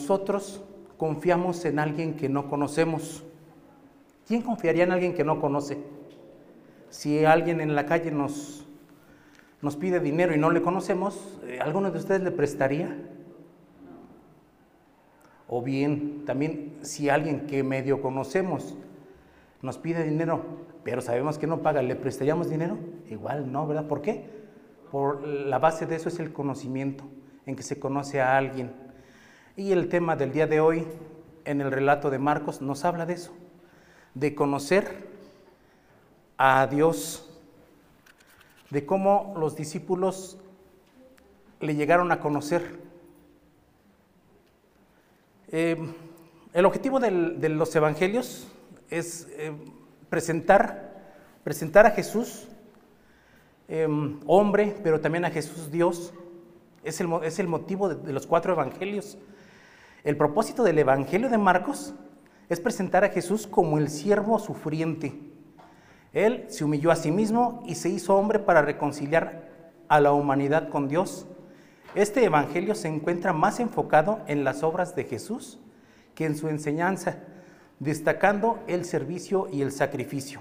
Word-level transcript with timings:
¿quiénes 0.00 0.08
de 0.08 0.16
nosotros 0.16 0.62
confiamos 0.96 1.64
en 1.64 1.78
alguien 1.78 2.14
que 2.14 2.28
no 2.28 2.48
conocemos? 2.48 3.22
¿Quién 4.26 4.42
confiaría 4.42 4.84
en 4.84 4.92
alguien 4.92 5.14
que 5.14 5.24
no 5.24 5.40
conoce? 5.40 5.78
Si 6.88 7.24
alguien 7.24 7.60
en 7.60 7.74
la 7.74 7.84
calle 7.84 8.10
nos, 8.10 8.66
nos 9.60 9.76
pide 9.76 10.00
dinero 10.00 10.34
y 10.34 10.38
no 10.38 10.50
le 10.50 10.62
conocemos, 10.62 11.38
eh, 11.44 11.58
¿alguno 11.60 11.90
de 11.90 11.98
ustedes 11.98 12.22
le 12.22 12.30
prestaría? 12.30 12.96
O 15.48 15.62
bien, 15.62 16.24
también 16.24 16.78
si 16.82 17.08
alguien 17.08 17.46
que 17.46 17.62
medio 17.62 18.00
conocemos 18.00 18.76
nos 19.62 19.78
pide 19.78 20.04
dinero, 20.04 20.42
pero 20.82 21.02
sabemos 21.02 21.38
que 21.38 21.46
no 21.46 21.60
paga, 21.60 21.82
¿le 21.82 21.94
prestaríamos 21.94 22.48
dinero? 22.48 22.78
Igual 23.10 23.52
no, 23.52 23.66
¿verdad? 23.66 23.86
¿Por 23.86 24.00
qué? 24.00 24.24
Por 24.90 25.26
la 25.26 25.58
base 25.58 25.86
de 25.86 25.96
eso 25.96 26.08
es 26.08 26.18
el 26.20 26.32
conocimiento, 26.32 27.04
en 27.46 27.54
que 27.54 27.62
se 27.62 27.78
conoce 27.78 28.20
a 28.20 28.36
alguien. 28.36 28.79
Y 29.60 29.72
el 29.72 29.90
tema 29.90 30.16
del 30.16 30.32
día 30.32 30.46
de 30.46 30.58
hoy, 30.58 30.86
en 31.44 31.60
el 31.60 31.70
relato 31.70 32.08
de 32.08 32.18
Marcos, 32.18 32.62
nos 32.62 32.86
habla 32.86 33.04
de 33.04 33.12
eso, 33.12 33.30
de 34.14 34.34
conocer 34.34 35.06
a 36.38 36.66
Dios, 36.66 37.30
de 38.70 38.86
cómo 38.86 39.34
los 39.38 39.56
discípulos 39.56 40.38
le 41.60 41.74
llegaron 41.74 42.10
a 42.10 42.20
conocer. 42.20 42.78
Eh, 45.48 45.76
el 46.54 46.64
objetivo 46.64 46.98
de 46.98 47.10
los 47.50 47.76
evangelios 47.76 48.48
es 48.88 49.28
eh, 49.32 49.52
presentar, 50.08 51.02
presentar 51.44 51.84
a 51.84 51.90
Jesús, 51.90 52.48
em, 53.68 54.20
hombre, 54.26 54.74
pero 54.82 55.02
también 55.02 55.26
a 55.26 55.30
Jesús 55.30 55.70
Dios. 55.70 56.14
Es 56.82 56.98
el, 57.02 57.12
es 57.24 57.38
el 57.38 57.46
motivo 57.46 57.90
de, 57.90 57.96
de 57.96 58.14
los 58.14 58.26
cuatro 58.26 58.54
evangelios. 58.54 59.18
El 60.02 60.16
propósito 60.16 60.62
del 60.62 60.78
evangelio 60.78 61.28
de 61.28 61.38
Marcos 61.38 61.94
es 62.48 62.60
presentar 62.60 63.04
a 63.04 63.10
Jesús 63.10 63.46
como 63.46 63.78
el 63.78 63.90
siervo 63.90 64.38
sufriente. 64.38 65.14
Él 66.12 66.46
se 66.48 66.64
humilló 66.64 66.90
a 66.90 66.96
sí 66.96 67.10
mismo 67.10 67.62
y 67.66 67.74
se 67.74 67.90
hizo 67.90 68.16
hombre 68.16 68.38
para 68.38 68.62
reconciliar 68.62 69.48
a 69.88 70.00
la 70.00 70.12
humanidad 70.12 70.68
con 70.70 70.88
Dios. 70.88 71.26
Este 71.94 72.24
evangelio 72.24 72.74
se 72.74 72.88
encuentra 72.88 73.32
más 73.32 73.60
enfocado 73.60 74.20
en 74.26 74.42
las 74.42 74.62
obras 74.62 74.96
de 74.96 75.04
Jesús 75.04 75.60
que 76.14 76.24
en 76.24 76.36
su 76.36 76.48
enseñanza 76.48 77.18
destacando 77.78 78.58
el 78.68 78.84
servicio 78.84 79.48
y 79.52 79.62
el 79.62 79.72
sacrificio. 79.72 80.40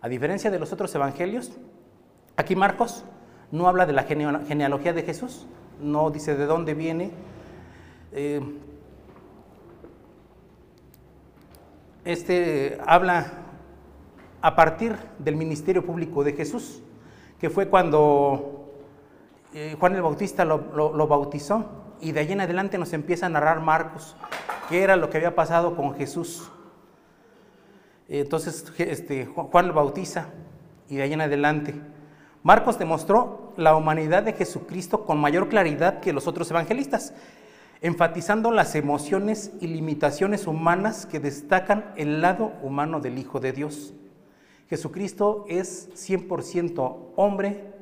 A 0.00 0.08
diferencia 0.08 0.50
de 0.50 0.58
los 0.58 0.72
otros 0.72 0.94
evangelios, 0.94 1.52
aquí 2.36 2.56
Marcos 2.56 3.04
no 3.50 3.68
habla 3.68 3.86
de 3.86 3.92
la 3.92 4.04
genealogía 4.04 4.92
de 4.92 5.02
Jesús, 5.02 5.46
no 5.80 6.10
dice 6.10 6.34
de 6.36 6.46
dónde 6.46 6.74
viene. 6.74 7.12
Eh, 8.16 8.40
este 12.04 12.78
habla 12.86 13.32
a 14.40 14.54
partir 14.54 14.96
del 15.18 15.34
ministerio 15.34 15.84
público 15.84 16.22
de 16.22 16.32
Jesús, 16.32 16.80
que 17.40 17.50
fue 17.50 17.68
cuando 17.68 18.70
eh, 19.52 19.76
Juan 19.80 19.96
el 19.96 20.02
Bautista 20.02 20.44
lo, 20.44 20.58
lo 20.72 21.08
bautizó, 21.08 21.66
y 22.00 22.12
de 22.12 22.20
allí 22.20 22.34
en 22.34 22.42
adelante 22.42 22.78
nos 22.78 22.92
empieza 22.92 23.26
a 23.26 23.30
narrar 23.30 23.60
Marcos 23.62 24.14
qué 24.68 24.84
era 24.84 24.94
lo 24.94 25.10
que 25.10 25.16
había 25.16 25.34
pasado 25.34 25.74
con 25.74 25.94
Jesús. 25.96 26.52
Entonces 28.08 28.72
este, 28.78 29.26
Juan 29.26 29.66
lo 29.66 29.74
bautiza 29.74 30.28
y 30.88 30.96
de 30.96 31.02
ahí 31.02 31.12
en 31.14 31.20
adelante. 31.20 31.74
Marcos 32.44 32.78
demostró 32.78 33.54
la 33.56 33.74
humanidad 33.74 34.22
de 34.22 34.34
Jesucristo 34.34 35.04
con 35.04 35.18
mayor 35.18 35.48
claridad 35.48 35.98
que 35.98 36.12
los 36.12 36.28
otros 36.28 36.48
evangelistas, 36.50 37.12
enfatizando 37.84 38.50
las 38.50 38.74
emociones 38.76 39.52
y 39.60 39.66
limitaciones 39.66 40.46
humanas 40.46 41.04
que 41.04 41.20
destacan 41.20 41.92
el 41.96 42.22
lado 42.22 42.54
humano 42.62 42.98
del 42.98 43.18
Hijo 43.18 43.40
de 43.40 43.52
Dios. 43.52 43.92
Jesucristo 44.70 45.44
es 45.50 45.90
100% 45.90 47.12
hombre 47.14 47.74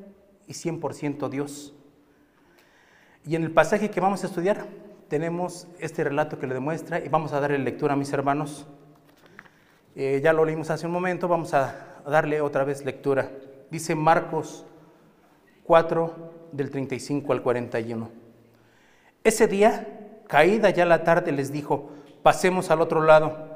y 0.45 0.51
100% 0.51 1.29
Dios. 1.29 1.73
Y 3.25 3.37
en 3.37 3.43
el 3.43 3.51
pasaje 3.51 3.91
que 3.91 4.01
vamos 4.01 4.25
a 4.25 4.27
estudiar, 4.27 4.65
tenemos 5.07 5.69
este 5.79 6.03
relato 6.03 6.37
que 6.37 6.47
le 6.47 6.53
demuestra 6.53 6.99
y 6.99 7.07
vamos 7.07 7.31
a 7.31 7.39
darle 7.39 7.59
lectura 7.59 7.93
a 7.93 7.95
mis 7.95 8.11
hermanos. 8.11 8.67
Eh, 9.95 10.19
ya 10.21 10.33
lo 10.33 10.43
leímos 10.43 10.69
hace 10.69 10.85
un 10.85 10.91
momento, 10.91 11.29
vamos 11.29 11.53
a 11.53 12.01
darle 12.05 12.41
otra 12.41 12.65
vez 12.65 12.83
lectura. 12.83 13.31
Dice 13.71 13.95
Marcos 13.95 14.65
4 15.63 16.49
del 16.51 16.71
35 16.71 17.31
al 17.31 17.41
41. 17.41 18.22
Ese 19.23 19.47
día, 19.47 19.87
caída 20.27 20.69
ya 20.69 20.85
la 20.85 21.03
tarde, 21.03 21.31
les 21.31 21.51
dijo, 21.51 21.89
pasemos 22.23 22.71
al 22.71 22.81
otro 22.81 23.01
lado. 23.01 23.53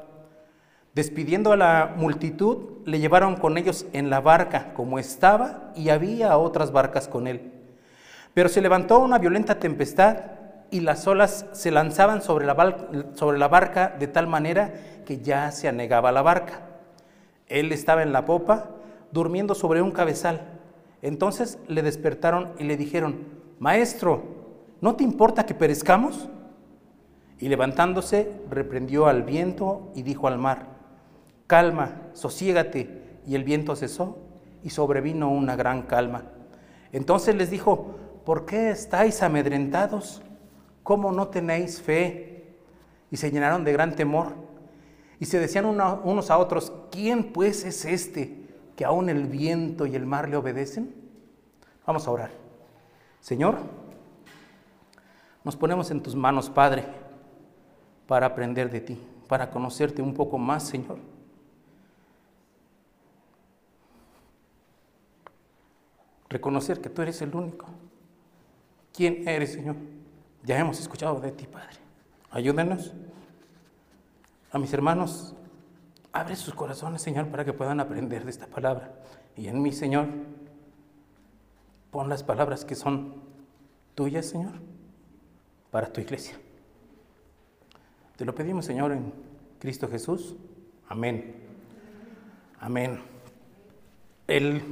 Despidiendo 0.94 1.52
a 1.52 1.56
la 1.56 1.92
multitud, 1.94 2.86
le 2.86 3.00
llevaron 3.00 3.36
con 3.36 3.58
ellos 3.58 3.84
en 3.92 4.08
la 4.08 4.20
barca 4.20 4.72
como 4.72 4.98
estaba 4.98 5.72
y 5.76 5.90
había 5.90 6.38
otras 6.38 6.72
barcas 6.72 7.06
con 7.06 7.26
él. 7.26 7.52
Pero 8.32 8.48
se 8.48 8.62
levantó 8.62 8.98
una 8.98 9.18
violenta 9.18 9.58
tempestad 9.58 10.16
y 10.70 10.80
las 10.80 11.06
olas 11.06 11.44
se 11.52 11.70
lanzaban 11.70 12.22
sobre 12.22 12.46
la, 12.46 12.86
sobre 13.14 13.38
la 13.38 13.48
barca 13.48 13.94
de 13.98 14.06
tal 14.06 14.26
manera 14.26 14.72
que 15.04 15.18
ya 15.18 15.50
se 15.50 15.68
anegaba 15.68 16.12
la 16.12 16.22
barca. 16.22 16.62
Él 17.46 17.72
estaba 17.72 18.02
en 18.02 18.12
la 18.12 18.24
popa, 18.24 18.70
durmiendo 19.12 19.54
sobre 19.54 19.82
un 19.82 19.90
cabezal. 19.90 20.40
Entonces 21.02 21.58
le 21.68 21.82
despertaron 21.82 22.52
y 22.58 22.64
le 22.64 22.76
dijeron, 22.76 23.18
Maestro, 23.58 24.37
¿no 24.80 24.96
te 24.96 25.04
importa 25.04 25.46
que 25.46 25.54
perezcamos? 25.54 26.28
Y 27.38 27.48
levantándose, 27.48 28.32
reprendió 28.50 29.06
al 29.06 29.22
viento 29.22 29.92
y 29.94 30.02
dijo 30.02 30.26
al 30.28 30.38
mar, 30.38 30.76
Calma, 31.46 32.02
sosiégate. 32.12 33.20
Y 33.26 33.34
el 33.34 33.44
viento 33.44 33.76
cesó 33.76 34.18
y 34.62 34.70
sobrevino 34.70 35.30
una 35.30 35.54
gran 35.54 35.82
calma. 35.82 36.24
Entonces 36.92 37.34
les 37.34 37.50
dijo, 37.50 37.94
¿por 38.24 38.46
qué 38.46 38.70
estáis 38.70 39.22
amedrentados? 39.22 40.22
¿cómo 40.88 41.12
no 41.12 41.28
tenéis 41.28 41.82
fe? 41.82 42.56
Y 43.10 43.18
se 43.18 43.30
llenaron 43.30 43.62
de 43.62 43.74
gran 43.74 43.94
temor. 43.94 44.28
Y 45.20 45.26
se 45.26 45.38
decían 45.38 45.66
unos 45.66 46.30
a 46.30 46.38
otros, 46.38 46.72
¿quién 46.90 47.30
pues 47.30 47.66
es 47.66 47.84
este 47.84 48.46
que 48.74 48.86
aún 48.86 49.10
el 49.10 49.26
viento 49.26 49.84
y 49.84 49.94
el 49.94 50.06
mar 50.06 50.30
le 50.30 50.36
obedecen? 50.36 50.94
Vamos 51.86 52.08
a 52.08 52.10
orar. 52.10 52.30
Señor, 53.20 53.58
nos 55.44 55.56
ponemos 55.56 55.90
en 55.90 56.02
tus 56.02 56.14
manos, 56.14 56.50
Padre, 56.50 56.84
para 58.06 58.26
aprender 58.26 58.70
de 58.70 58.80
ti, 58.80 59.00
para 59.28 59.50
conocerte 59.50 60.02
un 60.02 60.14
poco 60.14 60.38
más, 60.38 60.64
Señor. 60.64 60.98
Reconocer 66.28 66.80
que 66.80 66.90
tú 66.90 67.02
eres 67.02 67.22
el 67.22 67.34
único. 67.34 67.66
¿Quién 68.92 69.26
eres, 69.26 69.52
Señor? 69.52 69.76
Ya 70.44 70.58
hemos 70.58 70.78
escuchado 70.80 71.20
de 71.20 71.32
ti, 71.32 71.46
Padre. 71.46 71.78
Ayúdenos. 72.30 72.92
A 74.50 74.58
mis 74.58 74.72
hermanos, 74.72 75.34
abre 76.12 76.36
sus 76.36 76.54
corazones, 76.54 77.02
Señor, 77.02 77.28
para 77.28 77.44
que 77.44 77.52
puedan 77.52 77.80
aprender 77.80 78.24
de 78.24 78.30
esta 78.30 78.46
palabra. 78.46 78.92
Y 79.36 79.48
en 79.48 79.62
mí, 79.62 79.72
Señor, 79.72 80.08
pon 81.90 82.08
las 82.08 82.22
palabras 82.22 82.64
que 82.64 82.74
son 82.74 83.14
tuyas, 83.94 84.26
Señor, 84.26 84.52
para 85.70 85.92
tu 85.92 86.00
iglesia. 86.00 86.36
Te 88.16 88.24
lo 88.24 88.34
pedimos, 88.34 88.64
Señor, 88.64 88.92
en 88.92 89.12
Cristo 89.58 89.88
Jesús. 89.88 90.36
Amén. 90.88 91.34
Amén. 92.60 93.00
El, 94.26 94.62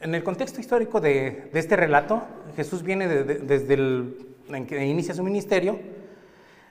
en 0.00 0.14
el 0.14 0.24
contexto 0.24 0.60
histórico 0.60 1.00
de, 1.00 1.50
este 1.54 1.76
relato, 1.76 2.22
Jesús 2.56 2.82
viene 2.82 3.06
desde 3.08 3.74
el 3.74 4.26
en 4.48 4.66
que 4.66 4.84
inicia 4.84 5.14
su 5.14 5.22
ministerio, 5.22 5.78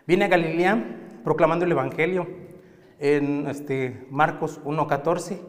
viene 0.07 0.25
a 0.25 0.27
Galilea 0.29 0.83
proclamando 1.23 1.65
el 1.65 1.71
Evangelio 1.71 2.27
en 2.99 3.47
este, 3.47 4.05
Marcos 4.09 4.61
1.14. 4.63 5.39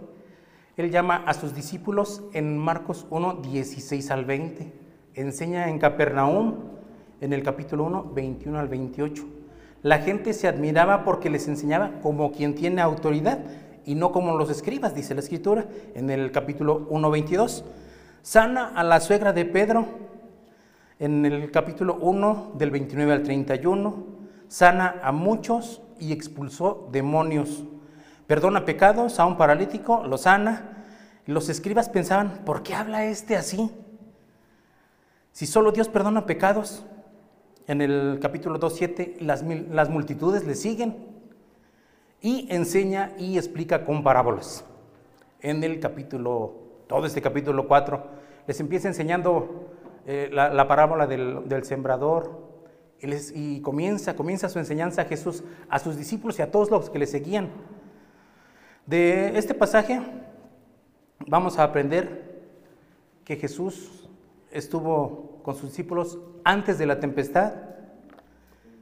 Él 0.77 0.91
llama 0.91 1.23
a 1.27 1.35
sus 1.35 1.55
discípulos 1.55 2.23
en 2.33 2.59
Marcos 2.59 3.07
1, 3.11 3.35
16 3.43 4.11
al 4.11 4.25
20. 4.25 4.73
Enseña 5.15 5.69
en 5.69 5.79
Capernaum 5.79 6.76
en 7.21 7.33
el 7.33 7.43
capítulo 7.43 7.85
1, 7.85 8.13
21 8.15 8.59
al 8.59 8.69
28. 8.69 9.25
La 9.83 9.99
gente 9.99 10.33
se 10.33 10.49
admiraba 10.49 11.05
porque 11.05 11.31
les 11.31 11.49
enseñaba 11.49 12.01
como 12.03 12.33
quien 12.33 12.55
tiene 12.55 12.83
autoridad 12.83 13.39
y 13.85 13.95
no 13.95 14.13
como 14.13 14.37
los 14.37 14.51
escribas, 14.51 14.95
dice 14.95 15.15
la 15.15 15.21
escritura 15.21 15.67
en 15.95 16.11
el 16.11 16.33
capítulo 16.33 16.87
1, 16.91 17.11
22. 17.11 17.65
Sana 18.23 18.73
a 18.75 18.83
la 18.83 19.01
suegra 19.01 19.33
de 19.33 19.45
Pedro 19.45 19.87
en 20.99 21.27
el 21.27 21.51
capítulo 21.51 21.99
1, 22.01 22.53
del 22.55 22.71
29 22.71 23.13
al 23.13 23.23
31, 23.23 24.05
sana 24.49 25.01
a 25.03 25.13
muchos 25.13 25.83
y 25.99 26.13
expulsó 26.13 26.89
demonios. 26.91 27.65
Perdona 28.27 28.65
pecados 28.65 29.21
a 29.21 29.27
un 29.27 29.37
paralítico, 29.37 30.05
lo 30.05 30.19
sana. 30.19 30.85
Los 31.27 31.49
escribas 31.49 31.89
pensaban, 31.89 32.43
¿por 32.45 32.63
qué 32.63 32.75
habla 32.75 33.05
este 33.05 33.37
así? 33.37 33.71
Si 35.33 35.47
solo 35.47 35.71
Dios 35.71 35.89
perdona 35.89 36.27
pecados. 36.27 36.85
En 37.67 37.81
el 37.81 38.19
capítulo 38.23 38.61
2.7, 38.61 39.21
las, 39.21 39.43
las 39.43 39.91
multitudes 39.91 40.47
le 40.47 40.55
siguen 40.55 40.97
y 42.21 42.47
enseña 42.51 43.13
y 43.19 43.39
explica 43.39 43.85
con 43.85 44.05
parábolas. 44.05 44.65
En 45.41 45.65
el 45.65 45.81
capítulo, 45.81 46.55
todo 46.87 47.07
este 47.07 47.21
capítulo 47.21 47.67
4, 47.67 48.05
les 48.47 48.61
empieza 48.61 48.87
enseñando 48.87 49.67
eh, 50.07 50.31
la, 50.33 50.69
parábola 50.69 51.09
del, 51.09 51.65
sembrador 51.65 52.47
y, 53.01 53.61
comienza, 53.61 54.15
comienza 54.15 54.49
su 54.49 54.61
enseñanza 54.61 55.03
a 55.03 55.05
Jesús, 55.07 55.43
a 55.69 55.81
sus 55.81 55.97
discípulos 55.97 56.39
y 56.39 56.43
a 56.43 56.51
todos 56.53 56.71
los 56.71 56.89
que 56.89 57.01
le 57.01 57.07
seguían. 57.07 57.51
De 58.87 59.37
este 59.37 59.55
pasaje 59.55 60.01
vamos 61.27 61.59
a 61.59 61.65
aprender 61.65 62.45
que 63.25 63.35
Jesús 63.35 64.09
estuvo 64.53 65.36
con 65.47 65.55
sus 65.55 65.69
discípulos 65.69 66.19
antes 66.43 66.77
de 66.77 66.87
la 66.87 66.99
tempestad, 66.99 67.53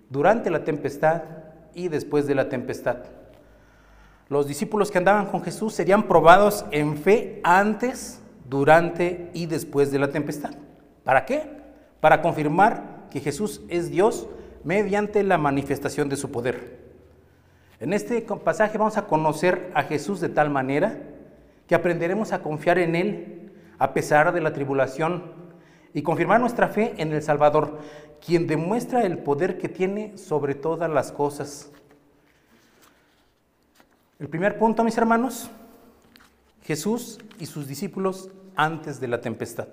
durante 0.08 0.48
la 0.48 0.64
tempestad 0.64 1.20
y 1.74 1.88
después 1.88 2.26
de 2.26 2.34
la 2.34 2.48
tempestad. 2.48 3.00
Los 4.30 4.48
discípulos 4.48 4.90
que 4.90 4.96
andaban 4.96 5.26
con 5.26 5.42
Jesús 5.42 5.74
serían 5.74 6.04
probados 6.04 6.64
en 6.70 6.96
fe 6.96 7.42
antes, 7.44 8.18
durante 8.48 9.30
y 9.34 9.44
después 9.44 9.92
de 9.92 9.98
la 9.98 10.08
tempestad. 10.08 10.52
¿Para 11.04 11.26
qué? 11.26 11.42
Para 12.00 12.22
confirmar 12.22 13.08
que 13.10 13.20
Jesús 13.20 13.60
es 13.68 13.90
Dios 13.90 14.26
mediante 14.64 15.22
la 15.22 15.36
manifestación 15.36 16.08
de 16.08 16.16
su 16.16 16.30
poder. 16.30 16.78
En 17.78 17.92
este 17.92 18.22
pasaje 18.22 18.78
vamos 18.78 18.96
a 18.96 19.06
conocer 19.06 19.70
a 19.74 19.82
Jesús 19.82 20.18
de 20.18 20.30
tal 20.30 20.48
manera 20.48 20.96
que 21.66 21.74
aprenderemos 21.74 22.32
a 22.32 22.40
confiar 22.40 22.78
en 22.78 22.96
Él 22.96 23.52
a 23.78 23.92
pesar 23.92 24.32
de 24.32 24.40
la 24.40 24.54
tribulación 24.54 25.43
y 25.94 26.02
confirmar 26.02 26.40
nuestra 26.40 26.68
fe 26.68 26.92
en 26.98 27.12
el 27.12 27.22
Salvador, 27.22 27.78
quien 28.24 28.46
demuestra 28.46 29.04
el 29.04 29.16
poder 29.18 29.56
que 29.56 29.70
tiene 29.70 30.18
sobre 30.18 30.54
todas 30.54 30.90
las 30.90 31.12
cosas. 31.12 31.70
El 34.18 34.28
primer 34.28 34.58
punto, 34.58 34.84
mis 34.84 34.98
hermanos, 34.98 35.50
Jesús 36.62 37.18
y 37.38 37.46
sus 37.46 37.66
discípulos 37.66 38.28
antes 38.54 39.00
de 39.00 39.08
la 39.08 39.22
tempestad 39.22 39.68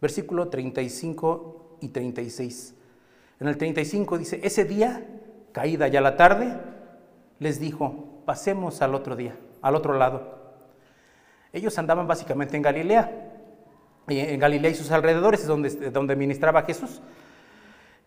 versículo 0.00 0.48
35 0.48 1.78
y 1.80 1.88
36. 1.88 2.74
En 3.40 3.48
el 3.48 3.56
35 3.56 4.18
dice, 4.18 4.40
ese 4.42 4.64
día, 4.64 5.06
caída 5.52 5.88
ya 5.88 6.00
la 6.00 6.16
tarde, 6.16 6.56
les 7.38 7.60
dijo, 7.60 8.22
pasemos 8.24 8.82
al 8.82 8.94
otro 8.94 9.16
día, 9.16 9.36
al 9.62 9.74
otro 9.74 9.94
lado. 9.94 10.36
Ellos 11.52 11.78
andaban 11.78 12.06
básicamente 12.06 12.56
en 12.56 12.62
Galilea, 12.62 13.35
en 14.08 14.38
Galilea 14.38 14.70
y 14.70 14.74
sus 14.74 14.90
alrededores, 14.90 15.40
es 15.40 15.46
donde, 15.46 15.70
donde 15.90 16.16
ministraba 16.16 16.62
Jesús. 16.62 17.02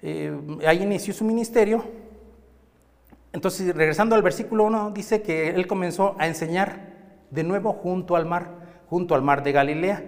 Eh, 0.01 0.33
ahí 0.65 0.81
inició 0.83 1.13
su 1.13 1.25
ministerio. 1.25 1.83
Entonces, 3.33 3.75
regresando 3.75 4.15
al 4.15 4.23
versículo 4.23 4.63
1, 4.65 4.91
dice 4.91 5.21
que 5.21 5.49
él 5.49 5.67
comenzó 5.67 6.15
a 6.17 6.27
enseñar 6.27 6.89
de 7.29 7.43
nuevo 7.43 7.73
junto 7.73 8.15
al 8.15 8.25
mar, 8.25 8.49
junto 8.87 9.13
al 9.13 9.21
mar 9.21 9.43
de 9.43 9.51
Galilea. 9.51 10.03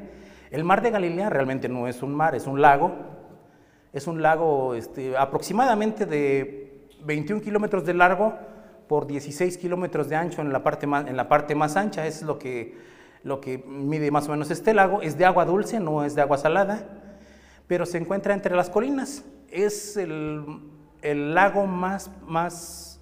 El 0.50 0.64
mar 0.64 0.82
de 0.82 0.92
Galilea 0.92 1.30
realmente 1.30 1.70
no 1.70 1.88
es 1.88 2.02
un 2.02 2.16
mar, 2.16 2.36
es 2.36 2.48
un 2.48 2.62
lago. 2.62 2.92
Es 3.94 4.08
un 4.08 4.22
lago 4.22 4.74
este, 4.74 5.18
aproximadamente 5.18 6.06
de 6.06 6.88
21 7.04 7.42
kilómetros 7.42 7.86
de 7.86 7.94
largo 7.94 8.34
por 8.88 9.06
16 9.06 9.58
kilómetros 9.58 10.08
de 10.08 10.16
ancho 10.16 10.42
en 10.42 10.52
la 10.54 10.64
parte 10.64 10.86
en 10.86 11.18
la 11.18 11.28
parte 11.28 11.56
más 11.56 11.76
ancha. 11.76 12.08
Es 12.08 12.22
lo 12.22 12.40
que, 12.40 12.78
lo 13.24 13.42
que 13.42 13.58
mide 13.60 14.12
más 14.12 14.28
o 14.28 14.32
menos 14.32 14.52
este 14.52 14.74
lago. 14.74 15.02
Es 15.02 15.18
de 15.18 15.26
agua 15.26 15.46
dulce, 15.46 15.80
no 15.80 16.04
es 16.04 16.16
de 16.16 16.22
agua 16.22 16.38
salada, 16.38 16.86
pero 17.68 17.86
se 17.86 17.98
encuentra 17.98 18.34
entre 18.34 18.56
las 18.56 18.70
colinas. 18.70 19.24
Es 19.50 19.98
el, 19.98 20.46
lago 21.04 21.68
más, 21.68 23.00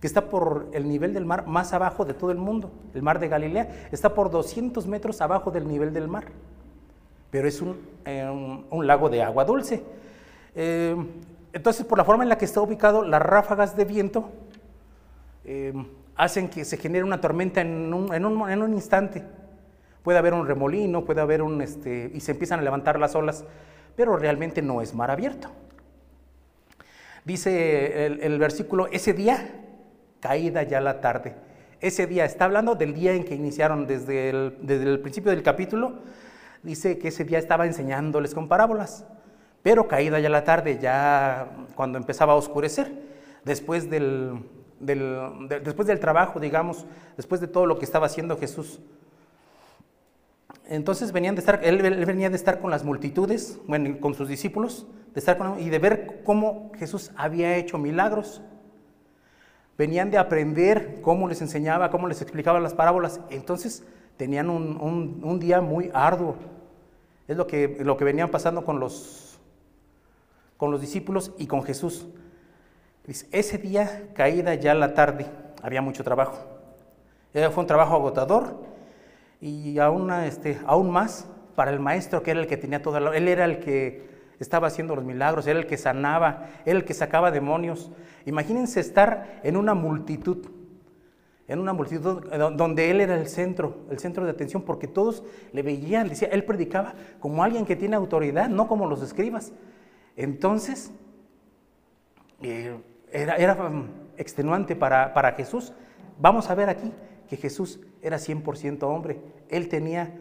que 0.00 0.06
está 0.06 0.28
por 0.28 0.68
el 0.72 0.88
nivel 0.88 1.14
del 1.14 1.26
mar 1.26 1.46
más 1.46 1.72
abajo 1.72 2.04
de 2.04 2.14
todo 2.14 2.30
el 2.30 2.38
mundo. 2.38 2.72
El 2.94 3.02
mar 3.02 3.18
de 3.18 3.28
Galilea 3.28 3.88
está 3.92 4.14
por 4.14 4.30
200 4.30 4.86
metros 4.86 5.20
abajo 5.20 5.50
del 5.50 5.68
nivel 5.68 5.92
del 5.92 6.08
mar 6.08 6.26
pero 7.30 7.46
es 7.48 7.62
un, 7.62 8.86
lago 8.86 9.08
de 9.08 9.22
agua 9.22 9.44
dulce. 9.44 9.82
Eh, 10.54 10.96
entonces, 11.52 11.84
por 11.84 11.98
la 11.98 12.04
forma 12.04 12.22
en 12.22 12.28
la 12.28 12.38
que 12.38 12.44
está 12.44 12.60
ubicado, 12.60 13.04
las 13.04 13.22
ráfagas 13.22 13.76
de 13.76 13.84
viento 13.84 14.30
eh, 15.44 15.72
hacen 16.16 16.48
que 16.48 16.64
se 16.64 16.76
genere 16.76 17.04
una 17.04 17.20
tormenta 17.20 17.60
en 17.60 17.94
un, 17.94 18.12
en, 18.12 18.24
un, 18.62 18.72
instante. 18.72 19.24
Puede 20.02 20.18
haber 20.18 20.34
un 20.34 20.46
remolino, 20.46 21.04
puede 21.04 21.20
haber 21.20 21.42
un, 21.42 21.60
este, 21.60 22.10
y 22.14 22.20
se 22.20 22.32
empiezan 22.32 22.60
a 22.60 22.62
levantar 22.62 22.98
las 22.98 23.14
olas, 23.14 23.44
pero 23.96 24.16
realmente 24.16 24.62
no 24.62 24.80
es 24.80 24.94
mar 24.94 25.10
abierto. 25.10 25.50
Dice 27.24 28.06
el, 28.06 28.38
versículo, 28.38 28.86
ese 28.86 29.12
día, 29.12 29.46
caída 30.20 30.62
ya 30.62 30.80
la 30.80 31.00
tarde. 31.00 31.34
Ese 31.80 32.06
día, 32.06 32.24
está 32.24 32.46
hablando 32.46 32.74
del 32.74 32.94
día 32.94 33.12
en 33.12 33.24
que 33.24 33.34
iniciaron 33.34 33.86
desde 33.86 34.30
el, 34.30 34.56
desde 34.62 34.84
el 34.84 35.00
principio 35.00 35.30
del 35.30 35.42
capítulo 35.42 35.98
dice 36.62 36.98
que 36.98 37.08
ese 37.08 37.24
día 37.24 37.38
estaba 37.38 37.66
enseñándoles 37.66 38.34
con 38.34 38.48
parábolas, 38.48 39.04
pero 39.62 39.88
caída 39.88 40.20
ya 40.20 40.28
la 40.28 40.44
tarde, 40.44 40.78
ya 40.78 41.48
cuando 41.74 41.98
empezaba 41.98 42.32
a 42.32 42.36
oscurecer, 42.36 42.92
después 43.44 43.88
del, 43.90 44.44
después 44.78 45.86
del 45.86 46.00
trabajo, 46.00 46.40
digamos, 46.40 46.86
después 47.16 47.40
de 47.40 47.48
todo 47.48 47.66
lo 47.66 47.78
que 47.78 47.84
estaba 47.84 48.06
haciendo 48.06 48.36
Jesús. 48.36 48.80
Entonces 50.66 51.12
venían 51.12 51.34
de 51.34 51.40
estar, 51.40 51.60
él, 51.64 51.82
venía 52.06 52.30
de 52.30 52.36
estar 52.36 52.60
con 52.60 52.70
las 52.70 52.84
multitudes, 52.84 53.58
con 54.00 54.14
sus 54.14 54.28
discípulos, 54.28 54.86
de 55.14 55.18
estar 55.18 55.36
con, 55.36 55.58
y 55.60 55.68
de 55.68 55.78
ver 55.78 56.22
cómo 56.24 56.70
Jesús 56.78 57.10
había 57.16 57.56
hecho 57.56 57.78
milagros. 57.78 58.40
Venían 59.76 60.10
de 60.10 60.18
aprender 60.18 61.00
cómo 61.02 61.26
les 61.26 61.40
enseñaba, 61.40 61.90
cómo 61.90 62.06
les 62.06 62.22
explicaba 62.22 62.60
las 62.60 62.74
parábolas. 62.74 63.20
Entonces 63.30 63.84
tenían 64.16 64.50
un, 64.50 65.40
día 65.40 65.60
muy 65.60 65.90
arduo. 65.94 66.36
Es 67.26 67.36
lo 67.36 67.46
que, 67.46 67.78
lo 67.80 67.96
que 67.96 68.04
venían 68.04 68.30
pasando 68.30 68.64
con 68.64 68.78
los, 68.78 69.40
con 70.56 70.70
los 70.70 70.80
discípulos 70.80 71.32
y 71.38 71.46
con 71.46 71.62
Jesús. 71.62 72.06
Ese 73.32 73.58
día, 73.58 74.10
caída 74.14 74.54
ya 74.54 74.74
la 74.74 74.94
tarde, 74.94 75.26
había 75.62 75.82
mucho 75.82 76.04
trabajo. 76.04 76.38
Fue 77.32 77.56
un 77.56 77.66
trabajo 77.66 77.94
agotador 77.94 78.70
y 79.40 79.78
aún, 79.78 80.10
este, 80.12 80.58
aún 80.66 80.90
más 80.90 81.28
para 81.54 81.70
el 81.70 81.80
maestro, 81.80 82.22
que 82.22 82.32
era 82.32 82.40
el 82.40 82.46
que 82.46 82.56
tenía 82.56 82.82
todo. 82.82 83.12
Él 83.12 83.28
era 83.28 83.44
el 83.44 83.60
que 83.60 84.08
estaba 84.38 84.68
haciendo 84.68 84.94
los 84.94 85.04
milagros, 85.04 85.46
era 85.46 85.58
el 85.58 85.66
que 85.66 85.76
sanaba, 85.76 86.48
era 86.64 86.78
el 86.78 86.84
que 86.84 86.94
sacaba 86.94 87.30
demonios. 87.30 87.90
Imagínense 88.26 88.80
estar 88.80 89.40
en 89.42 89.56
una 89.56 89.74
multitud 89.74 90.60
en 91.50 91.58
una 91.58 91.72
multitud 91.72 92.22
donde 92.56 92.92
él 92.92 93.00
era 93.00 93.16
el 93.16 93.26
centro, 93.26 93.78
el 93.90 93.98
centro 93.98 94.24
de 94.24 94.30
atención, 94.30 94.62
porque 94.62 94.86
todos 94.86 95.24
le 95.52 95.62
veían, 95.62 96.08
decía, 96.08 96.28
él 96.30 96.44
predicaba 96.44 96.94
como 97.18 97.42
alguien 97.42 97.66
que 97.66 97.74
tiene 97.74 97.96
autoridad, 97.96 98.48
no 98.48 98.68
como 98.68 98.86
los 98.86 99.02
escribas. 99.02 99.52
Entonces, 100.16 100.92
eh, 102.40 102.78
era, 103.10 103.66
um, 103.66 103.88
extenuante 104.16 104.76
para, 104.76 105.12
para, 105.12 105.32
Jesús. 105.32 105.72
Vamos 106.20 106.48
a 106.48 106.54
ver 106.54 106.68
aquí 106.68 106.92
que 107.30 107.36
Jesús 107.36 107.78
era 108.02 108.18
100% 108.18 108.82
hombre, 108.82 109.20
él 109.48 109.68
tenía 109.68 110.12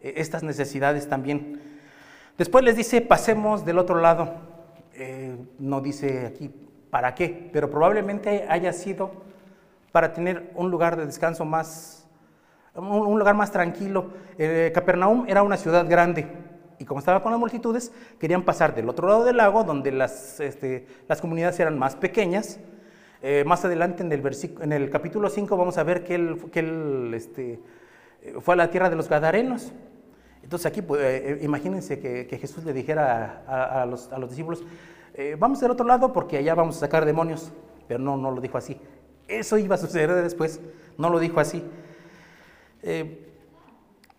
eh, 0.00 0.14
estas 0.16 0.44
necesidades 0.44 1.08
también. 1.08 1.60
Después 2.38 2.64
les 2.64 2.76
dice, 2.76 3.00
pasemos 3.00 3.64
del 3.64 3.78
otro 3.78 4.00
lado. 4.00 4.32
Eh, 4.94 5.36
no 5.58 5.80
dice 5.80 6.26
aquí 6.26 6.50
para 6.88 7.16
qué, 7.16 7.50
pero 7.52 7.68
probablemente 7.68 8.46
haya 8.48 8.72
sido 8.72 9.10
para 9.90 10.12
tener 10.12 10.52
un 10.54 10.70
lugar 10.70 10.96
de 10.96 11.04
descanso 11.04 11.44
más, 11.44 12.06
un, 12.76 13.18
lugar 13.18 13.34
más 13.34 13.50
tranquilo. 13.50 14.12
Eh, 14.38 14.70
Capernaum 14.72 15.24
era 15.26 15.42
una 15.42 15.56
ciudad 15.56 15.88
grande 15.88 16.28
y 16.78 16.84
como 16.84 17.00
estaba 17.00 17.22
con 17.22 17.32
las 17.32 17.40
multitudes, 17.40 17.92
querían 18.20 18.42
pasar 18.42 18.72
del 18.74 18.88
otro 18.88 19.08
lado 19.08 19.24
del 19.24 19.36
lago, 19.36 19.64
donde 19.64 19.90
las, 19.90 20.38
este, 20.38 20.86
las 21.08 21.20
comunidades 21.20 21.58
eran 21.58 21.76
más 21.76 21.96
pequeñas. 21.96 22.60
Eh, 23.22 23.44
más 23.46 23.64
adelante 23.64 24.02
en 24.02 24.12
el, 24.12 24.22
en 24.60 24.72
el 24.72 24.90
capítulo 24.90 25.30
5 25.30 25.56
vamos 25.56 25.78
a 25.78 25.84
ver 25.84 26.04
que 26.04 26.16
él, 26.16 26.38
que 26.50 26.60
él 26.60 27.12
este, 27.14 27.60
fue 28.40 28.54
a 28.54 28.56
la 28.56 28.70
tierra 28.70 28.90
de 28.90 28.96
los 28.96 29.08
Gadarenos. 29.08 29.72
Entonces 30.42 30.66
aquí, 30.66 30.82
pues, 30.82 31.00
eh, 31.02 31.38
imagínense 31.42 32.00
que, 32.00 32.38
Jesús 32.38 32.64
le 32.64 32.72
dijera 32.72 33.44
a, 33.46 33.86
los, 33.86 34.12
a 34.12 34.18
los, 34.18 34.30
discípulos, 34.30 34.64
vamos 35.38 35.60
del 35.60 35.70
otro 35.70 35.86
lado 35.86 36.12
porque 36.12 36.38
allá 36.38 36.54
vamos 36.54 36.76
a 36.78 36.80
sacar 36.80 37.04
demonios, 37.04 37.52
pero 37.86 38.00
no, 38.00 38.16
no 38.16 38.32
lo 38.32 38.40
dijo 38.40 38.58
así. 38.58 38.76
Eso 39.28 39.56
iba 39.56 39.76
a 39.76 39.78
suceder 39.78 40.12
después, 40.22 40.60
no 40.98 41.08
lo 41.08 41.18
dijo 41.18 41.40
así. 41.40 41.62
Eh, 42.82 43.28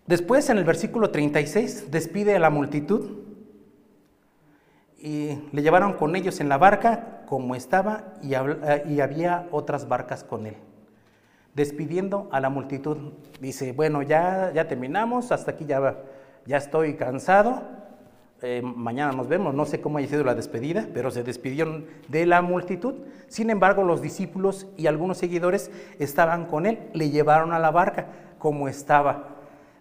después, 0.07 0.49
en 0.49 0.57
el 0.57 0.63
versículo 0.63 1.11
36, 1.11 1.91
despide 1.91 2.35
a 2.35 2.39
la 2.39 2.49
multitud 2.49 3.19
y 5.03 5.49
le 5.51 5.61
llevaron 5.61 5.93
con 5.93 6.15
ellos 6.15 6.39
en 6.39 6.47
la 6.47 6.57
barca 6.57 7.23
como 7.27 7.55
estaba 7.55 8.13
y, 8.21 8.35
eh, 8.35 8.83
y 8.87 9.01
había 9.01 9.47
otras 9.51 9.89
barcas 9.89 10.23
con 10.23 10.45
él. 10.45 10.55
Despidiendo 11.53 12.29
a 12.31 12.39
la 12.39 12.49
multitud, 12.49 13.11
dice, 13.41 13.73
bueno, 13.73 14.01
ya, 14.01 14.51
ya 14.55 14.65
terminamos, 14.69 15.33
hasta 15.33 15.51
aquí 15.51 15.65
ya, 15.65 15.97
ya 16.45 16.55
estoy 16.55 16.95
cansado, 16.95 17.63
eh, 18.41 18.61
mañana 18.61 19.11
nos 19.11 19.27
vemos, 19.27 19.53
no 19.53 19.65
sé 19.65 19.81
cómo 19.81 19.97
haya 19.97 20.07
sido 20.07 20.23
la 20.23 20.35
despedida, 20.35 20.87
pero 20.93 21.11
se 21.11 21.23
despidieron 21.23 21.85
de 22.07 22.25
la 22.25 22.41
multitud. 22.41 22.95
Sin 23.27 23.49
embargo, 23.49 23.83
los 23.83 24.01
discípulos 24.01 24.67
y 24.77 24.87
algunos 24.87 25.17
seguidores 25.17 25.69
estaban 25.99 26.45
con 26.45 26.65
él, 26.65 26.79
le 26.93 27.09
llevaron 27.09 27.51
a 27.51 27.59
la 27.59 27.71
barca 27.71 28.07
como 28.39 28.69
estaba. 28.69 29.35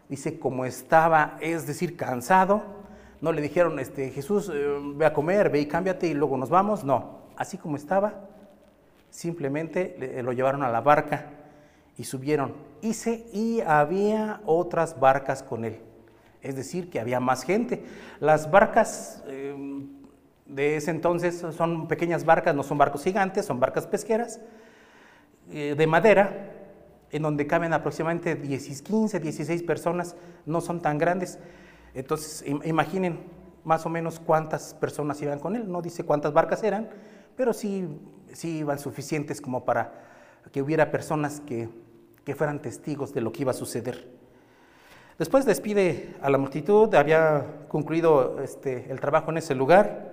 Dice, 0.09 0.41
como 0.41 0.65
estaba, 0.65 1.39
es 1.41 1.67
decir, 1.67 1.97
cansado. 1.97 2.82
No 3.23 3.33
le 3.33 3.41
dijeron, 3.41 3.79
este, 3.79 4.11
Jesús, 4.11 4.51
eh, 4.53 4.79
ve 4.95 5.07
a 5.07 5.15
comer, 5.15 5.49
ve 5.49 5.61
y 5.61 5.67
cámbiate 5.67 6.09
y 6.09 6.15
luego 6.15 6.37
nos 6.37 6.51
vamos. 6.51 6.85
No, 6.85 7.21
así 7.37 7.57
como 7.57 7.77
estaba, 7.77 8.29
simplemente 9.09 10.21
lo 10.23 10.33
llevaron 10.33 10.63
a 10.63 10.69
la 10.69 10.83
barca 10.83 11.31
y 11.97 12.05
subieron. 12.05 12.53
Hice, 12.83 13.27
y 13.33 13.63
había 13.63 14.43
otras 14.45 15.01
barcas 15.01 15.43
con 15.43 15.65
él 15.65 15.81
es 16.43 16.57
decir, 16.57 16.91
que 16.91 17.01
había 17.01 17.21
más 17.21 17.45
gente. 17.45 17.85
Las 18.21 18.51
barcas 18.51 19.23
eh, 19.27 19.55
de 20.47 20.77
ese 20.77 20.91
entonces 20.91 21.45
son 21.57 21.89
pequeñas 21.89 22.25
barcas, 22.25 22.55
no 22.55 22.63
son 22.63 22.79
barcos 22.79 23.05
gigantes, 23.05 23.47
son 23.47 23.61
barcas 23.61 23.87
pesqueras 23.87 24.41
eh, 25.51 25.75
de 25.77 25.87
madera, 25.87 26.51
en 27.11 27.23
donde 27.23 27.47
caben 27.47 27.73
aproximadamente 27.73 28.37
15, 28.41 29.21
16 29.21 29.63
personas, 29.63 30.17
no 30.45 30.61
son 30.61 30.81
tan 30.81 30.99
grandes. 30.99 31.39
Entonces, 31.95 32.45
imaginen 32.47 33.21
más 33.65 33.87
o 33.87 33.89
menos 33.89 34.19
cuántas 34.19 34.75
personas 34.75 35.21
iban 35.23 35.39
con 35.39 35.57
él, 35.57 35.71
no 35.71 35.83
dice 35.83 36.05
cuántas 36.05 36.33
barcas 36.33 36.63
eran, 36.63 36.89
pero 37.37 37.53
sí, 37.53 37.87
sí 38.33 38.59
iban 38.59 38.79
suficientes 38.79 39.41
como 39.41 39.65
para 39.65 39.93
que 40.51 40.63
hubiera 40.63 40.91
personas 40.91 41.41
que, 41.41 41.69
que 42.25 42.35
fueran 42.35 42.61
testigos 42.61 43.13
de 43.15 43.21
lo 43.21 43.33
que 43.33 43.43
iba 43.43 43.53
a 43.53 43.55
suceder. 43.55 44.09
Después 45.19 45.45
despide 45.45 46.17
a 46.23 46.31
la 46.31 46.39
multitud, 46.39 46.93
había 46.95 47.67
concluido 47.69 48.41
este, 48.43 48.91
el 48.91 48.99
trabajo 48.99 49.31
en 49.31 49.39
ese 49.39 49.55
lugar, 49.55 50.13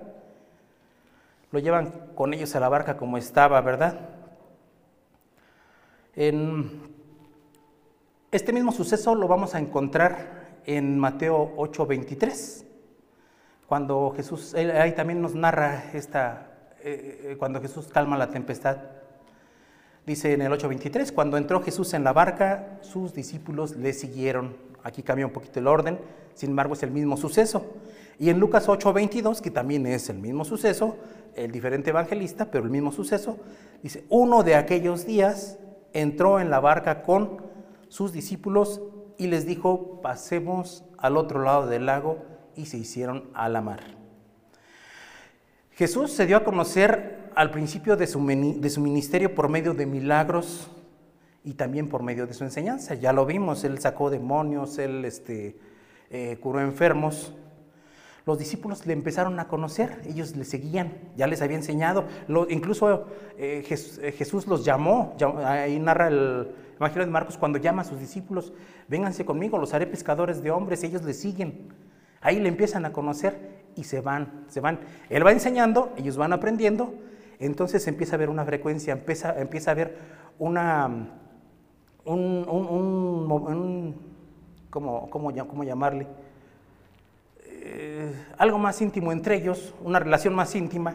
lo 1.50 1.58
llevan 1.58 1.90
con 2.14 2.32
ellos 2.32 2.54
a 2.54 2.60
la 2.60 2.68
barca 2.68 2.96
como 2.96 3.16
estaba, 3.16 3.60
¿verdad? 3.60 3.98
En 6.14 6.90
este 8.30 8.52
mismo 8.52 8.70
suceso 8.70 9.14
lo 9.14 9.26
vamos 9.26 9.54
a 9.54 9.58
encontrar 9.58 10.39
en 10.66 10.98
Mateo 10.98 11.54
8:23, 11.56 12.64
cuando 13.66 14.12
Jesús, 14.16 14.54
ahí 14.54 14.92
también 14.94 15.22
nos 15.22 15.34
narra 15.34 15.90
esta, 15.92 16.72
eh, 16.82 17.32
eh, 17.32 17.36
cuando 17.38 17.60
Jesús 17.60 17.88
calma 17.88 18.18
la 18.18 18.30
tempestad. 18.30 18.78
Dice 20.06 20.32
en 20.32 20.42
el 20.42 20.52
8:23, 20.52 21.12
cuando 21.12 21.36
entró 21.36 21.62
Jesús 21.62 21.94
en 21.94 22.04
la 22.04 22.12
barca, 22.12 22.78
sus 22.80 23.14
discípulos 23.14 23.76
le 23.76 23.92
siguieron 23.92 24.70
Aquí 24.82 25.02
cambia 25.02 25.26
un 25.26 25.32
poquito 25.32 25.58
el 25.58 25.66
orden, 25.66 25.98
sin 26.34 26.50
embargo 26.50 26.74
es 26.74 26.82
el 26.82 26.90
mismo 26.90 27.16
suceso. 27.16 27.64
Y 28.18 28.30
en 28.30 28.38
Lucas 28.38 28.68
8:22, 28.68 29.40
que 29.40 29.50
también 29.50 29.86
es 29.86 30.08
el 30.08 30.18
mismo 30.18 30.44
suceso, 30.44 30.96
el 31.34 31.52
diferente 31.52 31.90
evangelista, 31.90 32.50
pero 32.50 32.64
el 32.64 32.70
mismo 32.70 32.92
suceso, 32.92 33.38
dice, 33.82 34.04
uno 34.08 34.42
de 34.42 34.56
aquellos 34.56 35.06
días 35.06 35.58
entró 35.92 36.40
en 36.40 36.50
la 36.50 36.60
barca 36.60 37.02
con 37.02 37.42
sus 37.88 38.12
discípulos 38.12 38.80
y 39.20 39.26
les 39.26 39.44
dijo, 39.44 40.00
pasemos 40.00 40.82
al 40.96 41.18
otro 41.18 41.42
lado 41.42 41.66
del 41.66 41.84
lago 41.84 42.24
y 42.56 42.64
se 42.64 42.78
hicieron 42.78 43.28
a 43.34 43.50
la 43.50 43.60
mar. 43.60 43.80
Jesús 45.72 46.10
se 46.10 46.24
dio 46.24 46.38
a 46.38 46.42
conocer 46.42 47.30
al 47.34 47.50
principio 47.50 47.98
de 47.98 48.06
su, 48.06 48.26
de 48.26 48.70
su 48.70 48.80
ministerio 48.80 49.34
por 49.34 49.50
medio 49.50 49.74
de 49.74 49.84
milagros 49.84 50.70
y 51.44 51.52
también 51.52 51.90
por 51.90 52.02
medio 52.02 52.26
de 52.26 52.32
su 52.32 52.44
enseñanza. 52.44 52.94
Ya 52.94 53.12
lo 53.12 53.26
vimos, 53.26 53.62
él 53.64 53.78
sacó 53.78 54.08
demonios, 54.08 54.78
él 54.78 55.04
este, 55.04 55.58
eh, 56.08 56.38
curó 56.40 56.62
enfermos. 56.62 57.34
Los 58.24 58.38
discípulos 58.38 58.86
le 58.86 58.94
empezaron 58.94 59.38
a 59.38 59.48
conocer, 59.48 60.00
ellos 60.06 60.34
le 60.34 60.46
seguían, 60.46 60.94
ya 61.14 61.26
les 61.26 61.42
había 61.42 61.58
enseñado. 61.58 62.06
incluso 62.48 63.06
eh, 63.36 63.66
eh, 63.68 64.12
Jesús, 64.12 64.46
los 64.46 64.64
llamó, 64.64 65.14
ahí 65.44 65.78
narra 65.78 66.08
el 66.08 66.54
Evangelio 66.80 67.06
Marcos 67.08 67.36
cuando 67.36 67.58
llama 67.58 67.82
a 67.82 67.84
sus 67.84 68.00
discípulos, 68.00 68.54
vénganse 68.88 69.26
conmigo, 69.26 69.58
los 69.58 69.74
haré 69.74 69.86
pescadores 69.86 70.42
de 70.42 70.50
hombres, 70.50 70.82
ellos 70.82 71.02
le 71.02 71.12
siguen. 71.12 71.68
Ahí 72.22 72.40
le 72.40 72.48
empiezan 72.48 72.86
a 72.86 72.92
conocer 72.92 73.60
y 73.76 73.84
se 73.84 74.00
van, 74.00 74.44
se 74.48 74.60
van. 74.60 74.80
Él 75.10 75.24
va 75.24 75.32
enseñando, 75.32 75.92
ellos 75.96 76.16
van 76.16 76.32
aprendiendo, 76.32 76.94
entonces 77.38 77.86
empieza 77.86 78.14
a 78.14 78.16
haber 78.16 78.30
una 78.30 78.46
frecuencia, 78.46 78.94
empieza, 78.94 79.38
empieza 79.38 79.70
a 79.70 79.72
haber 79.72 79.98
una 80.38 81.08
un, 82.04 82.46
un, 82.48 83.94
¿cómo, 84.70 85.62
llamarle? 85.64 86.06
Eh, 87.46 88.12
algo 88.38 88.58
más 88.58 88.80
íntimo 88.80 89.12
entre 89.12 89.36
ellos, 89.36 89.74
una 89.82 89.98
relación 89.98 90.34
más 90.34 90.54
íntima, 90.54 90.94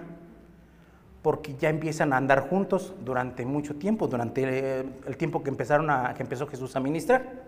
porque 1.25 1.55
ya 1.55 1.69
empiezan 1.69 2.13
a 2.13 2.17
andar 2.17 2.47
juntos 2.49 2.93
durante 3.03 3.47
mucho 3.47 3.73
tiempo, 3.77 4.07
durante 4.07 4.81
el 5.07 5.17
tiempo 5.17 5.41
que, 5.41 5.49
empezaron 5.49 5.89
que 6.13 6.21
empezó 6.21 6.45
Jesús 6.45 6.75
a 6.75 6.79
ministrar. 6.79 7.41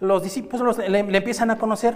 Los 0.00 0.24
discípulos 0.24 0.76
le, 0.76 0.98
empiezan 0.98 1.52
a 1.52 1.58
conocer 1.58 1.94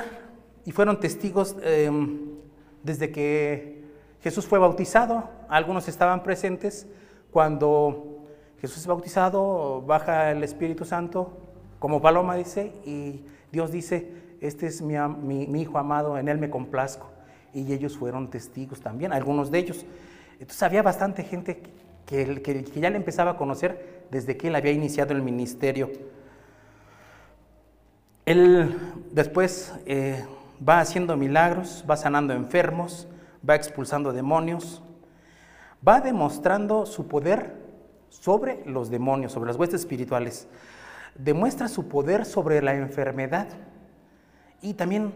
y 0.65 0.71
fueron 0.71 1.01
testigos 1.01 1.57
em, 1.65 2.37
desde 2.81 3.11
que 3.11 3.83
Jesús 4.23 4.47
fue 4.47 4.61
bautizado. 4.61 5.29
Algunos 5.49 5.89
estaban 5.89 6.23
presentes 6.23 6.87
cuando 7.33 8.21
Jesús 8.61 8.79
es 8.79 8.87
bautizado, 8.87 9.83
baja 9.83 10.31
el 10.31 10.45
Espíritu 10.45 10.85
Santo, 10.85 11.41
como 11.81 12.01
paloma 12.01 12.37
dice, 12.37 12.73
y 12.85 13.25
Dios 13.51 13.73
dice, 13.73 14.13
este 14.41 14.69
es 14.69 14.81
mi, 14.81 15.61
hijo 15.61 15.77
amado, 15.77 16.17
en 16.19 16.29
él 16.29 16.39
me 16.39 16.51
complazco. 16.51 17.09
Y 17.53 17.73
ellos 17.73 17.99
fueron 17.99 18.31
testigos 18.31 18.81
también, 18.81 19.13
algunos 19.13 19.51
de 19.51 19.59
ellos. 19.59 19.85
Entonces 20.43 20.65
había 20.65 20.83
bastante 20.83 21.23
gente 21.23 21.63
que, 22.05 22.43
que, 22.43 22.81
ya 22.81 22.91
le 22.91 22.97
empezaba 22.97 23.31
a 23.31 23.37
conocer 23.37 24.03
desde 24.11 24.37
que 24.37 24.49
él 24.49 24.57
había 24.57 24.73
iniciado 24.73 25.13
el 25.13 25.23
ministerio. 25.23 25.89
Él 28.27 28.77
después 29.13 29.73
eh, 29.87 30.27
va 30.69 30.81
haciendo 30.81 31.17
milagros, 31.17 31.85
va 31.89 31.97
sanando 31.97 32.35
enfermos, 32.35 33.07
va 33.49 33.55
expulsando 33.55 34.13
demonios, 34.13 34.83
va 35.87 36.01
demostrando 36.01 36.87
su 36.87 37.07
poder 37.07 37.55
sobre 38.09 38.65
los 38.67 38.91
demonios, 38.91 39.31
sobre 39.31 39.47
las 39.47 39.57
huestes 39.57 39.83
espirituales. 39.83 40.49
Demuestra 41.15 41.69
su 41.69 41.87
poder 41.87 42.25
sobre 42.25 42.61
la 42.63 42.75
enfermedad 42.75 43.47
y 44.61 44.75
también 44.75 45.13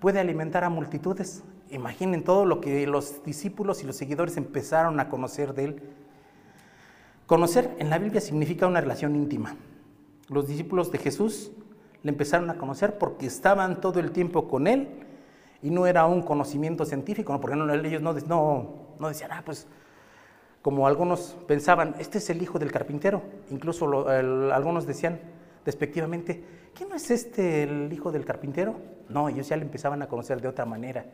puede 0.00 0.18
alimentar 0.18 0.64
a 0.64 0.70
multitudes. 0.70 1.42
Imaginen 1.72 2.22
todo 2.22 2.44
lo 2.44 2.60
que 2.60 2.86
los 2.86 3.24
discípulos 3.24 3.82
y 3.82 3.86
los 3.86 3.96
seguidores 3.96 4.36
empezaron 4.36 5.00
a 5.00 5.08
conocer 5.08 5.54
de 5.54 5.64
él. 5.64 5.82
Conocer 7.26 7.74
en 7.78 7.88
la 7.88 7.98
Biblia 7.98 8.20
significa 8.20 8.66
una 8.66 8.82
relación 8.82 9.16
íntima. 9.16 9.56
Los 10.28 10.46
discípulos 10.46 10.92
de 10.92 10.98
Jesús 10.98 11.50
le 12.02 12.10
empezaron 12.10 12.50
a 12.50 12.58
conocer 12.58 12.98
porque 12.98 13.24
estaban 13.24 13.80
todo 13.80 14.00
el 14.00 14.12
tiempo 14.12 14.48
con 14.48 14.66
él 14.66 14.86
y 15.62 15.70
no 15.70 15.86
era 15.86 16.04
un 16.04 16.20
conocimiento 16.22 16.84
científico, 16.84 17.32
¿no? 17.32 17.40
porque 17.40 17.56
ellos 17.88 18.02
no, 18.02 18.12
no, 18.12 18.74
no 18.98 19.08
decían, 19.08 19.30
ah, 19.32 19.42
pues 19.44 19.66
como 20.60 20.86
algunos 20.86 21.36
pensaban, 21.48 21.94
este 21.98 22.18
es 22.18 22.28
el 22.28 22.42
hijo 22.42 22.58
del 22.58 22.70
carpintero. 22.70 23.22
Incluso 23.50 24.08
algunos 24.08 24.86
decían 24.86 25.20
despectivamente, 25.64 26.44
¿quién 26.74 26.90
no 26.90 26.96
es 26.96 27.10
este 27.10 27.62
el 27.62 27.92
hijo 27.92 28.12
del 28.12 28.26
carpintero? 28.26 28.74
No, 29.08 29.28
ellos 29.28 29.48
ya 29.48 29.56
le 29.56 29.62
empezaban 29.62 30.02
a 30.02 30.06
conocer 30.06 30.40
de 30.42 30.48
otra 30.48 30.66
manera. 30.66 31.06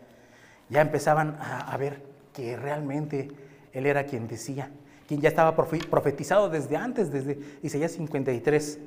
Ya 0.69 0.81
empezaban 0.81 1.39
a, 1.41 1.77
ver 1.77 2.03
que 2.35 2.57
realmente 2.57 3.29
él 3.73 3.87
era 3.87 4.05
quien 4.05 4.29
decía, 4.29 4.71
quien 5.07 5.21
ya 5.21 5.29
estaba 5.29 5.57
profetizado 5.57 6.51
desde 6.51 6.77
antes, 6.77 7.11
desde 7.11 7.39
Isaías 7.63 7.93
53. 7.93 8.79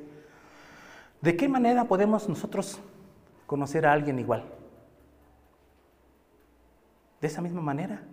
¿De 1.21 1.35
qué 1.35 1.49
manera 1.49 1.85
podemos 1.85 2.29
nosotros 2.29 2.79
conocer 3.47 3.85
a 3.85 3.93
alguien 3.93 4.19
igual? 4.19 4.43
De 7.19 7.27
esa 7.27 7.41
misma 7.41 7.61
manera. 7.61 8.03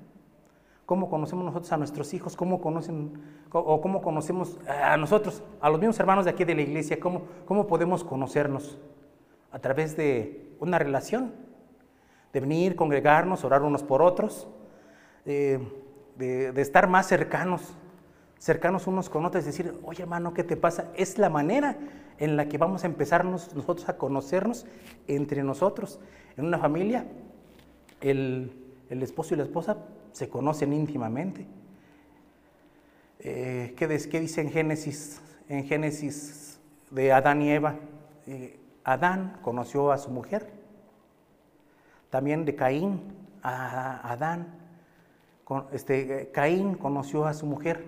Cómo 0.87 1.11
conocemos 1.11 1.45
nosotros 1.45 1.71
a 1.73 1.77
nuestros 1.77 2.15
hijos, 2.15 2.35
cómo 2.35 2.63
conocen 2.63 3.13
o 3.53 3.81
cómo 3.83 4.01
conocemos 4.01 4.59
a 4.67 4.97
nosotros, 4.97 5.43
a 5.61 5.69
los 5.69 5.79
mismos 5.79 6.01
hermanos 6.01 6.25
de 6.25 6.31
aquí 6.31 6.45
de 6.45 6.55
la 6.55 6.63
iglesia, 6.63 6.99
cómo, 6.99 7.25
cómo 7.45 7.67
podemos 7.67 8.05
conocernos 8.05 8.79
a 9.53 9.59
través 9.59 9.97
de 9.97 10.55
una 10.61 10.79
relación, 10.79 11.35
de 12.33 12.41
venir, 12.41 12.77
congregarnos, 12.77 13.45
orar 13.45 13.63
unos 13.63 13.83
por 13.83 14.03
otros, 14.03 14.49
de, 15.25 16.53
estar 16.57 16.89
más 16.89 17.07
cercanos, 17.07 17.75
cercanos 18.39 18.87
unos 18.87 19.09
con 19.09 19.25
otros, 19.25 19.45
decir, 19.45 19.75
oye 19.85 20.03
hermano, 20.03 20.35
¿qué 20.35 20.45
te 20.45 20.57
pasa? 20.57 20.91
Es 20.95 21.19
la 21.19 21.29
manera 21.29 21.77
en 22.19 22.37
la 22.37 22.49
que 22.49 22.59
vamos 22.59 22.85
a 22.85 22.87
empezarnos 22.87 23.55
nosotros 23.55 23.89
a 23.89 23.97
conocernos 23.97 24.67
entre 25.07 25.43
nosotros. 25.43 26.01
En 26.37 26.47
una 26.47 26.59
familia, 26.59 27.07
el, 28.01 28.53
el 28.91 29.03
esposo 29.03 29.35
y 29.35 29.37
la 29.37 29.45
esposa 29.45 29.79
se 30.13 30.29
conocen 30.29 30.73
íntimamente. 30.73 31.47
Eh, 33.21 33.75
¿qué, 33.77 33.89
dice 33.89 34.41
en 34.41 34.51
Génesis, 34.51 35.21
en 35.49 35.65
Génesis 35.65 36.61
de 36.91 37.13
Adán 37.13 37.43
y 37.43 37.51
Eva? 37.51 37.77
Eh, 38.27 38.59
Adán 38.85 39.39
conoció 39.43 39.91
a 39.91 39.99
su 39.99 40.11
mujer. 40.11 40.53
También 42.11 42.45
de 42.45 42.55
Caín 42.55 43.01
a 43.43 44.13
Adán. 44.13 44.55
Este, 45.73 46.31
Caín 46.33 46.75
conoció 46.75 47.27
a 47.27 47.35
su 47.35 47.47
mujer, 47.47 47.85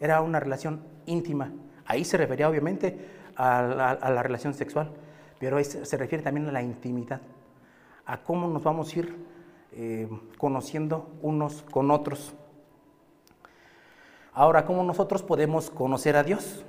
era 0.00 0.20
una 0.22 0.40
relación 0.40 0.82
íntima. 1.06 1.52
Ahí 1.86 2.04
se 2.04 2.16
refería 2.16 2.48
obviamente 2.48 2.98
a 3.36 3.62
la, 3.62 4.22
relación 4.22 4.54
sexual, 4.54 4.90
pero 5.38 5.62
se, 5.62 5.96
refiere 5.96 6.24
también 6.24 6.48
a 6.48 6.52
la 6.52 6.62
intimidad, 6.62 7.20
a 8.06 8.22
cómo 8.22 8.48
nos 8.48 8.62
vamos 8.62 8.94
a 8.94 8.98
ir 8.98 9.14
eh, 9.72 10.08
conociendo 10.38 11.10
unos 11.22 11.62
con 11.62 11.90
otros. 11.90 12.34
Ahora, 14.32 14.64
¿cómo 14.64 14.82
nosotros 14.82 15.22
podemos 15.22 15.70
conocer 15.70 16.16
a 16.16 16.22
Dios? 16.22 16.64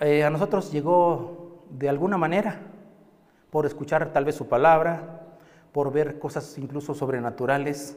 Eh, 0.00 0.24
a 0.24 0.30
nosotros 0.30 0.70
llegó 0.70 1.64
de 1.70 1.88
alguna 1.88 2.18
manera, 2.18 2.60
por 3.56 3.64
escuchar 3.64 4.12
tal 4.12 4.26
vez 4.26 4.34
su 4.34 4.48
palabra, 4.48 5.22
por 5.72 5.90
ver 5.90 6.18
cosas 6.18 6.58
incluso 6.58 6.92
sobrenaturales, 6.94 7.96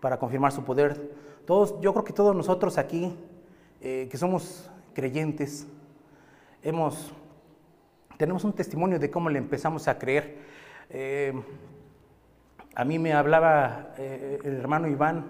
para 0.00 0.18
confirmar 0.18 0.52
su 0.52 0.64
poder. 0.64 1.12
Todos, 1.44 1.78
yo 1.82 1.92
creo 1.92 2.02
que 2.02 2.14
todos 2.14 2.34
nosotros 2.34 2.78
aquí, 2.78 3.14
eh, 3.82 4.08
que 4.10 4.16
somos 4.16 4.70
creyentes, 4.94 5.66
hemos, 6.62 7.12
tenemos 8.16 8.42
un 8.44 8.54
testimonio 8.54 8.98
de 8.98 9.10
cómo 9.10 9.28
le 9.28 9.38
empezamos 9.38 9.86
a 9.86 9.98
creer. 9.98 10.38
Eh, 10.88 11.34
a 12.74 12.82
mí 12.86 12.98
me 12.98 13.12
hablaba 13.12 13.90
el 13.98 14.56
hermano 14.56 14.88
Iván, 14.88 15.26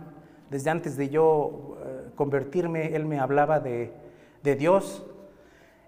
desde 0.49 0.71
antes 0.71 0.97
de 0.97 1.09
yo 1.09 1.77
convertirme, 2.15 2.95
él 2.95 3.05
me 3.05 3.19
hablaba 3.19 3.59
de, 3.59 3.93
de 4.45 4.55
Dios, 4.55 5.05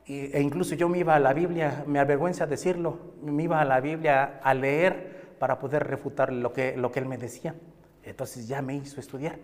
e 0.09 0.41
incluso 0.41 0.75
yo 0.75 0.89
me 0.89 0.99
iba 0.99 1.15
a 1.15 1.21
la 1.21 1.35
Biblia, 1.35 1.85
me 1.87 1.99
avergüenza 1.99 2.47
decirlo, 2.47 2.99
me 3.23 3.43
iba 3.43 3.61
a 3.61 3.65
la 3.65 3.81
Biblia 3.81 4.41
a 4.43 4.55
leer 4.55 5.35
para 5.39 5.59
poder 5.59 5.87
refutar 5.87 6.33
lo 6.33 6.53
que, 6.53 6.77
lo 6.77 6.91
que 6.91 7.01
él 7.01 7.07
me 7.07 7.19
decía. 7.19 7.55
Entonces 8.03 8.49
ya 8.49 8.63
me 8.63 8.75
hizo 8.75 9.01
estudiar. 9.01 9.39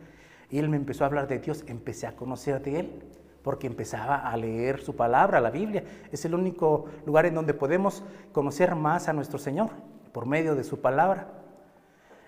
Y 0.51 0.59
él 0.59 0.69
me 0.69 0.77
empezó 0.77 1.05
a 1.05 1.09
hablar 1.09 1.29
de 1.29 1.39
Dios, 1.39 1.65
empecé 1.67 2.07
a 2.07 2.17
conocer 2.17 2.63
de 2.63 2.81
él, 2.81 3.03
porque 3.43 3.67
empezaba 3.67 4.17
a 4.17 4.37
leer 4.37 4.81
su 4.81 4.97
palabra, 4.97 5.41
la 5.41 5.51
Biblia. 5.51 5.85
Es 6.11 6.25
el 6.25 6.35
único 6.35 6.87
lugar 7.05 7.27
en 7.27 7.35
donde 7.35 7.53
podemos 7.53 8.03
conocer 8.33 8.75
más 8.75 9.09
a 9.09 9.13
nuestro 9.13 9.39
Señor, 9.39 9.71
por 10.13 10.25
medio 10.25 10.55
de 10.55 10.65
su 10.65 10.81
palabra. 10.81 11.29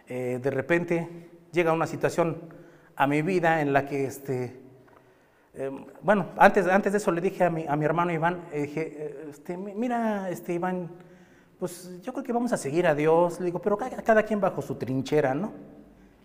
Eh, 0.09 0.39
de 0.43 0.51
repente 0.51 1.31
llega 1.53 1.73
una 1.73 1.87
situación 1.87 2.43
a 2.97 3.07
mi 3.07 3.23
vida 3.23 3.63
en 3.63 3.73
la 3.73 3.87
que 3.87 4.05
este, 4.05 4.61
Em, 5.59 5.87
bueno, 6.03 6.27
antes, 6.37 6.67
antes 6.67 6.93
de 6.93 6.99
eso 6.99 7.11
le 7.11 7.23
dije 7.23 7.43
a 7.45 7.49
mi, 7.49 7.65
a 7.67 7.75
mi 7.77 7.87
hermano 7.87 8.13
Iván, 8.13 8.43
eh, 8.53 8.63
dije, 8.63 8.95
eh, 8.99 9.27
este, 9.31 9.57
mira, 9.57 10.29
este, 10.29 10.53
Iván, 10.53 10.91
pues 11.59 11.99
yo 12.03 12.13
creo 12.13 12.23
que 12.23 12.33
vamos 12.33 12.53
a 12.53 12.59
seguir 12.59 12.87
a 12.87 12.95
Dios. 12.95 13.41
Le 13.41 13.47
digo, 13.47 13.59
pero 13.61 13.79
cada, 13.79 14.03
cada, 14.03 14.23
quien 14.23 14.39
bajo 14.39 14.61
su 14.61 14.75
trinchera, 14.75 15.35
¿no? 15.35 15.53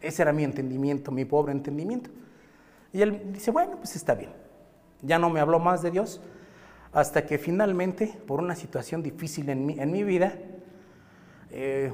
Ese 0.02 0.22
era 0.22 0.34
mi 0.34 0.44
entendimiento, 0.44 1.12
mi 1.12 1.24
pobre 1.24 1.54
entendimiento. 1.54 2.10
Y 2.92 3.02
él 3.02 3.32
dice, 3.32 3.52
bueno, 3.52 3.78
pues 3.78 3.96
está 3.96 4.16
bien. 4.16 4.32
Ya 5.02 5.18
no 5.18 5.30
me 5.30 5.40
habló 5.40 5.60
más 5.60 5.82
de 5.82 5.92
Dios 5.92 6.20
hasta 6.92 7.26
que 7.26 7.38
finalmente, 7.38 8.14
por 8.28 8.42
una 8.42 8.54
situación 8.54 9.02
difícil 9.02 9.48
en 9.50 9.66
mi, 9.66 9.80
en 9.80 9.92
mi 9.92 10.04
vida, 10.04 10.34
eh, 11.52 11.94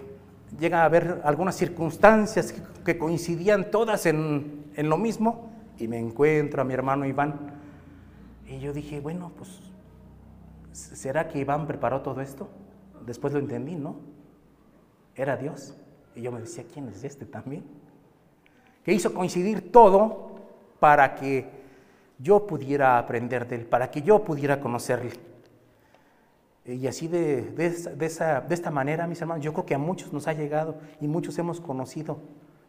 llega 0.60 0.82
a 0.82 0.86
haber 0.86 1.22
algunas 1.24 1.56
circunstancias 1.56 2.52
que, 2.52 2.62
que 2.84 2.98
coincidían 2.98 3.70
todas 3.70 4.08
en, 4.08 4.72
en 4.76 4.90
lo 4.90 4.98
mismo 4.98 5.52
y 5.80 5.88
me 5.88 6.00
encuentro 6.00 6.62
a 6.62 6.66
mi 6.66 6.74
hermano 6.74 7.06
Iván. 7.06 7.52
Y 8.48 8.60
yo 8.60 8.74
dije, 8.74 9.00
bueno, 9.00 9.32
pues, 9.38 9.60
¿será 10.72 11.28
que 11.28 11.40
Iván 11.40 11.68
preparó 11.68 12.02
todo 12.02 12.22
esto? 12.22 12.50
Después 13.06 13.34
lo 13.34 13.40
entendí, 13.40 13.76
¿no? 13.76 13.98
Era 15.16 15.38
Dios. 15.38 15.76
Y 16.16 16.22
yo 16.22 16.32
me 16.32 16.40
decía, 16.40 16.64
¿quién 16.72 16.88
es 16.88 17.04
este 17.04 17.26
también? 17.26 17.64
Que 18.84 18.94
hizo 18.94 19.14
coincidir 19.14 19.72
todo 19.72 20.40
para 20.80 21.16
que 21.16 21.50
yo 22.20 22.48
pudiera 22.48 22.98
aprender 22.98 23.48
de 23.48 23.58
él, 23.58 23.66
para 23.66 23.92
que 23.92 24.02
yo 24.02 24.24
pudiera 24.24 24.60
conocerle. 24.60 25.12
Y 26.66 26.88
así 26.88 27.08
de, 27.08 27.44
de, 27.44 28.06
esa, 28.06 28.42
de 28.42 28.54
esta 28.54 28.72
manera, 28.72 29.08
mis 29.08 29.22
hermanos, 29.22 29.44
yo 29.44 29.54
creo 29.54 29.66
que 29.66 29.76
a 29.76 29.78
muchos 29.78 30.12
nos 30.12 30.28
ha 30.28 30.34
llegado 30.34 30.78
y 31.00 31.08
muchos 31.08 31.38
hemos 31.38 31.62
conocido 31.62 32.20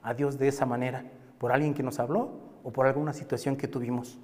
a 0.03 0.14
Dios 0.14 0.38
de 0.38 0.49
esa 0.49 0.66
manera, 0.66 1.05
por 1.38 1.53
alguien 1.53 1.75
que 1.75 1.83
nos 1.83 1.99
habló 1.99 2.48
o 2.69 2.71
por 2.71 2.87
alguna 2.87 3.15
situación 3.15 3.57
que 3.57 3.67
tuvimos. 3.67 4.19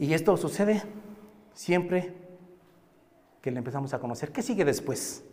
Y 0.00 0.14
esto 0.14 0.36
sucede 0.36 0.82
siempre 1.54 2.12
que 3.40 3.52
le 3.52 3.58
empezamos 3.58 3.94
a 3.94 4.00
conocer. 4.00 4.32
¿Qué 4.32 4.42
sigue 4.42 4.64
después? 4.64 5.24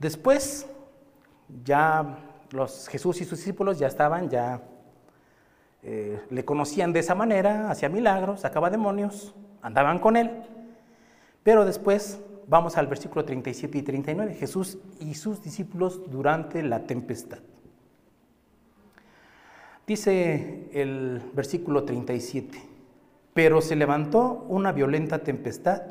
Después, 0.00 0.66
ya 1.64 2.18
los 2.50 2.88
Jesús 2.88 3.20
y 3.20 3.24
sus 3.24 3.38
discípulos 3.38 3.78
ya 3.78 3.86
estaban, 3.86 4.28
ya 4.28 4.60
eh, 5.84 6.20
le 6.30 6.44
conocían 6.44 6.92
de 6.92 6.98
esa 6.98 7.14
manera, 7.14 7.70
hacía 7.70 7.88
milagros, 7.88 8.40
sacaba 8.40 8.70
demonios, 8.70 9.36
andaban 9.62 10.00
con 10.00 10.16
él. 10.16 10.42
Pero 11.44 11.64
después, 11.64 12.18
vamos 12.48 12.76
al 12.76 12.88
versículo 12.88 13.24
37 13.24 13.78
y 13.78 13.82
39, 13.82 14.34
Jesús 14.34 14.78
y 14.98 15.14
sus 15.14 15.44
discípulos 15.44 16.10
durante 16.10 16.60
la 16.64 16.88
tempestad. 16.88 17.38
Dice 19.86 20.68
el 20.72 21.20
versículo 21.34 21.82
37, 21.82 22.56
pero 23.34 23.60
se 23.60 23.74
levantó 23.74 24.46
una 24.48 24.70
violenta 24.70 25.24
tempestad 25.24 25.82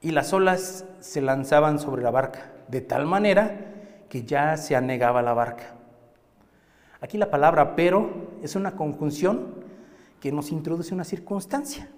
y 0.00 0.12
las 0.12 0.32
olas 0.32 0.86
se 1.00 1.20
lanzaban 1.20 1.78
sobre 1.78 2.02
la 2.02 2.10
barca, 2.10 2.52
de 2.68 2.80
tal 2.80 3.04
manera 3.04 3.66
que 4.08 4.24
ya 4.24 4.56
se 4.56 4.76
anegaba 4.76 5.20
la 5.20 5.34
barca. 5.34 5.74
Aquí 7.02 7.18
la 7.18 7.30
palabra 7.30 7.76
pero 7.76 8.30
es 8.42 8.56
una 8.56 8.76
conjunción 8.76 9.56
que 10.18 10.32
nos 10.32 10.50
introduce 10.50 10.94
una 10.94 11.04
circunstancia. 11.04 11.90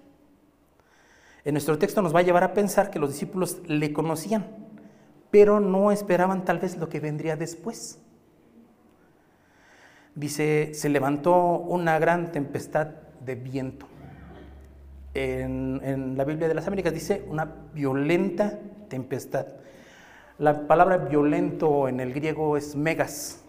En 1.45 1.53
nuestro 1.53 1.77
texto 1.77 2.01
nos 2.01 2.13
va 2.13 2.19
a 2.19 2.23
llevar 2.23 2.43
a 2.43 2.53
pensar 2.53 2.89
que 2.89 2.99
los 2.99 3.11
discípulos 3.11 3.61
le 3.67 3.93
conocían, 3.93 4.47
pero 5.31 5.61
no 5.61 5.93
esperaban 5.93 6.43
tal 6.43 6.59
vez 6.59 6.75
lo 6.75 6.89
que 6.89 6.99
vendría 6.99 7.37
después 7.37 8.02
dice, 10.15 10.73
se 10.73 10.89
levantó 10.89 11.57
una 11.57 11.99
gran 11.99 12.31
tempestad 12.31 12.87
de 13.25 13.35
viento. 13.35 13.87
En, 15.13 16.17
la 16.17 16.23
Biblia 16.25 16.47
de 16.47 16.55
las 16.55 16.67
Américas 16.67 16.93
dice 16.93 17.23
una 17.29 17.47
violenta 17.73 18.59
tempestad. 18.89 19.47
La 20.39 20.67
palabra 20.67 20.97
violento 20.97 21.87
en 21.87 21.99
el 21.99 22.13
griego 22.13 22.57
es 22.57 22.75
megas, 22.75 23.43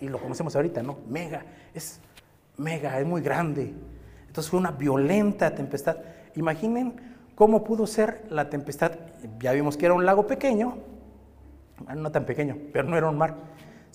y 0.00 0.08
lo 0.08 0.18
conocemos 0.18 0.54
ahorita, 0.54 0.82
¿no? 0.82 0.98
Mega, 1.08 1.44
es 1.74 2.00
mega, 2.56 3.00
es 3.00 3.06
muy 3.06 3.22
grande. 3.22 3.74
Entonces 4.26 4.50
fue 4.50 4.60
una 4.60 4.70
violenta 4.70 5.54
tempestad. 5.54 5.96
Imaginen 6.34 6.94
cómo 7.34 7.64
pudo 7.64 7.86
ser 7.86 8.24
la 8.30 8.48
tempestad. 8.50 8.92
Ya 9.40 9.52
vimos 9.52 9.76
que 9.76 9.86
era 9.86 9.94
un 9.94 10.04
lago 10.04 10.26
pequeño, 10.26 10.78
no 11.94 12.12
tan 12.12 12.24
pequeño, 12.26 12.56
pero 12.72 12.88
no 12.88 12.96
era 12.96 13.08
un 13.08 13.18
mar. 13.18 13.34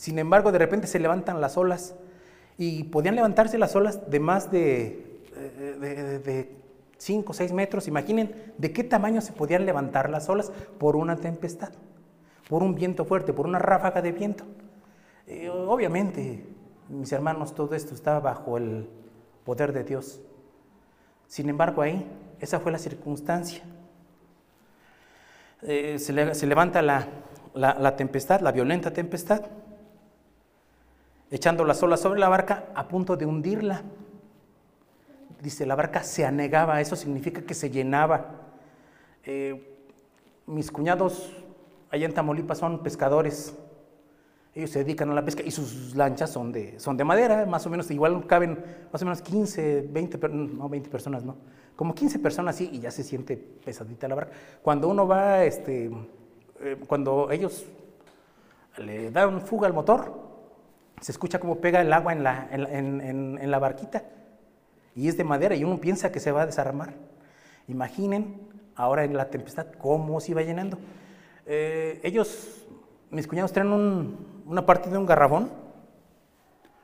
Sin 0.02 0.18
embargo, 0.18 0.52
de 0.52 0.58
repente 0.58 0.88
se 0.88 0.98
levantan 0.98 1.40
las 1.42 1.58
olas 1.58 1.94
y 2.58 2.86
podían 2.86 3.14
levantarse 3.16 3.60
las 3.60 3.76
olas 3.76 4.10
de 4.10 4.20
más 4.20 4.50
de, 4.50 5.22
de, 5.80 6.56
5 6.98 7.32
o 7.32 7.36
6 7.36 7.54
metros. 7.54 7.88
Imaginen 7.88 8.52
de 8.58 8.74
qué 8.74 8.84
tamaño 8.84 9.22
se 9.22 9.32
podían 9.32 9.64
levantar 9.64 10.10
las 10.10 10.28
olas 10.28 10.52
por 10.80 10.96
una 10.96 11.18
tempestad, 11.18 11.70
por 12.50 12.64
un 12.64 12.74
viento 12.74 13.06
fuerte, 13.06 13.32
por 13.32 13.46
una 13.46 13.60
ráfaga 13.60 14.02
de 14.02 14.12
viento. 14.12 14.44
Eh, 15.28 15.52
obviamente, 15.52 16.48
mis 16.90 17.12
hermanos, 17.12 17.54
todo 17.54 17.76
esto 17.76 17.94
estaba 17.94 18.20
bajo 18.22 18.58
el 18.58 18.90
poder 19.46 19.72
de 19.72 19.84
Dios. 19.84 20.20
Sin 21.28 21.48
embargo, 21.48 21.84
ahí, 21.84 22.08
esa 22.40 22.60
fue 22.60 22.72
la 22.72 22.80
circunstancia. 22.80 23.62
Eh, 25.62 26.00
se, 26.00 26.48
levanta 26.48 26.82
la 26.82 27.96
tempestad, 27.98 28.42
la 28.42 28.52
violenta 28.52 28.92
tempestad 28.92 29.44
echando 31.32 31.64
las 31.64 31.82
olas 31.82 32.02
sobre 32.02 32.20
la 32.20 32.30
barca 32.30 32.66
a 32.76 32.88
punto 32.88 33.16
de 33.16 33.26
hundirla. 33.26 33.82
Dice, 35.42 35.66
la 35.66 35.76
barca 35.76 36.04
se 36.04 36.26
anegaba, 36.26 36.82
eso 36.82 36.96
significa 36.96 37.42
que 37.42 37.54
se 37.54 37.72
llenaba. 37.72 38.42
Eh, 39.24 39.78
mis 40.46 40.70
cuñados 40.70 41.32
allá 41.90 42.06
en 42.06 42.14
Tamaulipas 42.14 42.60
son 42.60 42.84
pescadores. 42.84 43.56
Ellos 44.54 44.70
se 44.70 44.80
dedican 44.80 45.10
a 45.10 45.14
la 45.14 45.24
pesca 45.24 45.42
y 45.44 45.50
sus 45.50 45.96
lanchas 45.96 46.30
son 46.30 46.52
de, 46.52 46.78
son 46.78 46.98
de 46.98 47.06
madera, 47.06 47.46
más 47.46 47.66
o 47.66 47.70
menos, 47.70 47.90
igual 47.90 48.28
caben 48.28 48.62
más 48.92 49.02
o 49.02 49.06
menos 49.06 49.22
15, 49.22 49.88
20, 49.90 50.28
no 50.28 50.68
20 50.68 50.90
personas, 50.90 51.24
no, 51.24 51.38
como 51.78 51.96
15 51.96 52.20
personas 52.20 52.56
así 52.56 52.70
y 52.74 52.82
ya 52.82 52.92
se 52.92 53.04
siente 53.04 53.38
pesadita 53.38 54.10
la 54.10 54.16
barca. 54.16 54.34
Cuando 54.62 54.90
uno 54.90 55.08
va, 55.08 55.46
este, 55.46 55.90
eh, 56.60 56.78
cuando 56.86 57.32
ellos 57.32 57.66
le 58.78 59.10
dan 59.10 59.40
fuga 59.40 59.68
al 59.68 59.74
motor, 59.74 60.31
se 61.02 61.12
escucha 61.12 61.40
cómo 61.40 61.56
pega 61.58 61.82
el 61.82 61.92
agua 61.92 62.14
en 62.14 62.24
la, 62.24 62.48
en, 62.52 63.52
la 63.52 63.60
barquita. 63.60 64.04
Y 64.96 65.08
es 65.08 65.18
de 65.18 65.24
madera 65.24 65.56
y 65.56 65.64
uno 65.64 65.80
piensa 65.80 66.12
que 66.12 66.20
se 66.20 66.32
va 66.32 66.44
a 66.44 66.46
desarmar. 66.46 66.94
Imaginen 67.68 68.40
ahora 68.76 69.04
en 69.04 69.18
la 69.18 69.30
tempestad, 69.30 69.66
cómo 69.80 70.20
se 70.20 70.32
iba 70.32 70.44
llenando. 70.44 70.78
Eh, 71.48 72.00
ellos, 72.04 72.68
mis 73.10 73.28
cuñados, 73.28 73.52
traen 73.52 74.16
una 74.46 74.66
parte 74.66 74.92
de 74.92 74.98
un 74.98 75.08
garrafón, 75.08 75.52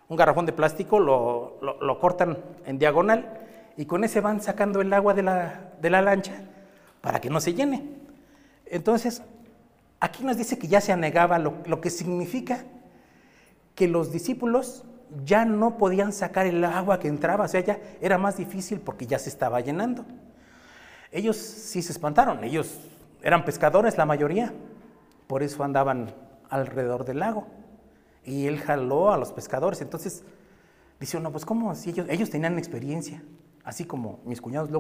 un 0.10 0.18
garrafón 0.18 0.48
de 0.48 0.54
plástico, 0.54 1.00
lo, 1.00 1.60
lo, 1.62 2.00
cortan 2.00 2.40
en 2.66 2.80
diagonal 2.80 3.40
y 3.76 3.86
con 3.86 4.04
ese 4.04 4.22
van 4.22 4.42
sacando 4.42 4.82
el 4.82 4.92
agua 4.94 5.14
de 5.14 5.22
la, 5.22 5.74
de 5.80 5.90
la 5.92 6.02
lancha 6.02 6.34
para 7.02 7.22
que 7.22 7.30
no 7.30 7.40
se 7.40 7.54
llene. 7.54 7.88
Entonces, 8.66 9.22
aquí 10.00 10.24
nos 10.24 10.38
dice 10.38 10.58
que 10.58 10.68
ya 10.68 10.82
se 10.82 10.92
anegaba, 10.92 11.38
lo, 11.38 11.56
lo 11.66 11.82
que 11.82 11.92
significa 11.92 12.64
que 13.78 13.88
los 13.88 14.12
discípulos 14.12 14.84
ya 15.24 15.46
no 15.46 15.78
podían 15.78 16.12
sacar 16.12 16.48
el 16.48 16.66
agua 16.66 17.00
que 17.00 17.08
entraba, 17.08 17.46
o 17.46 17.48
sea, 17.48 17.62
ya 17.62 17.80
era 18.02 18.18
más 18.18 18.36
difícil 18.36 18.80
porque 18.82 19.06
ya 19.06 19.20
se 19.20 19.30
estaba 19.30 19.62
llenando. 19.62 20.04
Ellos 21.12 21.38
sí 21.38 21.84
se 21.84 21.92
espantaron, 21.92 22.44
ellos 22.44 22.80
eran 23.22 23.46
pescadores 23.46 23.96
la 23.96 24.08
mayoría, 24.08 24.52
por 25.28 25.44
eso 25.44 25.64
andaban 25.64 26.12
alrededor 26.50 27.06
del 27.06 27.20
lago. 27.20 27.46
Y 28.26 28.48
él 28.48 28.60
jaló 28.60 29.14
a 29.14 29.18
los 29.18 29.32
pescadores, 29.32 29.80
entonces 29.82 30.24
dice 31.00 31.18
uno, 31.18 31.32
pues 31.32 31.46
¿cómo? 31.46 31.76
Si 31.76 31.92
ellos, 31.92 32.32
tenían 32.32 32.58
experiencia, 32.58 33.22
así 33.64 33.86
como 33.86 34.22
mis 34.26 34.42
cuñados, 34.42 34.72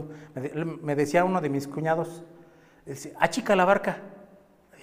me, 0.82 0.96
decía 0.96 1.24
uno 1.24 1.40
de 1.40 1.50
mis 1.50 1.68
cuñados, 1.68 2.24
dice, 2.84 3.14
achica 3.20 3.56
la 3.56 3.64
barca, 3.64 4.00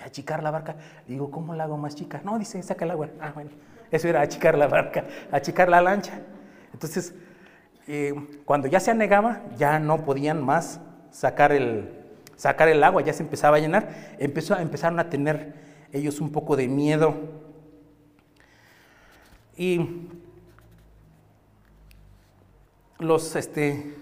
achicar 0.05 0.41
la 0.41 0.53
barca. 0.53 0.77
Digo, 1.09 1.33
¿cómo 1.33 1.53
la 1.57 1.65
hago 1.65 1.77
más 1.77 1.97
chica? 1.97 2.21
No, 2.25 2.39
dice, 2.39 2.63
saca 2.63 2.85
el 2.85 2.93
agua. 2.93 3.09
Ah, 3.21 3.33
bueno, 3.35 3.51
eso 3.95 4.09
era 4.09 4.21
achicar 4.23 4.57
la 4.59 4.67
barca, 4.67 5.05
achicar 5.31 5.69
la 5.69 5.81
lancha. 5.81 6.21
Entonces, 6.73 7.15
eh, 7.87 8.15
cuando 8.45 8.67
ya 8.67 8.81
se 8.81 8.91
anegaba, 8.91 9.43
ya 9.57 9.79
no 9.79 10.05
podían 10.05 10.43
más 10.45 10.81
sacar 11.11 11.53
el, 11.53 11.91
sacar 12.37 12.69
el 12.69 12.83
agua, 12.83 13.03
ya 13.03 13.13
se 13.13 13.23
empezaba 13.23 13.59
a 13.59 13.61
llenar, 13.61 14.17
empezó, 14.19 14.59
empezaron 14.59 14.99
a 14.99 15.11
tener 15.11 15.55
ellos 15.93 16.21
un 16.21 16.33
poco 16.33 16.57
de 16.57 16.67
miedo. 16.67 17.15
Y 19.57 20.09
los, 22.99 23.37
este, 23.37 23.95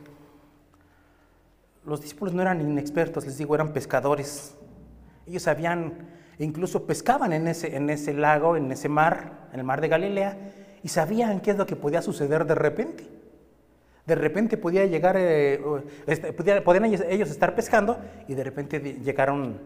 los 1.85 2.00
discípulos 2.00 2.33
no 2.35 2.42
eran 2.42 2.61
inexpertos, 2.61 3.26
les 3.26 3.37
digo, 3.37 3.55
eran 3.55 3.72
pescadores. 3.72 4.57
Ellos 5.26 5.42
sabían, 5.42 6.09
incluso 6.44 6.87
pescaban 6.87 7.33
en 7.33 7.48
ese, 7.48 7.76
en 7.76 7.90
ese 7.90 8.12
lago, 8.14 8.57
en 8.57 8.70
ese 8.72 8.88
mar, 8.88 9.48
en 9.52 9.61
el 9.61 9.64
mar 9.64 9.81
de 9.81 9.88
Galilea, 9.88 10.37
y 10.83 10.88
sabían 10.88 11.40
qué 11.40 11.52
es 11.52 11.57
lo 11.57 11.66
que 11.66 11.76
podía 11.76 12.02
suceder 12.02 12.44
de 12.44 12.55
repente. 12.55 13.09
De 14.07 14.14
repente 14.16 14.57
podía 14.57 14.85
llegar, 14.87 15.16
eh, 15.16 15.61
este, 16.07 16.33
podían 16.33 16.85
ellos 16.85 17.31
estar 17.31 17.55
pescando 17.55 17.98
y 18.26 18.35
de 18.35 18.42
repente 18.42 18.81
llegaron 18.81 19.61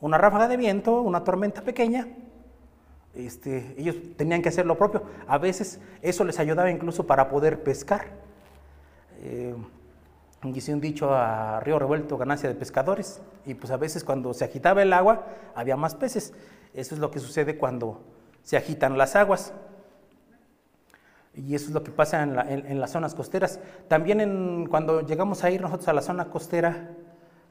una 0.00 0.18
ráfaga 0.18 0.48
de 0.48 0.58
viento, 0.58 1.00
una 1.00 1.24
tormenta 1.24 1.62
pequeña. 1.62 2.06
Este, 3.14 3.74
ellos 3.78 3.96
tenían 4.16 4.42
que 4.42 4.50
hacer 4.50 4.66
lo 4.66 4.76
propio. 4.76 5.04
A 5.26 5.38
veces 5.38 5.80
eso 6.02 6.24
les 6.24 6.38
ayudaba 6.38 6.70
incluso 6.70 7.06
para 7.06 7.28
poder 7.28 7.62
pescar. 7.62 8.08
Eh, 9.22 9.54
dice 10.50 10.74
un 10.74 10.80
dicho 10.80 11.14
a 11.14 11.60
río 11.60 11.78
revuelto, 11.78 12.18
ganancia 12.18 12.48
de 12.48 12.54
pescadores. 12.54 13.22
Y 13.46 13.54
pues 13.54 13.70
a 13.70 13.76
veces 13.76 14.02
cuando 14.02 14.34
se 14.34 14.44
agitaba 14.44 14.82
el 14.82 14.92
agua 14.92 15.26
había 15.54 15.76
más 15.76 15.94
peces. 15.94 16.32
Eso 16.74 16.94
es 16.94 17.00
lo 17.00 17.10
que 17.10 17.20
sucede 17.20 17.56
cuando 17.56 18.00
se 18.42 18.56
agitan 18.56 18.98
las 18.98 19.14
aguas. 19.14 19.52
Y 21.34 21.54
eso 21.54 21.68
es 21.68 21.72
lo 21.72 21.82
que 21.82 21.90
pasa 21.90 22.22
en, 22.22 22.80
las 22.80 22.90
zonas 22.90 23.14
costeras. 23.14 23.58
También 23.88 24.66
cuando 24.68 25.00
llegamos 25.00 25.44
a 25.44 25.50
ir 25.50 25.62
nosotros 25.62 25.88
a 25.88 25.92
la 25.94 26.02
zona 26.02 26.26
costera, 26.26 26.90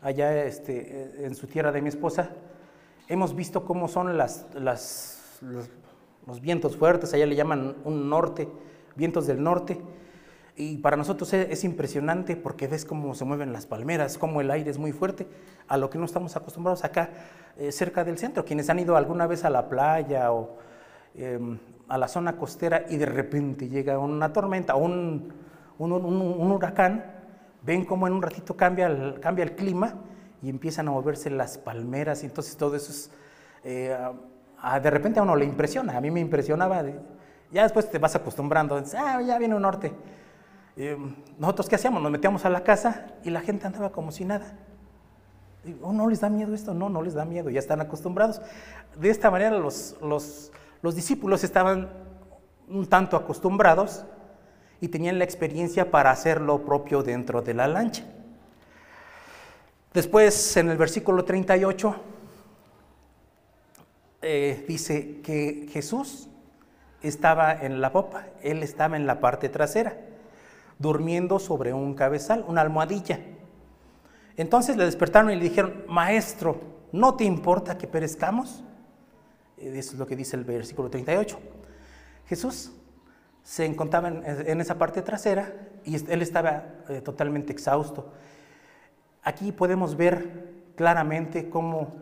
allá 0.01 0.45
este, 0.45 1.25
en 1.25 1.33
su 1.33 1.47
tierra 1.47 1.71
de 1.71 1.81
mi 1.81 1.89
esposa, 1.89 2.29
hemos 3.07 3.35
visto 3.35 3.65
cómo 3.65 3.87
son 3.87 4.17
las, 4.17 4.45
los, 4.53 5.17
vientos 6.41 6.77
fuertes, 6.77 7.13
allá 7.13 7.25
le 7.25 7.35
llaman 7.35 7.75
un 7.83 8.07
norte, 8.09 8.47
vientos 8.95 9.25
del 9.25 9.41
norte. 9.41 9.81
Y 10.55 10.77
para 10.77 10.97
nosotros 10.97 11.33
es, 11.33 11.63
impresionante 11.63 12.35
porque 12.35 12.67
ves 12.67 12.83
cómo 12.85 13.15
se 13.15 13.23
mueven 13.23 13.53
las 13.53 13.65
palmeras, 13.65 14.17
cómo 14.17 14.41
el 14.41 14.51
aire 14.51 14.69
es 14.69 14.77
muy 14.77 14.91
fuerte, 14.91 15.25
a 15.67 15.77
lo 15.77 15.89
que 15.89 15.97
no 15.97 16.05
estamos 16.05 16.35
acostumbrados 16.35 16.83
acá 16.83 17.09
eh, 17.57 17.71
cerca 17.71 18.03
del 18.03 18.17
centro. 18.17 18.43
Quienes 18.43 18.69
han 18.69 18.79
ido 18.79 18.97
alguna 18.97 19.27
vez 19.27 19.45
a 19.45 19.49
la 19.49 19.69
playa 19.69 20.31
o 20.33 20.57
em, 21.15 21.57
a 21.87 21.97
la 21.97 22.07
zona 22.07 22.37
costera 22.37 22.85
y 22.89 22.97
de 22.97 23.05
repente 23.05 23.69
llega 23.69 23.97
una 23.97 24.33
tormenta 24.33 24.75
o 24.75 24.85
un, 24.85 25.33
huracán, 25.77 27.03
ven 27.63 27.85
cómo 27.85 28.07
en 28.07 28.13
un 28.13 28.21
ratito 28.21 28.55
cambia 28.55 28.87
el, 28.87 29.19
cambia 29.19 29.43
el 29.43 29.55
clima 29.55 29.95
y 30.41 30.49
empiezan 30.49 30.87
a 30.87 30.91
moverse 30.91 31.29
las 31.29 31.57
palmeras 31.57 32.23
y 32.23 32.27
entonces 32.27 32.55
todo 32.57 32.75
eso 32.75 32.91
es, 32.91 33.11
eh, 33.63 33.97
de 34.81 34.89
repente 34.89 35.19
a 35.19 35.23
uno 35.23 35.35
le 35.35 35.45
impresiona, 35.45 35.97
a 35.97 36.01
mí 36.01 36.11
me 36.11 36.19
impresionaba, 36.19 36.83
ya 37.51 37.63
después 37.63 37.89
te 37.89 37.97
vas 37.97 38.15
acostumbrando, 38.15 38.81
ah, 38.97 39.21
ya 39.21 39.37
viene 39.37 39.55
un 39.55 39.61
norte. 39.61 39.91
Eh, 40.77 40.97
nosotros 41.37 41.67
qué 41.67 41.75
hacíamos, 41.75 42.01
nos 42.01 42.11
metíamos 42.11 42.45
a 42.45 42.49
la 42.49 42.63
casa 42.63 43.07
y 43.23 43.29
la 43.29 43.41
gente 43.41 43.67
andaba 43.67 43.91
como 43.91 44.11
si 44.11 44.25
nada. 44.25 44.57
Oh, 45.81 45.93
¿No 45.93 46.09
les 46.09 46.21
da 46.21 46.29
miedo 46.29 46.53
esto? 46.53 46.73
No, 46.73 46.89
no 46.89 47.01
les 47.01 47.13
da 47.13 47.25
miedo, 47.25 47.49
ya 47.49 47.59
están 47.59 47.81
acostumbrados. 47.81 48.41
De 48.95 49.09
esta 49.09 49.29
manera 49.29 49.57
los, 49.57 49.95
los 50.01 50.51
los 50.81 50.95
discípulos 50.95 51.43
estaban 51.43 51.89
un 52.67 52.87
tanto 52.87 53.15
acostumbrados 53.15 54.03
y 54.79 54.87
tenían 54.87 55.19
la 55.19 55.25
experiencia 55.25 55.91
para 55.91 56.09
hacer 56.09 56.41
lo 56.41 56.65
propio 56.65 57.03
dentro 57.03 57.41
de 57.41 57.53
la 57.53 57.67
lancha. 57.67 58.03
Después, 59.93 60.57
en 60.57 60.69
el 60.69 60.77
versículo 60.77 61.23
38, 61.23 61.95
eh, 64.23 64.65
dice 64.67 65.21
que 65.21 65.67
Jesús 65.71 66.29
estaba 67.03 67.53
en 67.53 67.79
la 67.81 67.91
popa, 67.91 68.25
él 68.41 68.63
estaba 68.63 68.95
en 68.95 69.05
la 69.05 69.19
parte 69.19 69.49
trasera, 69.49 69.97
durmiendo 70.81 71.39
sobre 71.39 71.73
un 71.73 71.93
cabezal, 71.93 72.43
una 72.47 72.61
almohadilla. 72.61 73.19
Entonces 74.35 74.75
le 74.75 74.85
despertaron 74.85 75.31
y 75.31 75.35
le 75.35 75.43
dijeron, 75.43 75.83
Maestro, 75.87 76.59
¿no 76.91 77.15
te 77.15 77.23
importa 77.23 77.77
que 77.77 77.87
perezcamos? 77.87 78.63
Eso 79.57 79.93
es 79.93 79.99
lo 79.99 80.07
que 80.07 80.15
dice 80.15 80.35
el 80.35 80.43
versículo 80.43 80.89
38. 80.89 81.37
Jesús 82.25 82.71
se 83.43 83.65
encontraba 83.65 84.07
en, 84.07 84.61
esa 84.61 84.77
parte 84.77 85.01
trasera 85.01 85.53
y 85.83 85.95
él 85.95 86.21
estaba 86.21 86.63
eh, 86.89 87.01
totalmente 87.01 87.53
exhausto. 87.53 88.11
Aquí 89.23 89.51
podemos 89.51 89.95
ver 89.95 90.51
claramente 90.75 91.49
cómo 91.49 91.93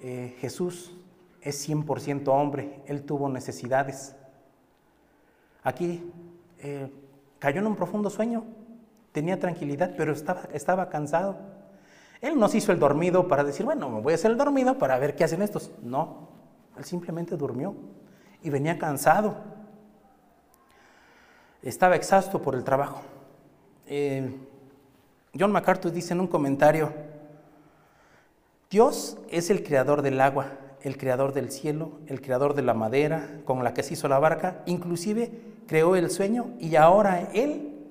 eh, 0.00 0.36
Jesús 0.40 0.92
es 1.40 1.68
100% 1.68 2.28
hombre, 2.28 2.82
él 2.86 3.04
tuvo 3.04 3.28
necesidades. 3.28 4.14
Aquí 5.62 6.10
eh, 6.58 6.90
cayó 7.42 7.58
en 7.58 7.66
un 7.66 7.74
profundo 7.74 8.08
sueño, 8.08 8.44
tenía 9.10 9.36
tranquilidad, 9.40 9.94
pero 9.96 10.12
estaba, 10.12 10.42
estaba 10.52 10.88
cansado. 10.88 11.36
Él 12.20 12.38
no 12.38 12.46
se 12.46 12.58
hizo 12.58 12.70
el 12.70 12.78
dormido 12.78 13.26
para 13.26 13.42
decir, 13.42 13.66
bueno, 13.66 13.90
me 13.90 14.00
voy 14.00 14.12
a 14.12 14.14
hacer 14.14 14.30
el 14.30 14.36
dormido 14.36 14.78
para 14.78 14.96
ver 15.00 15.16
qué 15.16 15.24
hacen 15.24 15.42
estos. 15.42 15.72
No, 15.82 16.28
él 16.78 16.84
simplemente 16.84 17.36
durmió 17.36 17.74
y 18.44 18.48
venía 18.48 18.78
cansado. 18.78 19.34
Estaba 21.62 21.96
exhausto 21.96 22.40
por 22.40 22.54
el 22.54 22.62
trabajo. 22.62 23.02
Eh, 23.88 24.36
John 25.36 25.50
MacArthur 25.50 25.90
dice 25.90 26.14
en 26.14 26.20
un 26.20 26.28
comentario, 26.28 26.92
Dios 28.70 29.18
es 29.30 29.50
el 29.50 29.64
creador 29.64 30.00
del 30.02 30.20
agua, 30.20 30.46
el 30.82 30.98
creador 30.98 31.32
del 31.32 31.50
cielo, 31.50 31.92
el 32.06 32.20
creador 32.20 32.54
de 32.54 32.62
la 32.62 32.74
madera 32.74 33.40
con 33.44 33.62
la 33.64 33.72
que 33.72 33.82
se 33.82 33.94
hizo 33.94 34.08
la 34.08 34.18
barca, 34.18 34.62
inclusive 34.66 35.30
creó 35.66 35.96
el 35.96 36.10
sueño 36.10 36.50
y 36.58 36.76
ahora 36.76 37.30
Él 37.32 37.90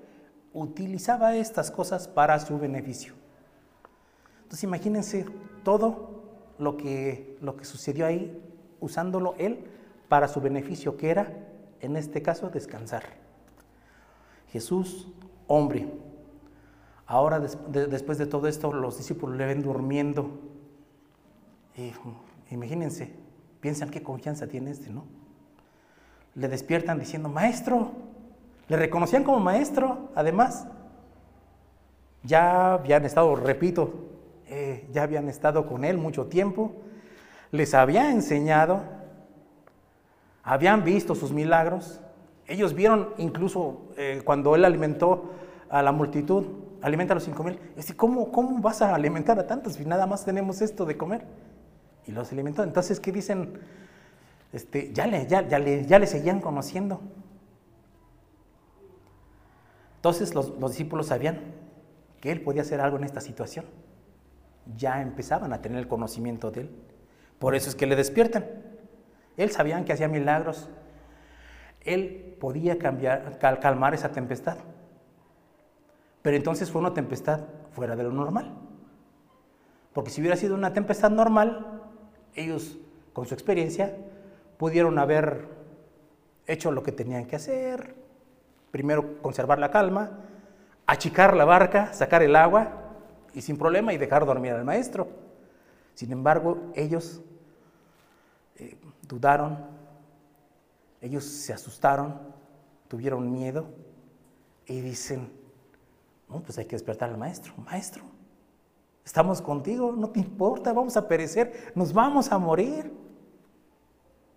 utilizaba 0.54 1.36
estas 1.36 1.72
cosas 1.72 2.08
para 2.08 2.40
su 2.40 2.60
beneficio. 2.60 3.14
Entonces 4.44 4.64
imagínense 4.64 5.26
todo 5.64 6.22
lo 6.60 6.76
que, 6.78 7.38
lo 7.42 7.56
que 7.56 7.66
sucedió 7.66 8.06
ahí 8.06 8.42
usándolo 8.82 9.36
Él 9.38 9.66
para 10.10 10.28
su 10.28 10.42
beneficio, 10.42 10.98
que 10.98 11.10
era, 11.10 11.32
en 11.80 11.96
este 11.96 12.22
caso, 12.22 12.50
descansar. 12.50 13.04
Jesús, 14.52 15.08
hombre. 15.48 15.88
Ahora, 17.08 17.40
después 17.40 18.18
de 18.18 18.26
todo 18.26 18.48
esto, 18.48 18.74
los 18.74 18.98
discípulos 18.98 19.38
le 19.38 19.46
ven 19.46 19.62
durmiendo. 19.62 20.30
Y, 21.78 21.94
imagínense, 22.52 23.14
piensan 23.60 23.90
qué 23.90 24.02
confianza 24.04 24.48
tiene 24.48 24.72
este, 24.72 24.90
¿no? 24.90 25.06
Le 26.36 26.48
despiertan 26.48 27.00
diciendo, 27.00 27.30
maestro. 27.30 27.92
Le 28.68 28.78
reconocían 28.78 29.24
como 29.24 29.40
maestro, 29.40 30.10
además. 30.16 30.68
Ya 32.24 32.74
habían 32.74 33.06
estado, 33.06 33.36
repito, 33.36 33.94
eh, 34.48 34.88
ya 34.92 35.04
habían 35.04 35.28
estado 35.28 35.68
con 35.68 35.84
él 35.84 35.98
mucho 35.98 36.28
tiempo 36.28 36.74
les 37.52 37.74
había 37.74 38.12
enseñado, 38.12 38.82
habían 40.44 40.84
visto 40.84 41.16
sus 41.16 41.32
milagros, 41.32 42.00
ellos 42.48 42.74
vieron 42.74 43.10
incluso 43.18 43.90
eh, 43.98 44.22
cuando 44.24 44.56
él 44.56 44.66
alimentó 44.66 45.32
a 45.70 45.82
la 45.82 45.92
multitud, 45.92 46.46
alimenta 46.82 47.14
a 47.14 47.16
los 47.16 47.24
cinco 47.24 47.44
mil. 47.44 47.60
Y 47.78 47.94
¿cómo, 47.94 48.32
¿cómo 48.32 48.60
vas 48.60 48.82
a 48.82 48.96
alimentar 48.96 49.38
a 49.40 49.48
tantos 49.48 49.74
si 49.74 49.86
nada 49.86 50.06
más 50.08 50.26
tenemos 50.26 50.62
esto 50.62 50.86
de 50.86 50.98
comer? 50.98 51.26
Y 52.08 52.12
los 52.12 52.32
alimentó. 52.32 52.64
Entonces, 52.64 53.00
¿qué 53.00 53.12
dicen? 53.12 53.60
Este, 54.54 54.92
ya, 54.94 55.08
le, 55.08 55.28
ya, 55.28 55.48
ya, 55.48 55.60
le, 55.60 55.86
ya 55.86 56.00
le 56.00 56.08
seguían 56.08 56.42
conociendo. 56.42 57.02
Entonces 59.98 60.34
los, 60.34 60.60
los 60.60 60.72
discípulos 60.72 61.08
sabían 61.08 61.40
que 62.20 62.32
él 62.32 62.42
podía 62.42 62.64
hacer 62.64 62.82
algo 62.82 62.98
en 62.98 63.04
esta 63.04 63.22
situación. 63.22 63.66
Ya 64.78 65.02
empezaban 65.02 65.54
a 65.54 65.62
tener 65.62 65.80
el 65.80 65.88
conocimiento 65.88 66.52
de 66.52 66.62
él. 66.62 66.70
Por 67.40 67.56
eso 67.56 67.70
es 67.70 67.76
que 67.76 67.88
le 67.88 67.96
despiertan. 67.96 68.46
Él 69.38 69.52
sabían 69.52 69.86
que 69.86 69.94
hacía 69.94 70.08
milagros. 70.08 70.70
Él 71.82 72.38
podía 72.40 72.78
cambiar, 72.78 73.40
calmar 73.40 73.94
esa 73.94 74.12
tempestad. 74.12 74.58
Pero 76.22 76.38
entonces 76.38 76.70
fue 76.70 76.82
una 76.82 76.94
tempestad 76.94 77.42
fuera 77.72 77.96
de 77.96 78.04
lo 78.04 78.12
normal. 78.12 78.54
Porque 79.94 80.12
si 80.12 80.22
hubiera 80.22 80.38
sido 80.38 80.56
una 80.56 80.74
tempestad 80.74 81.10
normal, 81.10 81.81
ellos, 82.36 82.78
con 83.14 83.26
su 83.26 83.34
experiencia, 83.34 83.96
pudieron 84.58 84.98
haber 85.00 85.48
hecho 86.48 86.72
lo 86.72 86.84
que 86.84 86.92
tenían 86.92 87.26
que 87.26 87.36
hacer. 87.36 87.96
Primero, 88.72 89.22
conservar 89.22 89.60
la 89.60 89.72
calma, 89.72 90.20
achicar 90.86 91.36
la 91.36 91.46
barca, 91.46 91.94
sacar 91.94 92.22
el 92.24 92.36
agua 92.36 92.72
y 93.34 93.42
sin 93.42 93.58
problema 93.58 93.94
y 93.94 93.98
dejar 93.98 94.26
dormir 94.26 94.54
al 94.54 94.64
maestro. 94.64 95.08
Sin 95.94 96.12
embargo, 96.12 96.72
ellos 96.76 97.22
eh, 98.58 98.78
dudaron, 99.08 99.58
ellos 101.02 101.24
se 101.26 101.54
asustaron, 101.54 102.20
tuvieron 102.88 103.32
miedo 103.32 103.68
y 104.66 104.82
dicen, 104.82 105.32
no, 106.30 106.42
pues 106.42 106.58
hay 106.58 106.66
que 106.66 106.76
despertar 106.76 107.10
al 107.10 107.18
maestro. 107.18 107.54
Maestro, 107.58 108.04
estamos 109.12 109.42
contigo, 109.42 109.92
no 109.92 110.10
te 110.10 110.22
importa, 110.22 110.72
vamos 110.72 110.96
a 110.96 111.06
perecer, 111.06 111.74
nos 111.76 111.92
vamos 111.92 112.32
a 112.32 112.38
morir. 112.38 112.94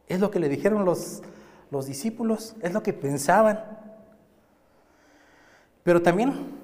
Es 0.08 0.18
lo 0.18 0.32
que 0.32 0.40
le 0.40 0.48
dijeron 0.48 0.84
los, 0.84 1.22
los 1.70 1.86
discípulos, 1.86 2.56
es 2.60 2.72
lo 2.72 2.82
que 2.82 2.92
pensaban. 2.92 3.64
Pero 5.84 6.02
también 6.02 6.58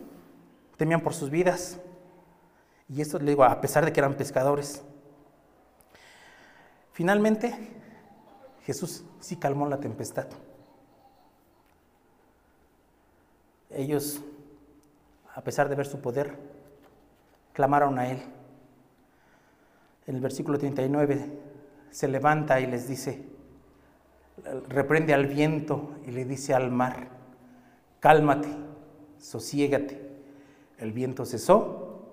temían 0.77 1.03
por 1.03 1.15
sus 1.15 1.31
vidas. 1.31 1.79
Y 2.89 3.01
esto 3.01 3.21
le 3.21 3.31
digo, 3.31 3.45
a 3.45 3.61
pesar 3.61 3.85
de 3.85 3.93
que 3.93 4.01
eran 4.01 4.15
pescadores. 4.15 4.83
Finalmente, 6.91 7.55
Jesús 8.65 9.05
sí 9.21 9.37
calmó 9.37 9.69
la 9.69 9.79
tempestad. 9.79 10.27
Ellos, 13.71 14.21
a 15.33 15.43
pesar 15.43 15.69
de 15.69 15.77
ver 15.77 15.87
su 15.87 16.01
poder, 16.01 16.50
clamaron 17.61 17.99
a 17.99 18.09
Él. 18.11 18.23
En 20.07 20.15
el 20.15 20.23
versículo 20.23 20.57
39 20.57 21.31
se 21.91 22.09
levanta 22.09 22.59
y 22.59 22.67
les 22.67 22.89
dice, 22.89 23.23
reprende 24.71 25.13
al 25.13 25.27
viento 25.27 25.91
y 26.07 26.11
le 26.11 26.25
dice 26.25 26.55
al 26.55 26.71
mar, 26.71 27.09
cálmate, 28.01 28.49
sosiégate. 29.19 30.01
El 30.79 30.93
viento 30.93 31.27
cesó 31.27 32.07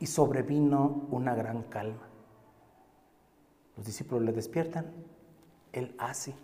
y 0.00 0.06
sobrevino 0.06 1.06
una 1.12 1.36
gran 1.36 1.62
calma. 1.62 2.08
Los 3.76 3.86
discípulos 3.86 4.24
le 4.24 4.32
despiertan, 4.32 4.92
Él 5.72 5.94
hace 6.00 6.34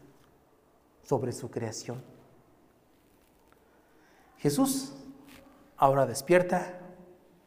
sobre 1.02 1.32
su 1.32 1.50
creación. 1.50 2.00
Jesús 4.38 4.94
ahora 5.76 6.06
despierta 6.06 6.78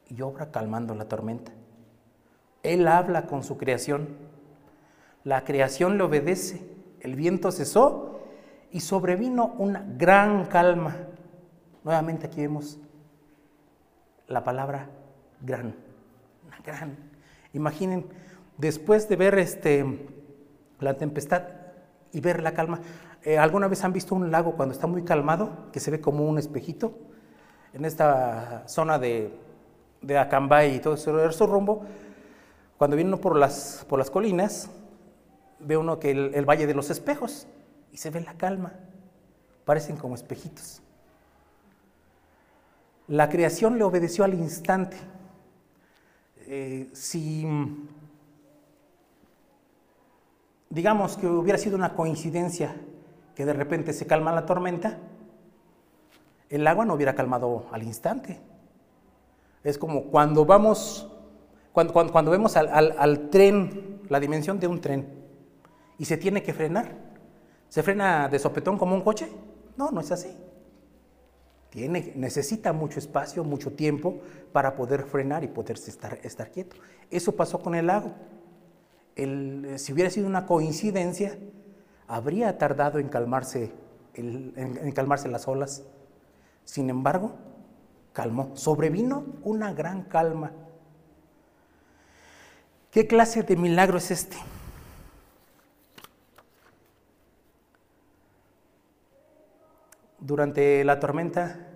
y 0.10 0.22
obra 0.22 0.52
calmando 0.52 0.96
la 0.96 1.06
tormenta. 1.06 1.52
Él 2.64 2.88
habla 2.88 3.28
con 3.28 3.44
su 3.44 3.58
creación 3.58 4.28
la 5.28 5.44
creación 5.44 5.98
le 5.98 6.04
obedece, 6.04 6.62
el 7.02 7.16
viento 7.16 7.52
cesó 7.52 8.22
y 8.72 8.80
sobrevino 8.80 9.56
una 9.58 9.84
gran 9.86 10.46
calma. 10.46 10.96
Nuevamente 11.84 12.28
aquí 12.28 12.40
vemos 12.40 12.80
la 14.26 14.46
palabra 14.46 14.90
gran, 15.42 15.76
una 16.46 16.60
gran. 16.60 16.96
Imaginen, 17.52 18.06
después 18.58 19.10
de 19.10 19.18
ver 19.18 19.38
este, 19.38 20.08
la 20.80 20.94
tempestad 20.94 21.44
y 22.14 22.22
ver 22.22 22.42
la 22.42 22.54
calma, 22.54 22.80
eh, 23.22 23.38
¿alguna 23.38 23.68
vez 23.68 23.84
han 23.84 23.92
visto 23.92 24.16
un 24.16 24.32
lago 24.32 24.54
cuando 24.56 24.74
está 24.74 24.88
muy 24.88 25.04
calmado, 25.04 25.70
que 25.74 25.82
se 25.82 25.92
ve 25.92 26.00
como 26.00 26.26
un 26.26 26.38
espejito? 26.38 26.98
En 27.74 27.84
esta 27.84 28.64
zona 28.70 28.98
de, 28.98 29.38
de 30.02 30.18
Acambay 30.18 30.76
y 30.76 30.80
todo 30.80 30.96
eso, 30.96 31.48
rumbo, 31.48 31.86
cuando 32.78 32.96
vienen 32.96 33.18
por 33.20 33.36
las, 33.36 33.86
por 33.90 34.00
las 34.00 34.10
colinas, 34.10 34.70
ve 35.60 35.78
uno 35.78 36.00
que 36.00 36.12
el, 36.12 36.46
Valle 36.46 36.68
de 36.68 36.74
los 36.74 36.90
Espejos 36.90 37.48
y 37.92 37.98
se 37.98 38.10
ve 38.10 38.22
la 38.22 38.36
calma. 38.36 38.74
Parecen 39.66 39.98
como 39.98 40.16
espejitos. 40.16 40.82
La 43.08 43.30
creación 43.30 43.78
le 43.78 43.84
obedeció 43.84 44.24
al 44.24 44.34
instante. 44.34 44.98
Eh, 46.46 46.90
si, 46.94 47.46
digamos 50.70 51.18
que 51.18 51.28
hubiera 51.28 51.58
sido 51.58 51.76
una 51.76 51.94
coincidencia 51.94 52.76
que 53.36 53.46
de 53.46 53.54
repente 53.54 53.94
se 53.94 54.08
calma 54.08 54.32
la 54.32 54.46
tormenta, 54.46 54.98
el 56.50 56.66
agua 56.66 56.86
no 56.86 56.94
hubiera 56.94 57.16
calmado 57.16 57.68
al 57.72 57.84
instante. 57.84 58.40
Es 59.68 59.78
como 59.78 60.06
cuando 60.06 60.46
vamos, 60.46 61.10
cuando, 61.74 61.92
cuando, 61.92 62.32
vemos 62.32 62.56
al 62.56 63.30
tren, 63.30 64.00
la 64.08 64.18
dimensión 64.18 64.62
de 64.62 64.68
un 64.68 64.80
tren 64.80 65.06
y 65.98 66.06
se 66.06 66.16
tiene 66.16 66.42
que 66.42 66.54
frenar. 66.54 66.96
¿Se 67.68 67.84
frena 67.84 68.30
de 68.30 68.40
sopetón 68.40 68.78
como 68.78 68.96
un 68.96 69.02
coche? 69.02 69.30
No, 69.76 69.92
no 69.92 70.00
es 70.00 70.10
así. 70.10 70.38
Tiene, 71.70 72.14
necesita 72.16 72.72
mucho 72.72 72.98
espacio, 73.00 73.44
mucho 73.44 73.74
tiempo 73.74 74.22
para 74.54 74.74
poder 74.74 75.04
frenar 75.04 75.44
y 75.44 75.50
poderse 75.50 75.92
estar, 75.92 76.18
estar 76.24 76.50
quieto. 76.50 76.78
Eso 77.12 77.36
pasó 77.36 77.60
con 77.60 77.76
el 77.76 77.88
lago. 77.88 78.14
si 79.18 79.92
hubiera 79.92 80.10
sido 80.10 80.28
una 80.28 80.46
coincidencia, 80.46 81.38
habría 82.08 82.58
tardado 82.58 83.00
en 83.00 83.10
calmarse, 83.10 83.74
en 84.14 84.94
calmarse 84.94 85.28
las 85.28 85.46
olas. 85.46 85.84
Sin 86.64 86.90
embargo, 86.90 87.34
calmó. 88.18 88.50
Sobrevino 88.56 89.26
una 89.44 89.74
gran 89.74 90.02
calma. 90.02 90.52
¿Qué 92.90 93.06
clase 93.06 93.44
de 93.44 93.56
milagro 93.56 94.00
es 94.00 94.10
este? 94.10 94.38
Durante 100.18 100.84
la 100.84 101.00
tormenta, 101.00 101.68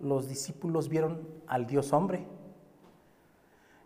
los 0.00 0.28
discípulos 0.28 0.88
vieron 0.88 1.28
al 1.46 1.66
Dios 1.66 1.92
hombre. 1.92 2.26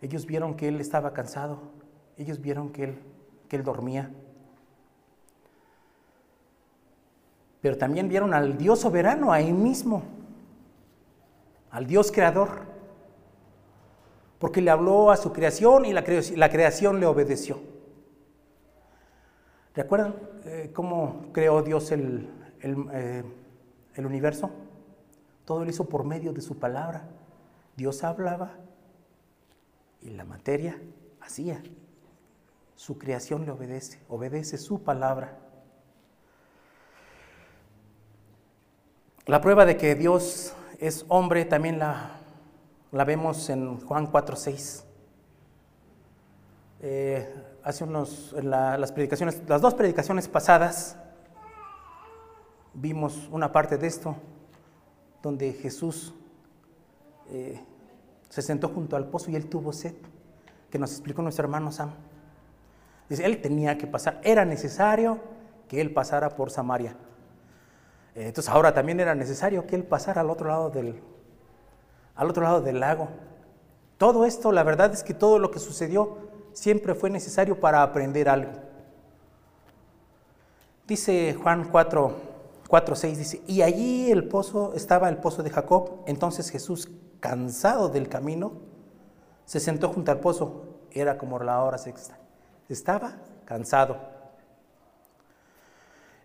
Ellos 0.01 0.27
vieron 0.27 0.55
que 0.55 0.69
Él 0.69 0.81
estaba 0.81 1.13
cansado. 1.13 1.59
Ellos 2.19 2.41
vieron 2.41 2.71
que 2.71 2.85
Él, 2.85 3.03
que 3.49 3.57
él 3.57 3.65
dormía. 3.65 4.13
Pero 7.61 7.77
también 7.77 8.09
vieron 8.09 8.33
al 8.33 8.57
Dios 8.57 8.79
soberano 8.79 9.33
ahí 9.33 9.53
mismo, 9.53 10.05
al 11.73 11.87
Dios 11.87 12.13
creador, 12.13 12.61
porque 14.39 14.61
le 14.61 14.71
habló 14.71 15.11
a 15.11 15.17
su 15.17 15.33
creación 15.33 15.85
y 15.87 15.93
la, 15.93 16.05
creación 16.05 17.01
le 17.01 17.07
obedeció. 17.07 17.61
¿Recuerdan 19.75 20.15
eh, 20.45 20.71
cómo 20.75 21.27
creó 21.33 21.63
Dios 21.63 21.91
el, 21.93 22.29
eh, 22.61 23.25
el, 23.95 24.07
universo, 24.07 24.51
todo 25.47 25.65
lo 25.65 25.71
hizo 25.71 25.89
por 25.89 26.05
medio 26.05 26.33
de 26.33 26.43
su 26.43 26.59
palabra. 26.59 27.09
Dios 27.77 28.05
hablaba 28.05 28.53
y 30.03 30.11
la 30.11 30.25
materia 30.25 30.79
hacía. 31.21 31.63
Su 32.77 32.99
creación 32.99 33.47
le 33.47 33.51
obedece, 33.51 33.99
obedece 34.09 34.59
su 34.59 34.83
palabra. 34.83 35.39
La 39.27 39.41
prueba 39.41 39.65
de 39.65 39.77
que 39.77 39.95
Dios 39.95 40.55
es 40.83 41.05
hombre 41.07 41.45
también 41.45 41.79
la, 41.79 42.11
la 42.91 43.05
vemos 43.05 43.49
en 43.51 43.79
Juan 43.79 44.11
4:6. 44.11 44.83
Eh, 46.81 47.33
hace 47.63 47.85
unos, 47.85 48.35
las 48.43 48.91
predicaciones, 48.91 49.41
las 49.47 49.61
dos 49.61 49.75
predicaciones 49.75 50.27
pasadas, 50.27 50.97
vimos 52.75 53.29
una 53.31 53.53
parte 53.53 53.79
de 53.79 53.87
esto, 53.87 54.17
donde 55.23 55.53
Jesús 55.53 56.15
eh, 57.31 57.61
se 58.29 58.43
sentó 58.43 58.69
junto 58.69 58.97
al 58.97 59.07
pozo 59.07 59.31
y 59.31 59.37
él 59.37 59.49
tuvo 59.49 59.73
sed, 59.73 59.95
que 60.69 60.81
nos 60.81 60.91
explicó 60.91 61.23
nuestro 61.23 61.45
hermano 61.45 61.71
Sam. 61.71 61.93
Dice, 63.09 63.25
él 63.25 63.41
tenía 63.41 63.79
que 63.79 63.87
pasar, 63.87 64.21
era 64.25 64.45
necesario 64.45 65.21
que 65.69 65.81
él 65.81 65.95
pasara 65.95 66.31
por 66.31 66.51
Samaria. 66.51 66.97
Eh, 68.15 68.27
entonces 68.27 68.53
ahora 68.53 68.75
también 68.75 69.01
era 69.01 69.15
necesario 69.15 69.67
que 69.67 69.77
él 69.77 69.85
pasara 69.85 70.21
al 70.21 70.31
otro 70.31 70.49
lado 70.49 70.71
del, 70.71 71.01
al 72.15 72.31
otro 72.31 72.43
lado 72.43 72.61
del 72.61 72.81
lago. 72.81 73.09
Todo 73.99 74.25
esto, 74.25 74.53
la 74.53 74.63
verdad 74.63 74.93
es 74.93 75.03
que 75.03 75.15
todo 75.15 75.39
lo 75.39 75.51
que 75.51 75.59
sucedió 75.59 76.19
siempre 76.53 76.95
fue 76.95 77.11
necesario 77.11 77.61
para 77.61 77.83
aprender 77.83 78.29
algo. 78.29 78.53
Dice 80.87 81.35
Juan 81.41 81.69
4, 81.71 82.13
4, 82.69 82.97
6, 82.97 83.19
dice, 83.19 83.43
y 83.47 83.63
allí 83.63 84.11
el 84.11 84.29
pozo, 84.29 84.73
estaba 84.75 85.09
el 85.09 85.19
pozo 85.19 85.43
de 85.43 85.51
Jacob. 85.51 86.03
Entonces 86.07 86.51
Jesús, 86.51 86.91
cansado 87.21 87.89
del 87.89 88.09
camino, 88.09 88.53
se 89.45 89.61
sentó 89.61 89.89
junto 89.89 90.11
al 90.11 90.21
pozo. 90.21 90.65
Era 90.91 91.17
como 91.17 91.39
la 91.39 91.63
hora 91.63 91.79
sexta. 91.79 92.19
Estaba 92.69 93.15
cansado. 93.45 94.12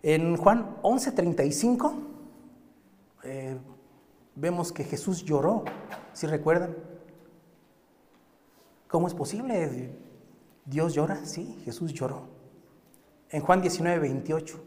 En 0.10 0.38
Juan 0.38 0.78
11, 0.84 1.12
35, 1.12 1.94
eh, 3.24 3.58
vemos 4.36 4.72
que 4.72 4.86
Jesús 4.86 5.26
lloró, 5.26 5.66
si 6.14 6.28
recuerdan? 6.28 6.78
¿Cómo 8.88 9.08
es 9.08 9.14
posible? 9.14 9.98
¿Dios 10.64 10.94
llora? 10.94 11.26
Sí, 11.26 11.60
Jesús 11.66 11.92
lloró. 11.92 12.22
En 13.32 13.42
Juan 13.42 13.62
19, 13.62 14.00
28. 14.00 14.64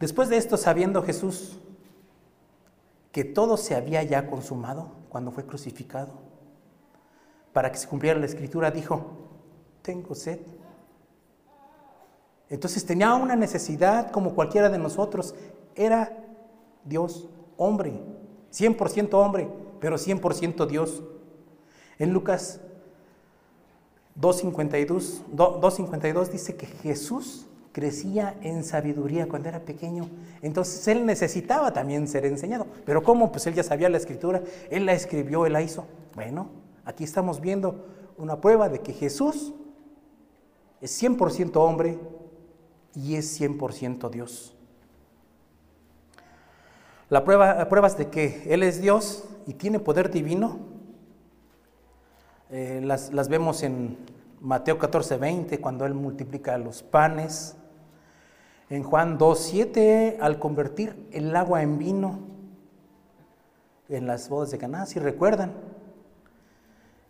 Después 0.00 0.28
de 0.28 0.38
esto, 0.38 0.56
sabiendo 0.56 1.00
Jesús 1.04 1.60
que 3.12 3.22
todo 3.22 3.56
se 3.56 3.76
había 3.76 4.02
ya 4.02 4.26
consumado 4.26 4.90
cuando 5.08 5.30
fue 5.30 5.46
crucificado, 5.46 6.14
para 7.52 7.70
que 7.70 7.78
se 7.78 7.86
cumpliera 7.86 8.18
la 8.18 8.26
escritura, 8.26 8.72
dijo, 8.72 9.06
tengo 9.82 10.16
sed. 10.16 10.40
Entonces 12.50 12.84
tenía 12.84 13.14
una 13.14 13.36
necesidad 13.36 14.10
como 14.10 14.34
cualquiera 14.34 14.68
de 14.68 14.78
nosotros. 14.78 15.34
Era 15.74 16.24
Dios 16.84 17.28
hombre, 17.56 18.00
100% 18.52 19.14
hombre, 19.14 19.48
pero 19.80 19.96
100% 19.96 20.66
Dios. 20.66 21.02
En 21.98 22.12
Lucas 22.12 22.60
2.52 24.20 25.22
2.52 25.34 26.28
dice 26.28 26.56
que 26.56 26.66
Jesús 26.66 27.46
crecía 27.72 28.36
en 28.40 28.62
sabiduría 28.62 29.28
cuando 29.28 29.48
era 29.48 29.60
pequeño. 29.60 30.08
Entonces 30.42 30.86
él 30.86 31.04
necesitaba 31.04 31.72
también 31.72 32.06
ser 32.06 32.24
enseñado. 32.24 32.66
Pero 32.86 33.02
¿cómo? 33.02 33.32
Pues 33.32 33.46
él 33.48 33.54
ya 33.54 33.64
sabía 33.64 33.88
la 33.88 33.96
escritura, 33.96 34.42
él 34.70 34.86
la 34.86 34.92
escribió, 34.92 35.44
él 35.44 35.54
la 35.54 35.62
hizo. 35.62 35.84
Bueno, 36.14 36.48
aquí 36.84 37.02
estamos 37.02 37.40
viendo 37.40 37.86
una 38.16 38.40
prueba 38.40 38.68
de 38.68 38.78
que 38.78 38.92
Jesús 38.92 39.52
es 40.80 41.02
100% 41.02 41.56
hombre 41.56 41.98
y 42.94 43.16
es 43.16 43.40
100% 43.40 44.10
Dios. 44.10 44.54
La 47.10 47.24
prueba, 47.24 47.68
pruebas 47.68 47.98
de 47.98 48.08
que 48.08 48.42
Él 48.46 48.62
es 48.62 48.80
Dios 48.80 49.24
y 49.46 49.54
tiene 49.54 49.78
poder 49.78 50.10
divino, 50.10 50.58
eh, 52.50 52.80
las, 52.82 53.12
las, 53.12 53.28
vemos 53.28 53.62
en 53.62 53.98
Mateo 54.40 54.78
14, 54.78 55.16
20, 55.16 55.60
cuando 55.60 55.86
Él 55.86 55.94
multiplica 55.94 56.56
los 56.58 56.82
panes. 56.82 57.56
En 58.70 58.82
Juan 58.82 59.18
2, 59.18 59.38
7, 59.38 60.18
al 60.20 60.38
convertir 60.38 61.08
el 61.12 61.34
agua 61.36 61.62
en 61.62 61.78
vino 61.78 62.20
en 63.88 64.06
las 64.06 64.28
bodas 64.28 64.50
de 64.50 64.58
Caná, 64.58 64.86
si 64.86 64.98
recuerdan. 64.98 65.52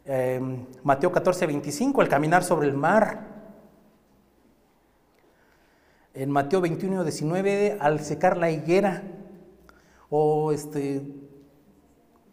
Eh, 0.06 0.40
Mateo 0.82 1.12
14, 1.12 1.46
25, 1.46 2.02
el 2.02 2.08
caminar 2.08 2.42
sobre 2.42 2.68
el 2.68 2.74
mar. 2.74 3.33
En 6.16 6.30
Mateo 6.30 6.60
21, 6.60 7.02
19, 7.02 7.78
al 7.80 7.98
secar 7.98 8.36
la 8.36 8.48
higuera 8.48 9.02
o 10.10 10.52
este, 10.52 11.02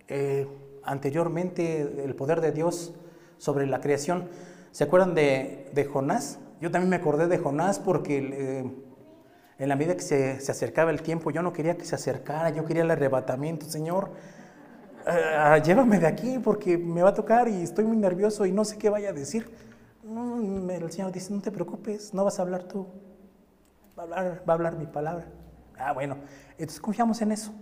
eh, 0.08 0.48
anteriormente 0.84 2.04
el 2.06 2.14
poder 2.14 2.42
de 2.42 2.52
Dios 2.52 2.94
sobre 3.40 3.66
la 3.66 3.82
creación. 3.82 4.30
¿Se 4.72 4.84
acuerdan 4.84 5.16
de, 5.16 5.90
Jonás? 5.92 6.38
Yo 6.62 6.70
también 6.70 6.92
me 6.92 6.98
acordé 6.98 7.28
de 7.28 7.40
Jonás 7.40 7.80
porque 7.80 8.20
eh, 8.20 8.72
en 9.58 9.70
la 9.70 9.76
medida 9.76 9.96
que 9.96 10.04
se, 10.04 10.34
acercaba 10.34 10.92
el 10.92 11.02
tiempo, 11.02 11.32
yo 11.32 11.42
no 11.42 11.52
quería 11.52 11.76
que 11.76 11.86
se 11.86 11.96
acercara, 11.96 12.52
yo 12.52 12.66
quería 12.66 12.84
el 12.84 12.92
arrebatamiento. 12.92 13.66
Señor, 13.66 14.12
eh, 15.08 15.62
llévame 15.64 15.98
de 15.98 16.06
aquí 16.06 16.38
porque 16.38 16.78
me 16.78 17.02
va 17.02 17.10
a 17.10 17.14
tocar 17.16 17.48
y 17.48 17.64
estoy 17.64 17.86
muy 17.86 17.98
nervioso 17.98 18.46
y 18.46 18.52
no 18.52 18.64
sé 18.64 18.78
qué 18.78 18.92
vaya 18.92 19.10
a 19.10 19.14
decir. 19.14 19.50
el 20.04 20.92
Señor 20.92 21.12
dice, 21.12 21.34
no 21.34 21.42
te 21.42 21.50
preocupes, 21.50 22.14
no 22.14 22.24
vas 22.24 22.38
a 22.38 22.44
hablar 22.44 22.66
tú, 22.66 22.86
va 23.98 24.04
a 24.04 24.06
hablar, 24.06 24.44
va 24.48 24.54
a 24.54 24.56
hablar 24.56 24.76
mi 24.76 24.86
palabra. 24.86 25.26
Ah, 25.78 25.94
bueno, 25.94 26.18
entonces 26.52 26.80
confiamos 26.80 27.22
en 27.22 27.32
eso. 27.32 27.54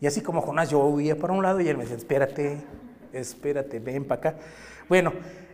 Y 0.00 0.06
así 0.06 0.22
como 0.22 0.40
Jonás, 0.40 0.70
yo 0.70 0.84
huía 0.84 1.16
para 1.18 1.32
un 1.32 1.42
lado 1.42 1.60
y 1.60 1.68
él 1.68 1.76
me 1.76 1.84
decía, 1.84 1.96
espérate, 1.96 2.62
espérate, 3.12 3.78
ven 3.80 4.04
para 4.04 4.18
acá. 4.18 4.34
Bueno, 4.88 5.12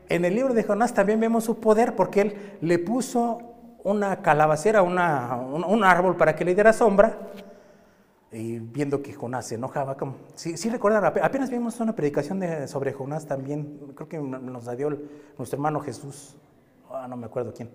en 0.08 0.24
el 0.24 0.34
libro 0.34 0.54
de 0.54 0.62
Jonás 0.62 0.94
también 0.94 1.18
vemos 1.18 1.44
su 1.44 1.60
poder 1.60 1.96
porque 1.96 2.20
él 2.20 2.58
le 2.60 2.78
puso 2.78 3.38
una 3.82 4.22
calabacera, 4.22 4.82
una, 4.82 5.36
un, 5.36 5.84
árbol 5.84 6.16
para 6.16 6.34
que 6.34 6.44
le 6.44 6.54
diera 6.54 6.72
sombra. 6.72 7.18
Y 8.32 8.58
viendo 8.58 9.02
que 9.02 9.12
Jonás 9.12 9.46
se 9.46 9.54
enojaba, 9.54 9.96
como, 9.96 10.16
sí, 10.34 10.56
sí 10.56 10.68
recuerdan, 10.68 11.04
apenas 11.04 11.48
vimos 11.48 11.78
una 11.80 11.94
predicación 11.94 12.40
de, 12.40 12.66
sobre 12.68 12.92
Jonás 12.92 13.26
también, 13.26 13.78
creo 13.94 14.08
que 14.08 14.18
nos 14.18 14.64
la 14.64 14.74
dio 14.74 14.90
nuestro 15.38 15.56
hermano 15.56 15.80
Jesús, 15.80 16.36
ah, 16.90 17.06
no 17.08 17.16
me 17.16 17.26
acuerdo 17.26 17.54
quién. 17.54 17.70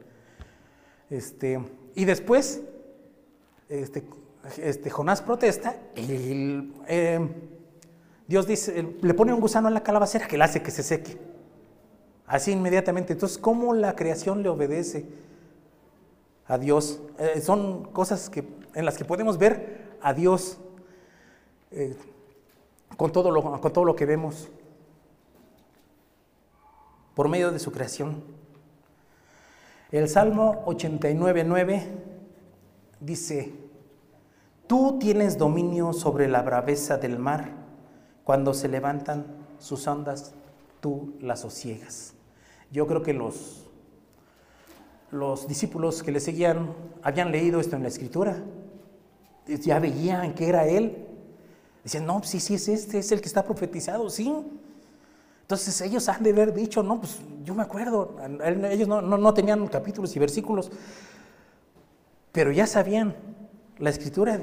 Este, 1.11 1.61
y 1.93 2.05
después, 2.05 2.61
este, 3.67 4.03
este, 4.57 4.89
Jonás 4.89 5.21
protesta 5.21 5.75
y 5.93 6.71
eh, 6.87 7.19
Dios 8.27 8.47
dice, 8.47 8.95
le 9.01 9.13
pone 9.13 9.33
un 9.33 9.41
gusano 9.41 9.67
en 9.67 9.73
la 9.73 9.83
calabacera 9.83 10.25
que 10.25 10.37
le 10.37 10.45
hace 10.45 10.63
que 10.63 10.71
se 10.71 10.83
seque. 10.83 11.17
Así 12.25 12.53
inmediatamente. 12.53 13.11
Entonces, 13.11 13.37
¿cómo 13.37 13.73
la 13.73 13.93
creación 13.93 14.41
le 14.41 14.47
obedece 14.47 15.05
a 16.47 16.57
Dios? 16.57 17.01
Eh, 17.19 17.41
son 17.41 17.91
cosas 17.91 18.29
que, 18.29 18.45
en 18.73 18.85
las 18.85 18.97
que 18.97 19.03
podemos 19.03 19.37
ver 19.37 19.97
a 20.01 20.13
Dios 20.13 20.59
eh, 21.71 21.97
con, 22.95 23.11
todo 23.11 23.31
lo, 23.31 23.59
con 23.59 23.73
todo 23.73 23.83
lo 23.83 23.97
que 23.97 24.05
vemos 24.05 24.47
por 27.15 27.27
medio 27.27 27.51
de 27.51 27.59
su 27.59 27.69
creación. 27.69 28.23
El 29.91 30.07
Salmo 30.07 30.63
89.9 30.67 31.83
dice, 33.01 33.53
Tú 34.65 34.97
tienes 34.99 35.37
dominio 35.37 35.91
sobre 35.91 36.29
la 36.29 36.41
braveza 36.43 36.97
del 36.97 37.19
mar. 37.19 37.51
Cuando 38.23 38.53
se 38.53 38.69
levantan 38.69 39.25
sus 39.59 39.85
ondas, 39.87 40.33
tú 40.79 41.15
las 41.19 41.41
sosiegas. 41.41 42.13
Yo 42.71 42.87
creo 42.87 43.03
que 43.03 43.13
los, 43.13 43.69
los 45.11 45.45
discípulos 45.49 46.03
que 46.03 46.13
le 46.13 46.21
seguían 46.21 46.73
habían 47.03 47.33
leído 47.33 47.59
esto 47.59 47.75
en 47.75 47.81
la 47.81 47.89
escritura. 47.89 48.41
Ya 49.45 49.79
veían 49.79 50.33
que 50.35 50.47
era 50.47 50.67
él. 50.67 51.05
Decían, 51.83 52.05
no, 52.05 52.23
sí, 52.23 52.39
sí, 52.39 52.53
es 52.53 52.69
este, 52.69 52.99
es 52.99 53.11
el 53.11 53.19
que 53.19 53.27
está 53.27 53.43
profetizado, 53.43 54.09
sí. 54.09 54.33
Entonces 55.51 55.81
ellos 55.81 56.07
han 56.07 56.23
de 56.23 56.29
haber 56.29 56.53
dicho, 56.53 56.81
no, 56.81 57.01
pues 57.01 57.19
yo 57.43 57.53
me 57.53 57.61
acuerdo, 57.61 58.15
ellos 58.69 58.87
no, 58.87 59.01
no 59.01 59.33
tenían 59.33 59.67
capítulos 59.67 60.15
y 60.15 60.19
versículos, 60.19 60.71
pero 62.31 62.53
ya 62.53 62.65
sabían 62.65 63.13
la 63.77 63.89
escritura 63.89 64.39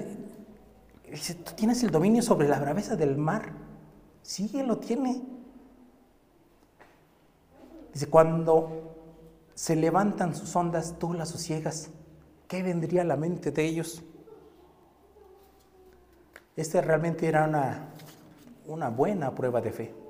tú 1.46 1.52
tienes 1.56 1.82
el 1.82 1.90
dominio 1.90 2.20
sobre 2.20 2.46
la 2.46 2.60
braveza 2.60 2.94
del 2.94 3.16
mar. 3.16 3.52
Sí, 4.20 4.50
él 4.52 4.66
lo 4.66 4.76
tiene. 4.76 5.22
Dice, 7.94 8.09
cuando 8.09 8.94
se 9.54 9.76
levantan 9.76 10.34
sus 10.34 10.54
ondas, 10.54 10.96
tú 10.98 11.14
las 11.14 11.30
sosiegas. 11.30 11.88
¿Qué 12.48 12.62
vendría 12.62 13.00
a 13.00 13.06
la 13.06 13.16
mente 13.16 13.50
de 13.50 13.64
ellos? 13.64 14.02
Esta 16.54 16.82
realmente 16.82 17.26
era 17.26 17.46
una, 17.46 17.88
una 18.66 18.90
buena 18.90 19.34
prueba 19.34 19.62
de 19.62 19.72
fe. 19.72 20.07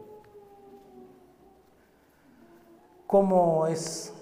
¿Cómo 3.08 3.66
es 3.66 4.12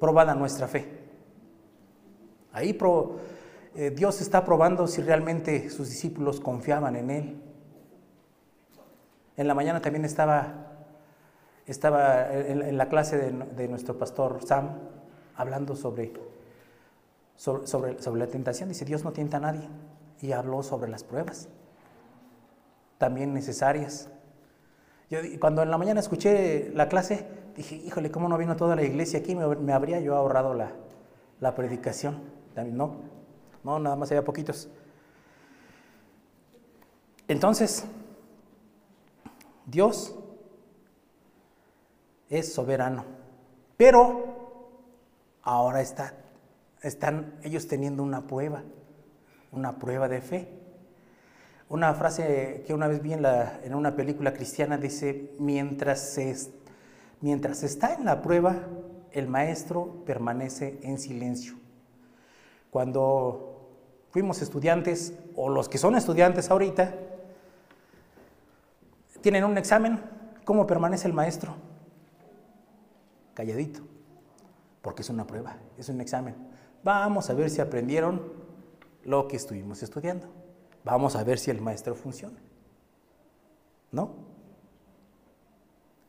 probada 0.00 0.34
nuestra 0.34 0.66
fe? 0.66 0.88
Ahí 2.50 2.74
eh, 3.74 3.90
Dios 3.90 4.22
está 4.22 4.42
probando 4.42 4.86
si 4.86 5.02
realmente 5.02 5.68
sus 5.68 5.90
discípulos 5.90 6.40
confiaban 6.40 6.96
en 6.96 7.10
Él. 7.10 7.42
En 9.36 9.46
la 9.46 9.54
mañana 9.54 9.82
también 9.82 10.06
estaba, 10.06 10.86
estaba 11.66 12.32
en, 12.32 12.78
la 12.78 12.88
clase 12.88 13.32
de, 13.32 13.68
nuestro 13.68 13.98
pastor 13.98 14.40
Sam 14.46 14.70
hablando 15.34 15.76
sobre, 15.76 16.14
sobre, 17.36 18.00
sobre, 18.00 18.18
la 18.18 18.28
tentación. 18.28 18.70
Dice, 18.70 18.86
Dios 18.86 19.04
no 19.04 19.12
tienta 19.12 19.36
a 19.36 19.40
nadie. 19.40 19.68
Y 20.22 20.32
habló 20.32 20.62
sobre 20.62 20.90
las 20.90 21.04
pruebas, 21.04 21.50
también 22.96 23.34
necesarias. 23.34 24.08
Yo, 25.10 25.18
cuando 25.38 25.62
en 25.62 25.70
la 25.70 25.76
mañana 25.76 26.00
escuché 26.00 26.70
la 26.74 26.88
clase, 26.88 27.35
dije, 27.56 27.76
híjole, 27.76 28.10
¿cómo 28.10 28.28
no 28.28 28.36
vino 28.36 28.56
toda 28.56 28.76
la 28.76 28.82
iglesia 28.82 29.20
aquí? 29.20 29.34
Me, 29.34 29.72
habría 29.72 30.00
yo 30.00 30.14
ahorrado 30.14 30.54
la, 30.54 30.72
la 31.40 31.54
predicación. 31.54 32.20
También, 32.54 32.76
no, 32.76 32.96
no, 33.64 33.78
nada 33.78 33.96
más 33.96 34.10
había 34.10 34.24
poquitos. 34.24 34.68
Entonces, 37.28 37.84
Dios 39.64 40.14
es 42.28 42.52
soberano, 42.52 43.04
pero 43.76 44.36
ahora 45.42 45.80
está, 45.80 46.14
están 46.82 47.38
ellos 47.42 47.66
teniendo 47.66 48.02
una 48.02 48.26
prueba, 48.26 48.62
una 49.50 49.78
prueba 49.78 50.08
de 50.08 50.20
fe. 50.20 50.48
Una 51.68 51.94
frase 51.94 52.62
que 52.64 52.72
una 52.74 52.86
vez 52.86 53.02
vi 53.02 53.12
en, 53.12 53.22
la, 53.22 53.58
en 53.64 53.74
una 53.74 53.96
película 53.96 54.32
cristiana 54.32 54.78
dice, 54.78 55.32
mientras, 55.40 55.98
se, 56.00 56.30
mientras 57.20 57.62
está 57.62 57.94
en 57.94 58.04
la 58.04 58.22
prueba, 58.22 58.56
el 59.12 59.28
maestro 59.28 60.04
permanece 60.04 60.78
en 60.82 60.98
silencio. 60.98 61.54
Cuando 62.70 63.70
fuimos 64.10 64.42
estudiantes, 64.42 65.14
o 65.34 65.48
los 65.48 65.68
que 65.68 65.78
son 65.78 65.96
estudiantes 65.96 66.50
ahorita, 66.50 66.94
tienen 69.20 69.44
un 69.44 69.58
examen, 69.58 70.00
¿cómo 70.44 70.66
permanece 70.66 71.08
el 71.08 71.14
maestro? 71.14 71.54
Calladito, 73.34 73.80
porque 74.82 75.02
es 75.02 75.10
una 75.10 75.26
prueba, 75.26 75.56
es 75.78 75.88
un 75.88 76.00
examen. 76.00 76.34
Vamos 76.84 77.30
a 77.30 77.34
ver 77.34 77.50
si 77.50 77.60
aprendieron 77.60 78.32
lo 79.04 79.28
que 79.28 79.36
estuvimos 79.36 79.82
estudiando. 79.82 80.26
Vamos 80.84 81.16
a 81.16 81.24
ver 81.24 81.38
si 81.38 81.50
el 81.50 81.60
maestro 81.60 81.94
funciona. 81.94 82.38
¿No? 83.90 84.25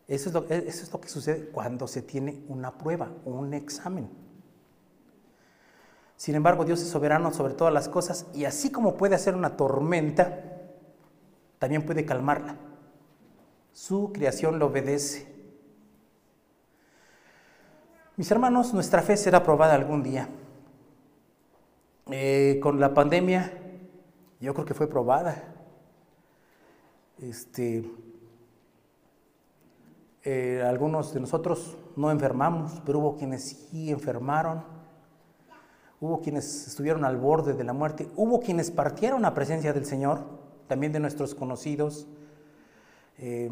Eso 0.07 0.29
es, 0.29 0.33
lo, 0.33 0.45
eso 0.47 0.83
es 0.83 0.93
lo 0.93 1.01
que 1.01 1.09
sucede 1.09 1.49
cuando 1.49 1.87
se 1.87 2.01
tiene 2.01 2.43
una 2.47 2.77
prueba, 2.77 3.11
un 3.25 3.53
examen. 3.53 4.09
Sin 6.15 6.33
embargo, 6.33 6.65
Dios 6.65 6.81
es 6.81 6.87
soberano 6.87 7.33
sobre 7.33 7.53
todas 7.53 7.73
las 7.73 7.89
cosas 7.89 8.25
y 8.33 8.45
así 8.45 8.71
como 8.71 8.97
puede 8.97 9.15
hacer 9.15 9.35
una 9.35 9.57
tormenta, 9.57 10.43
también 11.59 11.85
puede 11.85 12.05
calmarla. 12.05 12.55
Su 13.73 14.11
creación 14.13 14.57
lo 14.59 14.67
obedece. 14.67 15.27
Mis 18.15 18.31
hermanos, 18.31 18.73
nuestra 18.73 19.03
fe 19.03 19.15
será 19.15 19.43
probada 19.43 19.75
algún 19.75 20.01
día. 20.01 20.27
Eh, 22.09 22.59
con 22.63 22.79
la 22.79 22.93
pandemia 22.93 23.53
yo 24.39 24.53
creo 24.53 24.65
que 24.65 24.73
fue 24.73 24.87
probada. 24.87 25.43
Este, 27.19 27.83
eh, 30.23 30.63
algunos 30.65 31.13
de 31.13 31.19
nosotros 31.19 31.77
no 31.95 32.11
enfermamos, 32.11 32.81
pero 32.85 32.99
hubo 32.99 33.15
quienes 33.15 33.67
sí 33.69 33.91
enfermaron. 33.91 34.63
Hubo 35.99 36.21
quienes 36.21 36.67
estuvieron 36.67 37.05
al 37.05 37.17
borde 37.17 37.53
de 37.53 37.63
la 37.63 37.73
muerte. 37.73 38.09
Hubo 38.15 38.39
quienes 38.39 38.69
partieron 38.69 39.25
a 39.25 39.33
presencia 39.33 39.73
del 39.73 39.85
Señor, 39.85 40.19
también 40.67 40.91
de 40.91 40.99
nuestros 40.99 41.33
conocidos. 41.33 42.07
Eh, 43.17 43.49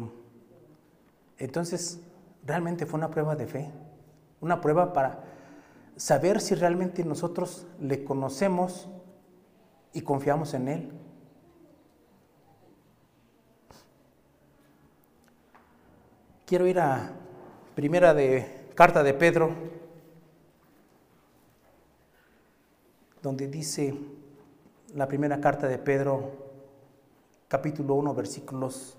entonces, 1.38 2.00
realmente 2.44 2.86
fue 2.86 2.98
una 2.98 3.10
prueba 3.10 3.34
de 3.34 3.46
fe, 3.46 3.70
una 4.40 4.60
prueba 4.60 4.92
para 4.92 5.24
saber 5.96 6.40
si 6.40 6.54
realmente 6.54 7.04
nosotros 7.04 7.66
le 7.80 8.04
conocemos 8.04 8.88
y 9.92 10.02
confiamos 10.02 10.54
en 10.54 10.68
Él. 10.68 10.92
Quiero 16.46 16.68
ir 16.68 16.78
a 16.78 17.10
primera 17.74 18.14
de 18.14 18.70
carta 18.76 19.02
de 19.02 19.12
Pedro, 19.14 19.50
donde 23.20 23.48
dice 23.48 23.98
la 24.94 25.08
primera 25.08 25.40
carta 25.40 25.66
de 25.66 25.76
Pedro, 25.78 26.30
capítulo 27.48 27.96
1, 27.96 28.14
versículos 28.14 28.96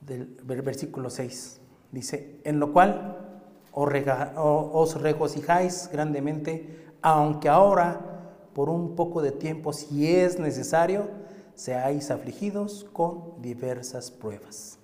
del 0.00 0.34
versículo 0.44 1.10
6. 1.10 1.60
Dice, 1.92 2.40
en 2.44 2.58
lo 2.58 2.72
cual 2.72 3.44
os 3.70 5.02
regocijáis 5.02 5.90
grandemente, 5.92 6.88
aunque 7.02 7.50
ahora 7.50 8.32
por 8.54 8.70
un 8.70 8.96
poco 8.96 9.20
de 9.20 9.32
tiempo, 9.32 9.74
si 9.74 10.10
es 10.10 10.38
necesario, 10.38 11.06
seáis 11.54 12.10
afligidos 12.10 12.86
con 12.94 13.42
diversas 13.42 14.10
pruebas. 14.10 14.78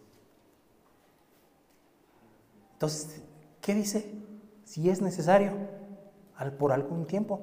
Entonces, 2.81 3.21
¿qué 3.61 3.75
dice? 3.75 4.11
Si 4.65 4.89
es 4.89 5.03
necesario, 5.03 5.53
por 6.59 6.73
algún 6.73 7.07
tiempo. 7.07 7.43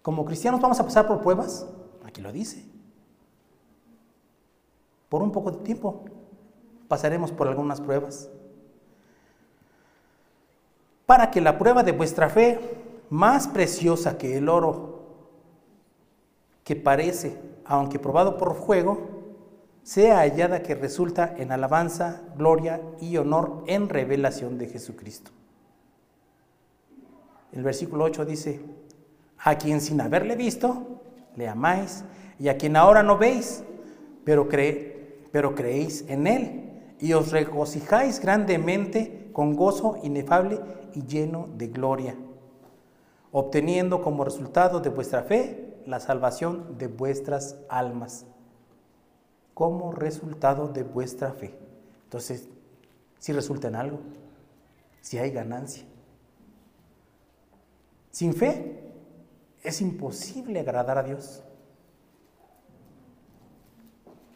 Como 0.00 0.24
cristianos 0.24 0.62
vamos 0.62 0.80
a 0.80 0.84
pasar 0.84 1.06
por 1.06 1.20
pruebas, 1.20 1.66
aquí 2.06 2.22
lo 2.22 2.32
dice. 2.32 2.64
Por 5.10 5.20
un 5.22 5.30
poco 5.30 5.50
de 5.50 5.58
tiempo 5.58 6.06
pasaremos 6.88 7.32
por 7.32 7.48
algunas 7.48 7.82
pruebas. 7.82 8.30
Para 11.04 11.30
que 11.30 11.42
la 11.42 11.58
prueba 11.58 11.82
de 11.82 11.92
vuestra 11.92 12.30
fe, 12.30 12.58
más 13.10 13.46
preciosa 13.46 14.16
que 14.16 14.38
el 14.38 14.48
oro, 14.48 15.02
que 16.64 16.76
parece, 16.76 17.38
aunque 17.66 17.98
probado 17.98 18.38
por 18.38 18.54
fuego, 18.54 19.09
sea 19.82 20.18
hallada 20.18 20.62
que 20.62 20.74
resulta 20.74 21.34
en 21.38 21.52
alabanza, 21.52 22.22
gloria 22.36 22.80
y 23.00 23.16
honor 23.16 23.64
en 23.66 23.88
revelación 23.88 24.58
de 24.58 24.66
Jesucristo. 24.66 25.30
El 27.52 27.62
versículo 27.62 28.04
8 28.04 28.24
dice, 28.24 28.60
a 29.38 29.56
quien 29.56 29.80
sin 29.80 30.00
haberle 30.00 30.36
visto, 30.36 31.00
le 31.36 31.48
amáis, 31.48 32.04
y 32.38 32.48
a 32.48 32.56
quien 32.56 32.76
ahora 32.76 33.02
no 33.02 33.18
veis, 33.18 33.64
pero, 34.24 34.48
pero 35.32 35.54
creéis 35.54 36.04
en 36.08 36.26
él, 36.26 36.70
y 37.00 37.12
os 37.14 37.32
regocijáis 37.32 38.20
grandemente 38.20 39.30
con 39.32 39.56
gozo 39.56 39.98
inefable 40.02 40.60
y 40.94 41.06
lleno 41.06 41.48
de 41.56 41.68
gloria, 41.68 42.14
obteniendo 43.32 44.02
como 44.02 44.24
resultado 44.24 44.80
de 44.80 44.90
vuestra 44.90 45.22
fe 45.22 45.78
la 45.86 45.98
salvación 45.98 46.76
de 46.78 46.88
vuestras 46.88 47.56
almas 47.68 48.26
como 49.60 49.92
resultado 49.92 50.68
de 50.68 50.84
vuestra 50.84 51.34
fe. 51.34 51.54
Entonces, 52.04 52.48
si 53.18 53.30
resulta 53.34 53.68
en 53.68 53.76
algo, 53.76 54.00
si 55.02 55.18
hay 55.18 55.30
ganancia. 55.32 55.84
Sin 58.10 58.32
fe 58.32 58.90
es 59.62 59.82
imposible 59.82 60.60
agradar 60.60 60.96
a 60.96 61.02
Dios. 61.02 61.42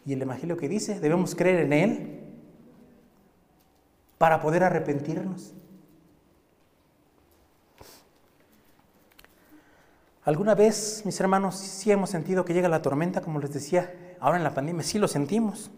Y 0.04 0.12
el 0.12 0.20
Evangelio 0.20 0.58
que 0.58 0.68
dice, 0.68 1.00
debemos 1.00 1.34
creer 1.34 1.60
en 1.60 1.72
Él 1.72 2.20
para 4.18 4.42
poder 4.42 4.62
arrepentirnos. 4.62 5.54
¿Alguna 10.22 10.54
vez, 10.54 11.00
mis 11.06 11.18
hermanos, 11.18 11.56
sí 11.56 11.90
hemos 11.90 12.10
sentido 12.10 12.44
que 12.44 12.52
llega 12.52 12.68
la 12.68 12.82
tormenta, 12.82 13.22
como 13.22 13.40
les 13.40 13.54
decía, 13.54 14.03
ahora 14.24 14.38
en 14.38 14.44
la 14.44 14.54
pandemia? 14.54 14.82
Sí 14.82 14.98
lo 14.98 15.06
sentimos. 15.06 15.70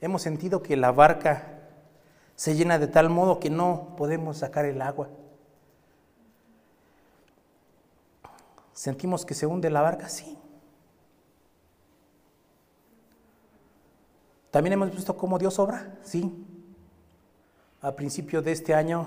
Hemos 0.00 0.22
sentido 0.22 0.62
que 0.62 0.78
la 0.78 0.90
barca 0.92 1.58
se 2.34 2.54
llena 2.56 2.78
de 2.78 2.86
tal 2.86 3.10
modo 3.10 3.38
que 3.38 3.50
no 3.50 3.94
podemos 3.98 4.38
sacar 4.38 4.64
el 4.64 4.80
agua. 4.80 5.10
¿Sentimos 8.72 9.26
que 9.26 9.34
se 9.34 9.44
hunde 9.44 9.68
la 9.68 9.82
barca? 9.82 10.08
Sí. 10.08 10.38
También 14.50 14.72
hemos 14.72 14.90
visto 14.90 15.14
cómo 15.18 15.38
Dios 15.38 15.58
obra, 15.58 15.98
sí. 16.02 16.46
A 17.82 17.94
principio 17.94 18.40
de 18.40 18.52
este 18.52 18.72
año 18.72 19.06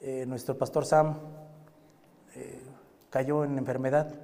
eh, 0.00 0.24
nuestro 0.26 0.56
pastor 0.56 0.86
Sam 0.86 1.18
eh, 2.34 2.62
cayó 3.10 3.44
en 3.44 3.58
enfermedad, 3.58 4.21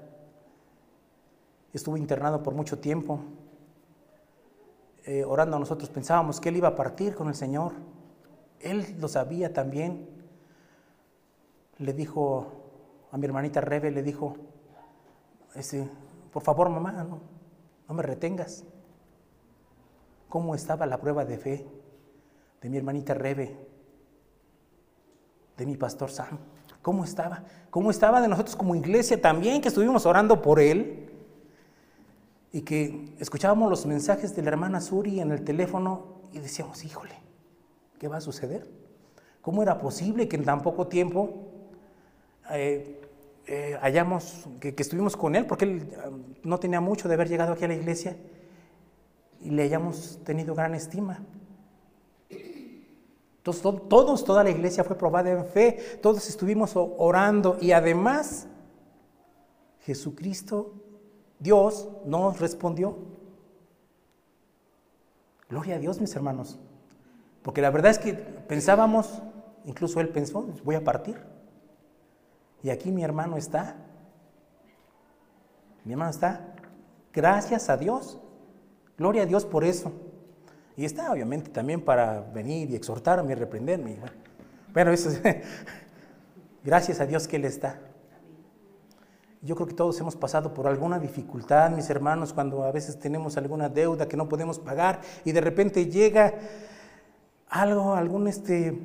estuvo 1.73 1.97
internado 1.97 2.43
por 2.43 2.55
mucho 2.55 2.79
tiempo. 2.79 3.21
Eh, 5.05 5.25
orando 5.25 5.59
nosotros 5.59 5.91
pensábamos 5.91 6.41
que 6.41 6.49
él 6.49 6.57
iba 6.57 6.69
a 6.69 6.75
partir 6.75 7.15
con 7.15 7.29
el 7.29 7.35
Señor. 7.35 7.73
Él 8.61 8.97
lo 8.99 9.09
sabía 9.09 9.53
también. 9.53 10.09
Le 11.79 11.93
dijo 11.93 13.09
a 13.11 13.17
mi 13.17 13.27
hermanita 13.27 13.61
Rebe, 13.61 13.91
le 13.91 14.03
dijo, 14.03 14.37
este, 15.55 15.89
por 16.33 16.43
favor 16.43 16.69
mamá, 16.69 16.93
no, 16.93 17.21
no 17.89 17.95
me 17.95 18.03
retengas. 18.03 18.65
¿Cómo 20.29 20.55
estaba 20.55 20.87
la 20.87 21.01
prueba 21.01 21.25
de 21.25 21.39
fe 21.39 21.67
de 22.61 22.69
mi 22.69 22.77
hermanita 22.77 23.15
Rebe? 23.15 23.69
de 25.59 25.67
mi 25.67 25.77
pastor 25.77 26.11
Sam. 26.11 26.39
¿Cómo 26.81 27.05
estaba? 27.05 27.43
¿Cómo 27.69 27.91
estaba 27.91 28.21
de 28.23 28.29
nosotros 28.29 28.57
como 28.57 28.75
iglesia 28.75 29.21
también, 29.21 29.61
que 29.61 29.69
estuvimos 29.69 30.07
orando 30.07 30.41
por 30.41 30.61
él? 30.61 31.08
Y 32.53 32.63
que 32.63 33.15
escuchábamos 33.19 33.69
los 33.69 33.87
mensajes 33.87 34.35
de 34.35 34.43
la 34.43 34.49
hermana 34.49 34.81
Suri 34.81 35.21
en 35.21 35.33
el 35.33 35.45
teléfono 35.45 36.23
y 36.33 36.39
decíamos, 36.39 36.85
híjole, 36.85 37.15
¿qué 37.99 38.09
va 38.09 38.19
a 38.19 38.21
suceder? 38.21 38.71
¿Cómo 39.43 39.63
era 39.63 39.79
posible 39.79 40.29
que 40.29 40.37
en 40.37 40.45
tan 40.45 40.63
poco 40.63 40.87
tiempo 40.87 41.49
eh, 42.51 43.01
eh, 43.47 43.79
hallamos, 43.81 44.47
que, 44.61 44.75
estuvimos 44.77 45.17
con 45.17 45.35
él, 45.35 45.47
porque 45.47 45.65
él 45.65 45.89
um, 46.07 46.23
no 46.43 46.59
tenía 46.59 46.81
mucho 46.81 47.09
de 47.09 47.15
haber 47.15 47.29
llegado 47.29 47.55
aquí 47.55 47.65
a 47.65 47.69
la 47.69 47.75
iglesia, 47.75 48.17
y 49.41 49.51
le 49.51 49.63
hayamos 49.63 50.19
tenido 50.25 50.55
gran 50.55 50.75
estima. 50.75 51.23
Entonces, 52.29 53.63
todos, 53.89 54.25
toda 54.25 54.45
la 54.45 54.51
iglesia 54.51 54.85
fue 54.85 54.99
probada 54.99 55.31
en 55.31 55.47
fe, 55.47 55.99
todos 56.03 56.29
estuvimos 56.29 56.73
orando 56.75 57.57
y 57.61 57.73
además 57.73 58.47
Jesucristo, 59.81 60.75
Dios, 61.39 61.89
nos 62.05 62.41
respondió. 62.41 62.97
Gloria 65.49 65.77
a 65.77 65.79
Dios, 65.79 66.01
mis 66.01 66.15
hermanos. 66.15 66.59
Porque 67.43 67.63
la 67.63 67.71
verdad 67.71 67.91
es 67.91 67.99
que 67.99 68.15
pensábamos, 68.15 69.23
incluso 69.65 70.01
él 70.01 70.09
pensó, 70.09 70.47
voy 70.65 70.75
a 70.75 70.85
partir. 70.85 71.19
Y 72.63 72.71
aquí 72.71 72.91
mi 72.91 73.05
hermano 73.05 73.37
está. 73.37 73.77
Mi 75.85 75.93
hermano 75.93 76.11
está. 76.11 76.55
Gracias 77.13 77.71
a 77.71 77.77
Dios. 77.77 78.19
Gloria 78.97 79.23
a 79.23 79.27
Dios 79.27 79.47
por 79.47 79.65
eso. 79.65 79.93
Y 80.77 80.85
está 80.85 81.11
obviamente 81.13 81.51
también 81.51 81.81
para 81.81 82.21
venir 82.21 82.71
y 82.71 82.77
exhortarme 82.77 83.33
y 83.33 83.35
reprenderme. 83.35 83.97
Bueno, 84.73 84.93
eso 84.93 85.09
es, 85.09 85.21
gracias 86.65 87.01
a 87.01 87.07
Dios 87.07 87.27
que 87.27 87.37
Él 87.37 87.45
está. 87.45 87.81
Yo 89.41 89.55
creo 89.55 89.69
que 89.69 89.75
todos 89.75 89.99
hemos 90.01 90.17
pasado 90.17 90.53
por 90.53 90.67
alguna 90.67 90.99
dificultad, 90.99 91.71
mis 91.71 91.89
hermanos, 91.91 92.33
cuando 92.33 92.65
a 92.65 92.73
veces 92.73 92.99
tenemos 92.99 93.37
alguna 93.37 93.69
deuda 93.69 94.09
que 94.09 94.17
no 94.17 94.29
podemos 94.29 94.59
pagar 94.59 95.01
y 95.25 95.31
de 95.31 95.41
repente 95.41 95.87
llega 95.87 96.35
algo, 97.49 97.95
algún 97.95 98.27
este, 98.27 98.77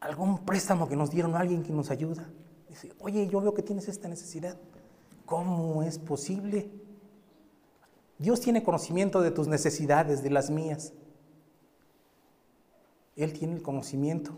algún 0.00 0.38
préstamo 0.44 0.88
que 0.88 0.96
nos 0.96 1.10
dieron, 1.10 1.36
alguien 1.36 1.62
que 1.62 1.72
nos 1.72 1.92
ayuda. 1.92 2.28
Dice, 2.68 2.92
oye, 2.98 3.28
yo 3.28 3.40
veo 3.40 3.54
que 3.54 3.62
tienes 3.62 3.88
esta 3.88 4.08
necesidad. 4.08 4.56
¿Cómo 5.26 5.82
es 5.84 5.98
posible? 5.98 6.68
Dios 8.18 8.40
tiene 8.40 8.64
conocimiento 8.64 9.20
de 9.20 9.30
tus 9.30 9.46
necesidades, 9.46 10.24
de 10.24 10.30
las 10.30 10.50
mías. 10.50 10.92
Él 13.14 13.32
tiene 13.32 13.54
el 13.54 13.62
conocimiento. 13.62 14.32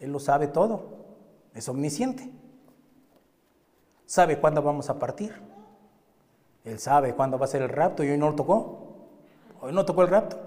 Él 0.00 0.10
lo 0.10 0.18
sabe 0.18 0.48
todo 0.48 1.01
es 1.54 1.68
omnisciente. 1.68 2.30
Sabe 4.06 4.38
cuándo 4.38 4.62
vamos 4.62 4.90
a 4.90 4.98
partir. 4.98 5.34
Él 6.64 6.78
sabe 6.78 7.14
cuándo 7.14 7.38
va 7.38 7.46
a 7.46 7.48
ser 7.48 7.62
el 7.62 7.68
rapto 7.68 8.04
y 8.04 8.10
hoy 8.10 8.18
no 8.18 8.30
lo 8.30 8.36
tocó. 8.36 8.96
Hoy 9.60 9.72
no 9.72 9.84
tocó 9.84 10.02
el 10.02 10.08
rapto. 10.08 10.38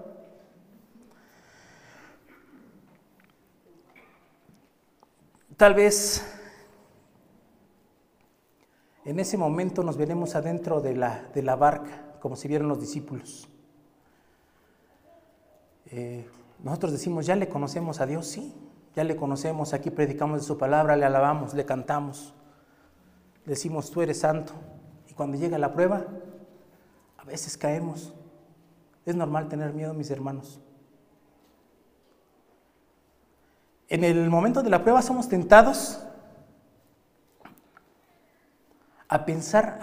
Tal 5.56 5.74
vez 5.74 6.22
en 9.04 9.20
ese 9.20 9.38
momento 9.38 9.82
nos 9.82 9.96
veremos 9.96 10.34
adentro 10.34 10.80
de 10.80 10.94
la, 10.94 11.28
de 11.32 11.42
la 11.42 11.56
barca, 11.56 12.18
como 12.20 12.36
si 12.36 12.48
vieran 12.48 12.68
los 12.68 12.80
discípulos. 12.80 13.48
Eh, 15.86 16.28
nosotros 16.62 16.92
decimos, 16.92 17.24
ya 17.24 17.36
le 17.36 17.48
conocemos 17.48 18.00
a 18.00 18.06
Dios, 18.06 18.26
sí, 18.26 18.52
ya 18.96 19.04
le 19.04 19.14
conocemos, 19.14 19.74
aquí 19.74 19.90
predicamos 19.90 20.40
de 20.40 20.46
su 20.46 20.56
palabra, 20.56 20.96
le 20.96 21.04
alabamos, 21.04 21.52
le 21.52 21.66
cantamos, 21.66 22.32
decimos, 23.44 23.90
tú 23.90 24.00
eres 24.00 24.20
santo. 24.20 24.54
Y 25.06 25.12
cuando 25.12 25.36
llega 25.36 25.58
la 25.58 25.74
prueba, 25.74 26.06
a 27.18 27.24
veces 27.24 27.58
caemos. 27.58 28.14
Es 29.04 29.14
normal 29.14 29.48
tener 29.48 29.74
miedo, 29.74 29.92
mis 29.92 30.10
hermanos. 30.10 30.58
En 33.88 34.02
el 34.02 34.30
momento 34.30 34.62
de 34.62 34.70
la 34.70 34.82
prueba 34.82 35.02
somos 35.02 35.28
tentados 35.28 36.00
a 39.08 39.26
pensar, 39.26 39.78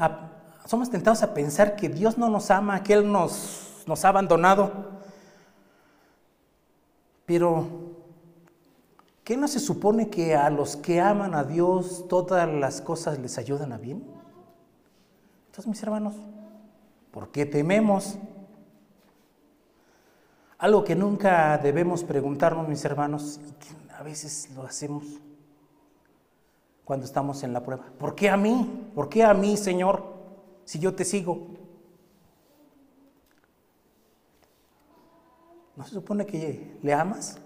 somos 0.65 0.89
tentados 0.89 1.21
a 1.21 1.35
pensar 1.35 1.75
que 1.75 1.87
Dios 1.87 2.17
no 2.17 2.29
nos 2.29 2.49
ama, 2.49 2.81
que 2.81 2.93
Él 2.93 3.11
nos, 3.11 3.83
nos 3.85 4.03
ha 4.03 4.09
abandonado. 4.09 5.03
Pero 7.27 7.92
¿Qué 9.23 9.37
no 9.37 9.47
se 9.47 9.59
supone 9.59 10.09
que 10.09 10.35
a 10.35 10.49
los 10.49 10.75
que 10.75 10.99
aman 10.99 11.33
a 11.33 11.45
Dios 11.45 12.07
todas 12.09 12.47
las 12.49 12.81
cosas 12.81 13.19
les 13.19 13.37
ayudan 13.37 13.71
a 13.71 13.77
bien? 13.77 14.03
Entonces, 15.45 15.67
mis 15.67 15.81
hermanos, 15.81 16.15
¿por 17.11 17.29
qué 17.29 17.45
tememos? 17.45 18.17
Algo 20.57 20.83
que 20.83 20.95
nunca 20.95 21.57
debemos 21.57 22.03
preguntarnos, 22.03 22.67
mis 22.67 22.83
hermanos, 22.83 23.39
y 23.87 23.91
a 23.93 24.03
veces 24.03 24.49
lo 24.55 24.63
hacemos 24.63 25.03
cuando 26.83 27.05
estamos 27.05 27.43
en 27.43 27.53
la 27.53 27.63
prueba. 27.63 27.85
¿Por 27.97 28.15
qué 28.15 28.29
a 28.29 28.35
mí? 28.35 28.89
¿Por 28.93 29.07
qué 29.07 29.23
a 29.23 29.33
mí, 29.33 29.55
Señor, 29.55 30.03
si 30.65 30.79
yo 30.79 30.93
te 30.93 31.05
sigo? 31.05 31.47
¿No 35.77 35.83
se 35.85 35.91
supone 35.91 36.25
que 36.25 36.77
le 36.81 36.93
amas? 36.93 37.39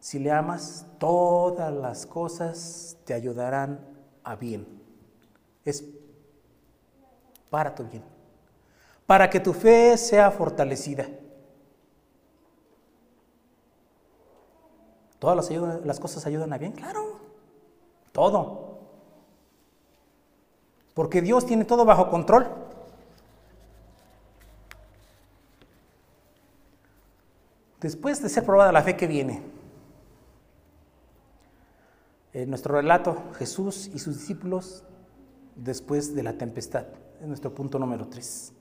Si 0.00 0.18
le 0.18 0.32
amas, 0.32 0.86
todas 0.98 1.72
las 1.72 2.06
cosas 2.06 2.96
te 3.04 3.12
ayudarán 3.12 3.86
a 4.24 4.34
bien. 4.34 4.66
Es 5.64 5.84
para 7.50 7.74
tu 7.74 7.84
bien. 7.84 8.02
Para 9.06 9.28
que 9.28 9.40
tu 9.40 9.52
fe 9.52 9.96
sea 9.98 10.30
fortalecida. 10.30 11.06
¿Todas 15.18 15.50
las, 15.84 16.00
cosas 16.00 16.26
ayudan 16.26 16.50
a 16.54 16.58
bien? 16.58 16.72
Claro. 16.72 17.20
Todo. 18.10 18.78
Porque 20.94 21.20
Dios 21.20 21.44
tiene 21.44 21.66
todo 21.66 21.84
bajo 21.84 22.08
control. 22.08 22.46
Después 27.80 28.22
de 28.22 28.30
ser 28.30 28.46
probada 28.46 28.72
la 28.72 28.82
fe 28.82 28.96
que 28.96 29.06
viene, 29.06 29.42
en 32.32 32.48
nuestro 32.48 32.74
relato, 32.74 33.16
Jesús 33.34 33.90
y 33.92 33.98
sus 33.98 34.18
discípulos 34.18 34.84
después 35.56 36.14
de 36.14 36.22
la 36.22 36.38
tempestad, 36.38 36.86
es 37.20 37.26
nuestro 37.26 37.54
punto 37.54 37.78
número 37.78 38.08
3, 38.08 38.52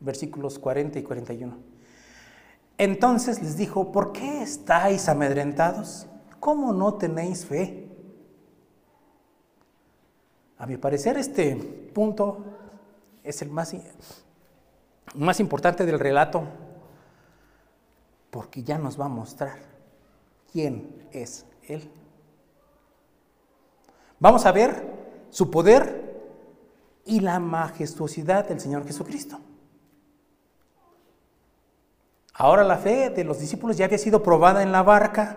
versículos 0.00 0.58
40 0.58 0.98
y 0.98 1.02
41. 1.02 1.56
Entonces 2.78 3.40
les 3.42 3.56
dijo, 3.56 3.92
¿por 3.92 4.12
qué 4.12 4.42
estáis 4.42 5.08
amedrentados? 5.08 6.06
¿Cómo 6.40 6.72
no 6.72 6.94
tenéis 6.94 7.46
fe? 7.46 7.88
A 10.58 10.66
mi 10.66 10.76
parecer 10.76 11.16
este 11.16 11.56
punto 11.94 12.44
es 13.22 13.42
el 13.42 13.50
más, 13.50 13.74
más 15.14 15.40
importante 15.40 15.86
del 15.86 15.98
relato 15.98 16.44
porque 18.30 18.64
ya 18.64 18.78
nos 18.78 18.98
va 18.98 19.04
a 19.04 19.08
mostrar 19.08 19.58
quién 20.50 21.06
es 21.12 21.46
Él. 21.68 21.88
Vamos 24.18 24.46
a 24.46 24.52
ver 24.52 24.94
su 25.30 25.50
poder 25.50 26.04
y 27.04 27.20
la 27.20 27.40
majestuosidad 27.40 28.48
del 28.48 28.60
Señor 28.60 28.86
Jesucristo. 28.86 29.38
Ahora 32.34 32.64
la 32.64 32.78
fe 32.78 33.10
de 33.10 33.24
los 33.24 33.38
discípulos 33.38 33.76
ya 33.76 33.84
había 33.84 33.98
sido 33.98 34.22
probada 34.22 34.62
en 34.62 34.72
la 34.72 34.82
barca 34.82 35.36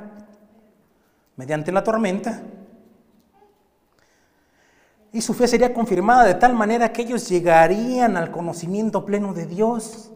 mediante 1.36 1.72
la 1.72 1.84
tormenta. 1.84 2.42
Y 5.14 5.22
su 5.22 5.34
fe 5.34 5.48
sería 5.48 5.74
confirmada 5.74 6.26
de 6.26 6.34
tal 6.34 6.54
manera 6.54 6.92
que 6.92 7.04
ellos 7.04 7.30
llegarían 7.30 8.18
al 8.18 8.32
conocimiento 8.32 9.06
pleno 9.06 9.34
de 9.34 9.46
Dios. 9.46 10.12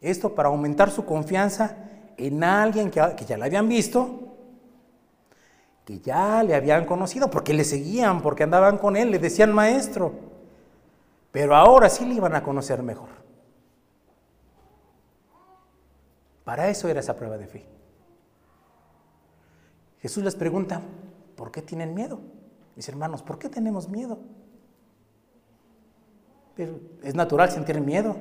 Esto 0.00 0.34
para 0.34 0.48
aumentar 0.48 0.90
su 0.90 1.04
confianza 1.04 1.76
en 2.16 2.44
alguien 2.44 2.90
que, 2.90 3.00
ya 3.26 3.38
la 3.38 3.46
habían 3.46 3.68
visto 3.68 4.23
que 5.84 6.00
ya 6.00 6.42
le 6.42 6.54
habían 6.54 6.86
conocido, 6.86 7.30
porque 7.30 7.52
le 7.52 7.64
seguían, 7.64 8.22
porque 8.22 8.42
andaban 8.42 8.78
con 8.78 8.96
él, 8.96 9.10
le 9.10 9.18
decían 9.18 9.52
maestro, 9.52 10.12
pero 11.30 11.54
ahora 11.54 11.90
sí 11.90 12.04
le 12.04 12.14
iban 12.14 12.34
a 12.34 12.42
conocer 12.42 12.82
mejor. 12.82 13.08
Para 16.44 16.68
eso 16.68 16.88
era 16.88 17.00
esa 17.00 17.16
prueba 17.16 17.36
de 17.36 17.46
fe. 17.46 17.66
Jesús 20.00 20.22
les 20.22 20.34
pregunta, 20.34 20.82
¿por 21.36 21.50
qué 21.50 21.62
tienen 21.62 21.94
miedo? 21.94 22.20
Mis 22.76 22.88
hermanos, 22.88 23.22
¿por 23.22 23.38
qué 23.38 23.48
tenemos 23.48 23.88
miedo? 23.88 24.18
Pero 26.54 26.78
es 27.02 27.14
natural 27.14 27.50
sentir 27.50 27.80
miedo. 27.80 28.16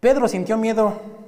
Pedro 0.00 0.28
sintió 0.28 0.58
miedo 0.58 1.23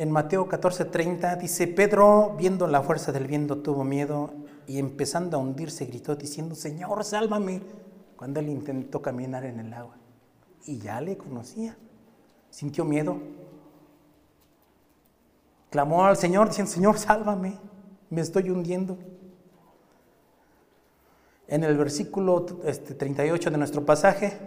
en 0.00 0.10
Mateo 0.10 0.48
14:30 0.48 1.36
dice, 1.36 1.66
Pedro, 1.66 2.34
viendo 2.38 2.66
la 2.66 2.80
fuerza 2.80 3.12
del 3.12 3.26
viento, 3.26 3.58
tuvo 3.58 3.84
miedo 3.84 4.30
y 4.66 4.78
empezando 4.78 5.36
a 5.36 5.40
hundirse 5.40 5.84
gritó 5.84 6.16
diciendo, 6.16 6.54
Señor, 6.54 7.04
sálvame, 7.04 7.60
cuando 8.16 8.40
él 8.40 8.48
intentó 8.48 9.02
caminar 9.02 9.44
en 9.44 9.60
el 9.60 9.74
agua. 9.74 9.96
Y 10.64 10.78
ya 10.78 11.02
le 11.02 11.18
conocía. 11.18 11.76
sintió 12.48 12.86
miedo. 12.86 13.18
Clamó 15.68 16.06
al 16.06 16.16
Señor 16.16 16.48
diciendo, 16.48 16.72
Señor, 16.72 16.96
sálvame, 16.96 17.58
me 18.08 18.22
estoy 18.22 18.48
hundiendo. 18.48 18.96
En 21.46 21.62
el 21.62 21.76
versículo 21.76 22.46
este, 22.64 22.94
38 22.94 23.50
de 23.50 23.58
nuestro 23.58 23.84
pasaje, 23.84 24.38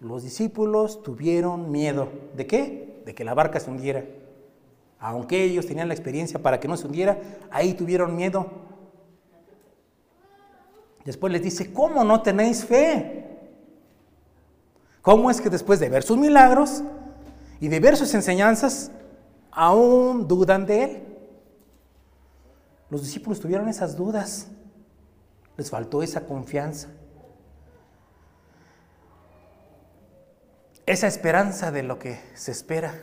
los 0.00 0.24
discípulos 0.24 1.00
tuvieron 1.04 1.70
miedo. 1.70 2.08
¿De 2.36 2.48
qué? 2.48 3.02
De 3.06 3.14
que 3.14 3.22
la 3.22 3.34
barca 3.34 3.60
se 3.60 3.70
hundiera. 3.70 4.04
Aunque 5.00 5.42
ellos 5.42 5.66
tenían 5.66 5.88
la 5.88 5.94
experiencia 5.94 6.40
para 6.40 6.60
que 6.60 6.68
no 6.68 6.76
se 6.76 6.86
hundiera, 6.86 7.18
ahí 7.50 7.72
tuvieron 7.72 8.14
miedo. 8.14 8.46
Después 11.06 11.32
les 11.32 11.42
dice, 11.42 11.72
¿cómo 11.72 12.04
no 12.04 12.20
tenéis 12.20 12.64
fe? 12.64 13.26
¿Cómo 15.00 15.30
es 15.30 15.40
que 15.40 15.48
después 15.48 15.80
de 15.80 15.88
ver 15.88 16.02
sus 16.02 16.18
milagros 16.18 16.82
y 17.58 17.68
de 17.68 17.80
ver 17.80 17.96
sus 17.96 18.12
enseñanzas, 18.12 18.92
aún 19.50 20.28
dudan 20.28 20.66
de 20.66 20.82
Él? 20.84 21.02
Los 22.90 23.02
discípulos 23.02 23.40
tuvieron 23.40 23.68
esas 23.68 23.96
dudas, 23.96 24.48
les 25.56 25.70
faltó 25.70 26.02
esa 26.02 26.26
confianza, 26.26 26.88
esa 30.84 31.06
esperanza 31.06 31.70
de 31.70 31.84
lo 31.84 31.98
que 31.98 32.20
se 32.34 32.50
espera, 32.50 33.00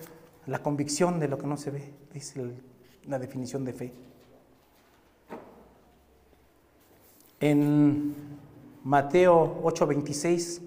la 0.48 0.64
convicción 0.64 1.20
de 1.20 1.28
lo 1.28 1.38
que 1.38 1.46
no 1.46 1.58
se 1.58 1.72
ve, 1.72 1.94
dice 2.14 2.52
la 3.06 3.20
definición 3.20 3.64
de 3.66 3.74
fe. 3.74 3.94
En 7.40 8.16
Mateo 8.84 9.62
8:26, 9.64 10.62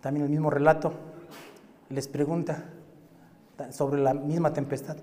también 0.00 0.24
el 0.24 0.30
mismo 0.30 0.50
relato, 0.50 0.92
les 1.88 2.06
pregunta 2.06 2.70
sobre 3.70 4.00
la 4.00 4.14
misma 4.14 4.52
tempestad, 4.52 4.96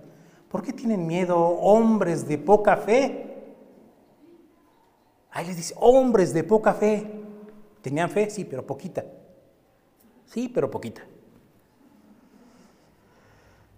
¿por 0.49 0.61
qué 0.61 0.73
tienen 0.73 1.07
miedo 1.07 1.37
hombres 1.37 2.27
de 2.27 2.37
poca 2.37 2.77
fe? 2.77 3.27
Ahí 5.31 5.47
les 5.47 5.55
dice, 5.55 5.73
hombres 5.77 6.33
de 6.33 6.43
poca 6.43 6.73
fe. 6.73 7.09
¿Tenían 7.81 8.09
fe? 8.09 8.29
Sí, 8.29 8.45
pero 8.45 8.65
poquita. 8.67 9.05
Sí, 10.25 10.49
pero 10.49 10.69
poquita. 10.69 11.01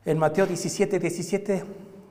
En 0.05 0.17
Mateo 0.17 0.45
17, 0.45 0.99
17 0.99 1.63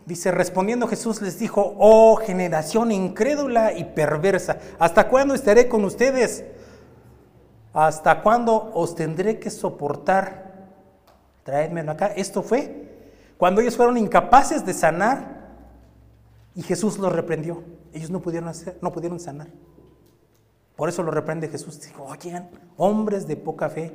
Dice, 0.05 0.33
respondiendo 0.33 0.89
Jesús 0.89 1.23
les 1.23 1.39
dijo, 1.39 1.77
oh 1.79 2.17
generación 2.17 2.91
incrédula 2.91 3.73
y 3.73 3.85
perversa, 3.85 4.59
¿hasta 4.79 5.09
cuándo 5.09 5.35
estaré 5.35 5.69
con 5.69 5.85
ustedes? 5.85 6.45
¿Hasta 7.73 8.23
cuándo 8.23 8.73
os 8.75 8.95
tendré 8.95 9.39
que 9.39 9.49
soportar? 9.49 10.71
Traédmelo 11.45 11.93
acá. 11.93 12.07
Esto 12.09 12.43
fue 12.43 12.91
cuando 13.39 13.61
ellos 13.61 13.77
fueron 13.77 13.97
incapaces 13.97 14.67
de 14.67 14.75
sanar 14.75 15.51
y 16.55 16.63
Jesús 16.63 16.99
los 16.99 17.13
reprendió. 17.13 17.63
Ellos 17.93 18.11
no 18.11 18.21
pudieron, 18.21 18.49
hacer, 18.49 18.79
no 18.83 18.93
pudieron 18.93 19.21
sanar. 19.21 19.49
Por 20.77 20.89
eso 20.89 21.03
lo 21.03 21.13
reprende 21.13 21.49
Jesús. 21.49 21.81
Dijo, 21.81 22.05
oigan, 22.05 22.51
hombres 22.77 23.27
de 23.27 23.37
poca 23.37 23.69
fe. 23.71 23.93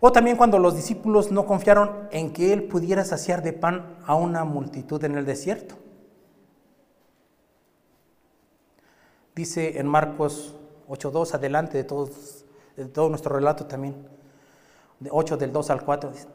O 0.00 0.12
también 0.12 0.38
cuando 0.38 0.58
los 0.58 0.74
discípulos 0.74 1.30
no 1.30 1.44
confiaron 1.44 2.08
en 2.10 2.32
que 2.32 2.54
Él 2.54 2.64
pudiera 2.64 3.04
saciar 3.04 3.42
de 3.42 3.52
pan 3.52 3.98
a 4.06 4.14
una 4.14 4.44
multitud 4.44 5.02
en 5.04 5.14
el 5.16 5.26
desierto. 5.26 5.76
Dice 9.34 9.78
en 9.78 9.86
Marcos 9.86 10.56
8.2, 10.88 11.34
adelante 11.34 11.76
de, 11.76 11.84
todo 11.84 13.08
nuestro 13.10 13.36
relato 13.36 13.66
también, 13.66 13.94
de 14.98 15.10
8 15.12 15.36
del 15.36 15.52
2 15.52 15.70
al 15.70 15.84
4, 15.84 16.10
dice, 16.10 16.26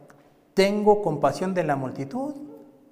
tengo 0.53 1.01
compasión 1.01 1.55
de 1.55 1.63
la 1.63 1.75
multitud, 1.75 2.35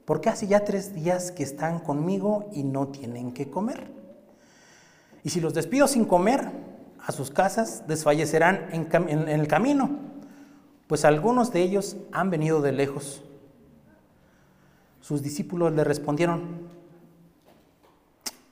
porque 0.05 0.29
hace 0.29 0.47
ya 0.47 0.65
tres 0.65 0.93
días 0.93 1.31
que 1.31 1.43
están 1.43 1.79
conmigo 1.79 2.49
y 2.51 2.63
no 2.63 2.87
tienen 2.87 3.31
que 3.31 3.49
comer. 3.49 3.91
Y 5.23 5.29
si 5.29 5.39
los 5.39 5.53
despido 5.53 5.87
sin 5.87 6.03
comer, 6.03 6.51
a 7.05 7.11
sus 7.11 7.31
casas 7.31 7.87
desfallecerán 7.87 8.69
en 8.71 9.29
el 9.29 9.47
camino 9.47 10.02
pues 10.87 11.05
algunos 11.05 11.51
de 11.51 11.61
ellos 11.61 11.97
han 12.11 12.29
venido 12.29 12.61
de 12.61 12.71
lejos. 12.71 13.23
Sus 15.01 15.21
discípulos 15.21 15.73
le 15.73 15.83
respondieron, 15.83 16.69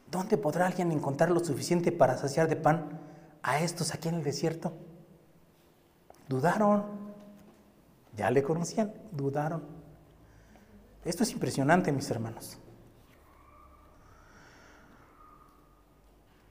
¿dónde 0.10 0.38
podrá 0.38 0.68
alguien 0.68 0.92
encontrar 0.92 1.32
lo 1.32 1.40
suficiente 1.40 1.92
para 1.92 2.18
saciar 2.18 2.48
de 2.50 2.56
pan 2.56 3.00
a 3.42 3.60
estos 3.60 3.94
aquí 3.94 4.10
en 4.10 4.16
el 4.16 4.24
desierto? 4.24 4.74
Dudaron, 6.28 6.84
ya 8.18 8.30
le 8.30 8.44
conocían, 8.44 8.94
dudaron. 9.12 9.64
Esto 11.06 11.24
es 11.24 11.32
impresionante, 11.32 11.92
mis 11.92 12.10
hermanos. 12.12 12.58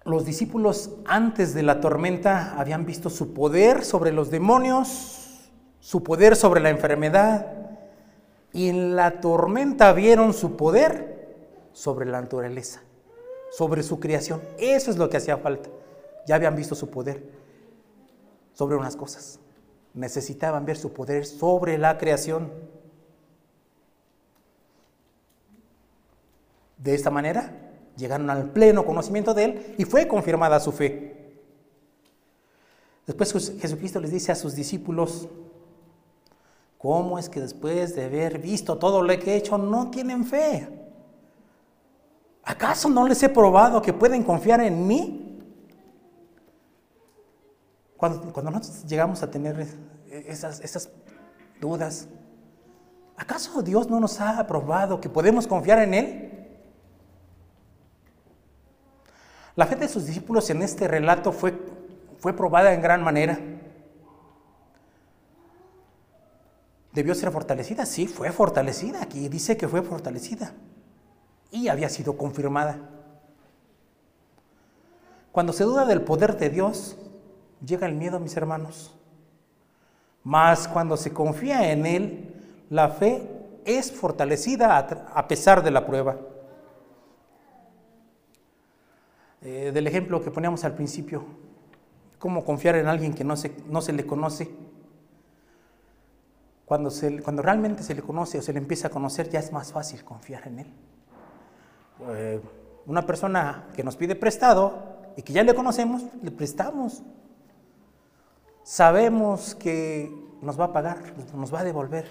Los 0.05 0.25
discípulos 0.25 0.91
antes 1.05 1.53
de 1.55 1.63
la 1.63 1.81
tormenta 1.81 2.59
habían 2.59 2.87
visto 2.87 3.11
su 3.11 3.35
poder 3.35 3.85
sobre 3.85 4.13
los 4.13 4.31
demonios, 4.31 5.20
su 5.81 6.03
poder 6.03 6.37
sobre 6.37 6.61
la 6.61 6.71
enfermedad, 6.71 7.61
y 8.53 8.69
en 8.69 8.97
la 8.97 9.21
tormenta 9.21 9.93
vieron 9.93 10.35
su 10.35 10.57
poder 10.57 11.29
sobre 11.73 12.07
la 12.07 12.21
naturaleza, 12.21 12.83
sobre 13.51 13.83
su 13.83 14.01
creación. 14.01 14.43
Eso 14.59 14.91
es 14.91 14.97
lo 14.97 15.09
que 15.09 15.17
hacía 15.17 15.39
falta. 15.39 15.71
Ya 16.27 16.35
habían 16.35 16.57
visto 16.57 16.75
su 16.75 16.91
poder 16.91 17.23
sobre 18.53 18.77
unas 18.77 18.97
cosas. 18.97 19.39
Necesitaban 19.95 20.65
ver 20.65 20.77
su 20.77 20.93
poder 20.93 21.27
sobre 21.27 21.79
la 21.79 21.97
creación. 21.99 22.53
De 26.77 26.95
esta 26.95 27.11
manera 27.11 27.53
llegaron 27.97 28.31
al 28.31 28.51
pleno 28.51 28.85
conocimiento 28.85 29.35
de 29.35 29.45
Él 29.45 29.75
y 29.79 29.85
fue 29.85 30.09
confirmada 30.09 30.59
su 30.61 30.73
fe. 30.73 31.17
Después 33.07 33.53
Jesucristo 33.61 34.01
les 34.01 34.11
dice 34.11 34.33
a 34.33 34.37
sus 34.37 34.55
discípulos, 34.55 35.29
¿Cómo 36.81 37.19
es 37.19 37.29
que 37.29 37.43
después 37.43 37.95
de 37.95 38.07
haber 38.07 38.39
visto 38.39 38.79
todo 38.79 39.03
lo 39.03 39.19
que 39.19 39.35
he 39.35 39.37
hecho 39.37 39.59
no 39.59 39.91
tienen 39.91 40.25
fe? 40.25 40.67
¿Acaso 42.43 42.89
no 42.89 43.07
les 43.07 43.23
he 43.23 43.29
probado 43.29 43.83
que 43.83 43.93
pueden 43.93 44.23
confiar 44.23 44.63
en 44.63 44.87
mí? 44.87 45.39
Cuando, 47.99 48.33
cuando 48.33 48.51
nosotros 48.51 48.87
llegamos 48.87 49.23
a 49.23 49.31
tener 49.31 49.67
esas, 50.09 50.61
esas 50.61 50.89
dudas, 51.61 52.09
¿acaso 53.15 53.61
Dios 53.61 53.91
no 53.91 54.01
nos 54.01 54.19
ha 54.19 54.47
probado 54.47 55.03
que 55.03 55.11
podemos 55.11 55.47
confiar 55.47 55.81
en 55.81 55.93
Él? 55.93 56.49
La 59.55 59.67
fe 59.67 59.77
de 59.77 59.87
sus 59.87 60.07
discípulos 60.07 60.49
en 60.49 60.63
este 60.63 60.89
relato 60.89 61.31
fue, 61.31 61.61
fue 62.17 62.33
probada 62.33 62.73
en 62.73 62.81
gran 62.81 63.05
manera. 63.05 63.39
¿Debió 66.93 67.15
ser 67.15 67.31
fortalecida? 67.31 67.87
Sí, 67.87 68.07
fue 68.07 68.33
fortalecida. 68.33 69.03
Aquí 69.03 69.29
dice 69.29 69.57
que 69.57 69.69
fue 69.69 69.83
fortalecida. 69.83 70.53
Y 71.51 71.69
había 71.69 71.89
sido 71.89 72.17
confirmada. 72.17 72.79
Cuando 75.33 75.53
se 75.53 75.65
duda 75.65 75.87
del 75.87 76.03
poder 76.03 76.37
de 76.37 76.51
Dios, 76.51 76.97
llega 77.65 77.87
el 77.87 77.95
miedo, 77.95 78.19
mis 78.19 78.37
hermanos. 78.37 78.95
Mas 80.25 80.67
cuando 80.67 80.97
se 80.97 81.13
confía 81.13 81.73
en 81.73 81.87
Él, 81.87 82.35
la 82.69 82.89
fe 82.89 83.23
es 83.65 83.93
fortalecida 83.93 84.79
a 84.79 85.29
pesar 85.29 85.63
de 85.63 85.71
la 85.71 85.87
prueba. 85.87 86.17
Eh, 89.43 89.71
del 89.73 89.87
ejemplo 89.87 90.23
que 90.23 90.31
poníamos 90.31 90.65
al 90.65 90.75
principio, 90.75 91.25
cómo 92.19 92.45
confiar 92.45 92.77
en 92.77 92.89
alguien 92.89 93.15
que 93.15 93.25
no 93.25 93.37
se, 93.37 93.55
no 93.69 93.81
se 93.81 93.93
le 93.93 94.05
conoce. 94.05 94.51
Cuando, 96.71 96.93
cuando 97.25 97.43
realmente 97.43 97.83
se 97.83 97.97
le 97.97 98.01
conoce 98.01 98.39
o 98.39 98.43
se 98.43 98.53
le 98.53 98.61
empieza 98.61 98.87
a 98.87 98.91
conocer, 98.93 99.29
ya 99.29 99.41
es 99.41 99.51
más 99.51 99.73
fácil 99.73 100.05
confiar 100.05 100.47
en 100.47 100.61
él. 100.61 100.73
Eh, 102.11 102.41
una 102.87 103.05
persona 103.05 103.67
que 103.75 103.83
nos 103.83 103.97
pide 103.97 104.15
prestado 104.15 104.79
y 105.17 105.23
que 105.23 105.33
ya 105.33 105.43
le 105.43 105.53
conocemos, 105.53 106.05
le 106.23 106.31
prestamos. 106.31 107.03
Sabemos 108.63 109.57
que 109.57 110.15
nos 110.43 110.61
va 110.61 110.67
a 110.67 110.73
pagar, 110.73 111.13
nos 111.35 111.53
va 111.53 111.59
a 111.59 111.65
devolver. 111.65 112.07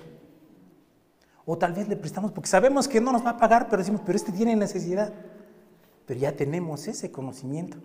O 1.45 1.57
tal 1.57 1.71
vez 1.71 1.87
le 1.87 1.95
prestamos 1.95 2.33
porque 2.33 2.49
sabemos 2.49 2.89
que 2.89 2.99
no 2.99 3.13
nos 3.13 3.25
va 3.25 3.29
a 3.29 3.37
pagar, 3.37 3.69
pero 3.69 3.77
decimos, 3.77 4.01
pero 4.05 4.17
este 4.17 4.33
tiene 4.33 4.57
necesidad. 4.57 5.13
Pero 6.05 6.19
ya 6.19 6.35
tenemos 6.35 6.85
ese 6.85 7.13
conocimiento. 7.13 7.77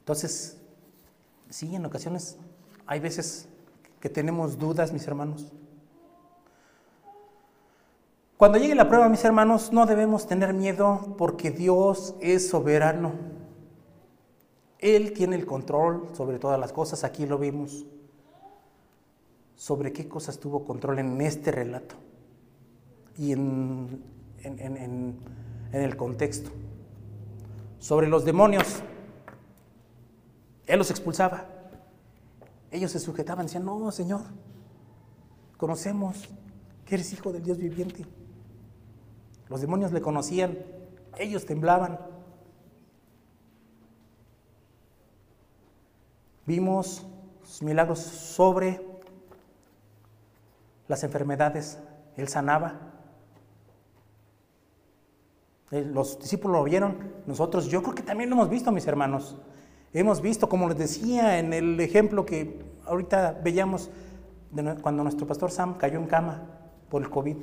Entonces, 0.00 0.58
sí, 1.48 1.74
en 1.74 1.86
ocasiones 1.86 2.36
hay 2.86 3.00
veces 3.00 3.48
que 4.00 4.08
tenemos 4.08 4.58
dudas, 4.58 4.92
mis 4.92 5.06
hermanos. 5.06 5.52
Cuando 8.36 8.58
llegue 8.58 8.74
la 8.74 8.88
prueba, 8.88 9.08
mis 9.08 9.24
hermanos, 9.24 9.72
no 9.72 9.86
debemos 9.86 10.26
tener 10.26 10.52
miedo 10.52 11.14
porque 11.16 11.50
Dios 11.50 12.14
es 12.20 12.48
soberano. 12.48 13.12
Él 14.80 15.12
tiene 15.14 15.36
el 15.36 15.46
control 15.46 16.10
sobre 16.12 16.38
todas 16.38 16.60
las 16.60 16.72
cosas, 16.72 17.04
aquí 17.04 17.26
lo 17.26 17.38
vimos. 17.38 17.86
¿Sobre 19.56 19.92
qué 19.92 20.08
cosas 20.08 20.38
tuvo 20.38 20.64
control 20.64 20.98
en 20.98 21.20
este 21.22 21.52
relato? 21.52 21.94
Y 23.16 23.32
en, 23.32 24.02
el 25.72 25.96
contexto. 25.96 26.50
Sobre 27.78 28.08
los 28.08 28.24
demonios. 28.26 28.82
Él 30.66 30.78
los 30.78 30.90
expulsaba. 30.90 31.53
Ellos 32.74 32.90
se 32.90 32.98
sujetaban, 32.98 33.46
decían, 33.46 33.64
no, 33.64 33.88
Señor, 33.92 34.22
conocemos 35.56 36.28
que 36.84 36.96
eres 36.96 37.12
hijo 37.12 37.32
del 37.32 37.44
Dios 37.44 37.56
viviente. 37.56 38.04
Los 39.48 39.60
demonios 39.60 39.92
le 39.92 40.00
conocían, 40.00 40.58
ellos 41.16 41.46
temblaban. 41.46 42.00
Vimos 46.46 47.06
milagros 47.62 48.00
sobre 48.00 48.84
las 50.88 51.04
enfermedades, 51.04 51.78
él 52.16 52.26
sanaba. 52.26 52.80
Los 55.70 56.18
discípulos 56.18 56.56
lo 56.56 56.64
vieron, 56.64 57.14
nosotros 57.28 57.66
yo 57.66 57.84
creo 57.84 57.94
que 57.94 58.02
también 58.02 58.30
lo 58.30 58.34
hemos 58.34 58.50
visto, 58.50 58.72
mis 58.72 58.88
hermanos. 58.88 59.36
Hemos 59.94 60.20
visto, 60.20 60.48
como 60.48 60.68
les 60.68 60.76
decía 60.76 61.38
en 61.38 61.52
el 61.52 61.80
ejemplo 61.80 62.26
que 62.26 62.60
ahorita 62.84 63.40
veíamos, 63.44 63.90
cuando 64.82 65.04
nuestro 65.04 65.24
pastor 65.24 65.52
Sam 65.52 65.78
cayó 65.78 66.00
en 66.00 66.06
cama 66.06 66.42
por 66.90 67.02
el 67.02 67.10
COVID, 67.10 67.36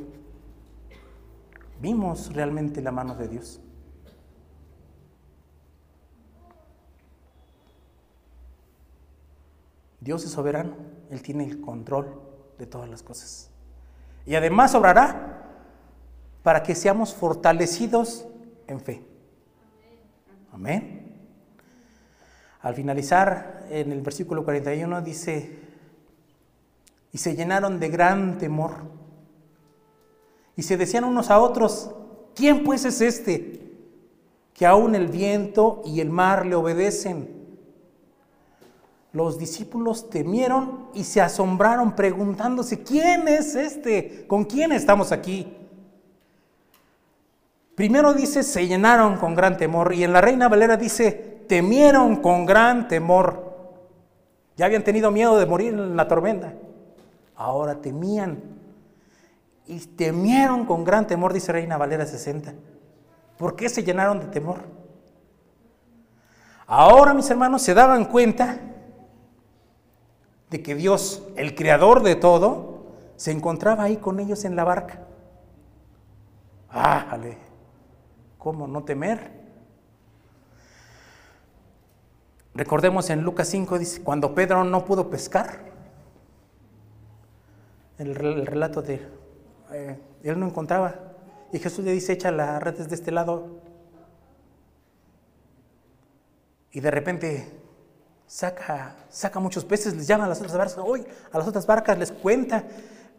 vimos 1.82 2.34
realmente 2.34 2.82
la 2.82 2.92
mano 2.92 3.16
de 3.16 3.30
Dios. 3.30 3.62
Dios 10.02 10.26
es 10.26 10.32
soberano, 10.32 10.76
Él 11.10 11.22
tiene 11.22 11.46
el 11.46 11.62
control 11.62 12.22
de 12.60 12.66
todas 12.66 12.90
las 12.90 13.02
cosas. 13.02 13.50
Y 14.26 14.36
además 14.36 14.76
obrará 14.76 15.38
para 16.44 16.64
que 16.64 16.76
seamos 16.76 17.14
fortalecidos 17.14 18.28
en 18.68 18.82
fe. 18.82 19.06
Amén. 20.52 21.01
Al 22.62 22.76
finalizar, 22.76 23.66
en 23.70 23.92
el 23.92 24.02
versículo 24.02 24.44
41 24.44 25.02
dice, 25.02 25.60
y 27.12 27.18
se 27.18 27.36
llenaron 27.36 27.80
de 27.80 27.90
gran 27.90 28.38
temor. 28.38 28.76
Y 30.56 30.64
se 30.64 30.78
decían 30.78 31.04
unos 31.04 31.30
a 31.30 31.40
otros, 31.40 31.92
¿quién 32.36 32.64
pues 32.64 32.86
es 32.86 33.02
este? 33.02 33.62
Que 34.54 34.66
aún 34.66 34.96
el 34.96 35.08
viento 35.08 35.82
y 35.86 36.02
el 36.02 36.10
mar 36.10 36.46
le 36.46 36.56
obedecen. 36.56 37.42
Los 39.14 39.38
discípulos 39.38 40.10
temieron 40.10 40.88
y 40.94 41.04
se 41.04 41.20
asombraron 41.20 41.96
preguntándose, 41.96 42.82
¿quién 42.84 43.28
es 43.28 43.56
este? 43.56 44.26
¿Con 44.28 44.46
quién 44.46 44.72
estamos 44.72 45.12
aquí? 45.12 45.58
Primero 47.76 48.14
dice, 48.14 48.44
se 48.44 48.68
llenaron 48.68 49.18
con 49.18 49.36
gran 49.36 49.58
temor 49.58 49.94
y 49.94 50.04
en 50.04 50.14
la 50.14 50.22
Reina 50.22 50.48
Valera 50.48 50.78
dice, 50.78 51.41
temieron 51.52 52.16
con 52.16 52.46
gran 52.46 52.88
temor. 52.88 53.44
Ya 54.56 54.68
habían 54.68 54.86
tenido 54.86 55.12
miedo 55.12 55.38
de 55.38 55.46
morir 55.46 55.74
en 55.74 55.98
la 55.98 56.08
tormenta. 56.08 56.54
Ahora 57.36 57.82
temían. 57.82 58.42
Y 59.68 59.80
temieron 59.80 60.66
con 60.66 60.86
gran 60.86 61.08
temor, 61.08 61.34
dice 61.34 61.52
Reina 61.52 61.76
Valera 61.76 62.06
60. 62.06 62.54
¿Por 63.38 63.58
qué 63.58 63.68
se 63.68 63.84
llenaron 63.84 64.22
de 64.22 64.28
temor? 64.28 64.60
Ahora, 66.68 67.14
mis 67.14 67.30
hermanos, 67.30 67.62
se 67.64 67.74
daban 67.74 68.06
cuenta 68.06 68.58
de 70.50 70.64
que 70.64 70.74
Dios, 70.74 71.22
el 71.36 71.54
creador 71.54 72.02
de 72.02 72.16
todo, 72.16 72.86
se 73.18 73.32
encontraba 73.32 73.84
ahí 73.84 73.98
con 73.98 74.22
ellos 74.22 74.46
en 74.46 74.56
la 74.56 74.64
barca. 74.64 75.02
¿Cómo 78.38 78.68
no 78.68 78.86
temer? 78.86 79.41
Recordemos 82.54 83.10
en 83.10 83.22
Lucas 83.22 83.48
5, 83.48 83.80
dice, 83.80 84.02
cuando 84.02 84.36
Pedro 84.36 84.64
no 84.66 84.84
pudo 84.84 85.10
pescar, 85.10 85.72
el, 87.98 88.14
relato 88.16 88.82
de, 88.82 89.02
eh, 89.72 89.98
él 90.24 90.40
no 90.40 90.48
encontraba, 90.48 90.96
y 91.54 91.60
Jesús 91.60 91.86
le 91.86 91.92
dice, 91.92 92.14
echa 92.14 92.30
las 92.32 92.62
redes 92.62 92.90
de 92.90 92.96
este 92.96 93.12
lado, 93.12 93.62
y 96.72 96.82
de 96.82 96.92
repente 96.92 97.48
saca, 98.28 98.96
saca 99.10 99.40
muchos 99.40 99.64
peces, 99.64 99.96
les 99.96 100.08
llama 100.08 100.26
a 100.26 100.28
las 100.28 100.40
otras 100.40 100.58
barcas, 100.58 100.78
hoy 100.78 101.06
a 101.32 101.38
las 101.38 101.48
otras 101.48 101.66
barcas 101.66 101.98
les 101.98 102.12
cuenta, 102.12 102.66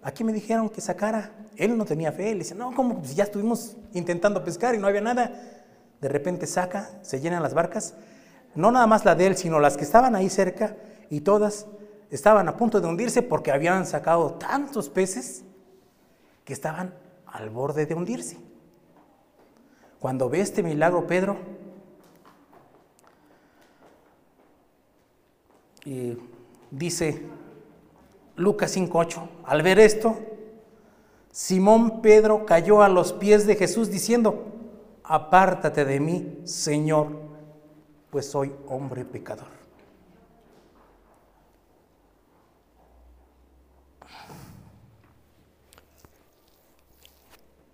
aquí 0.03 0.25
me 0.25 0.33
dijeron 0.35 0.69
que 0.69 0.83
sacara, 0.83 1.33
él 1.57 1.79
no 1.79 1.87
tenía 1.87 2.13
fe, 2.13 2.33
le 2.33 2.41
dice, 2.41 2.55
no, 2.55 2.75
como 2.75 3.03
si 3.03 3.15
ya 3.15 3.25
estuvimos 3.25 3.77
intentando 3.95 4.45
pescar 4.45 4.75
y 4.75 4.79
no 4.79 4.87
había 4.87 5.01
nada, 5.01 5.33
de 6.03 6.09
repente 6.09 6.47
saca, 6.47 6.91
se 7.01 7.21
llenan 7.21 7.43
las 7.43 7.55
barcas, 7.55 7.95
no 8.55 8.71
nada 8.71 8.87
más 8.87 9.05
la 9.05 9.15
de 9.15 9.27
él, 9.29 9.37
sino 9.37 9.61
las 9.61 9.77
que 9.77 9.85
estaban 9.85 10.15
ahí 10.15 10.29
cerca 10.29 10.77
y 11.11 11.21
todas 11.21 11.67
estaban 12.11 12.49
a 12.49 12.57
punto 12.57 12.81
de 12.81 12.87
hundirse 12.87 13.23
porque 13.23 13.51
habían 13.51 13.87
sacado 13.87 14.35
tantos 14.35 14.91
peces 14.91 15.45
que 16.45 16.53
estaban 16.53 16.95
al 17.27 17.49
borde 17.51 17.87
de 17.87 17.95
hundirse. 17.95 18.39
Cuando 19.99 20.29
ve 20.29 20.41
este 20.41 20.63
milagro 20.63 21.07
Pedro, 21.07 21.39
dice 26.71 27.23
Lucas 28.37 28.77
5.8, 28.77 29.29
al 29.45 29.63
ver 29.63 29.79
esto, 29.79 30.19
Simón 31.31 32.03
Pedro 32.03 32.45
cayó 32.45 32.83
a 32.83 32.89
los 32.89 33.13
pies 33.15 33.47
de 33.47 33.57
Jesús 33.57 33.91
diciendo, 33.91 34.45
apártate 35.03 35.85
de 35.85 35.99
mí, 35.99 36.41
Señor 36.45 37.22
pues 38.13 38.31
soy 38.31 38.55
hombre 38.69 39.07
pecador. 39.07 39.47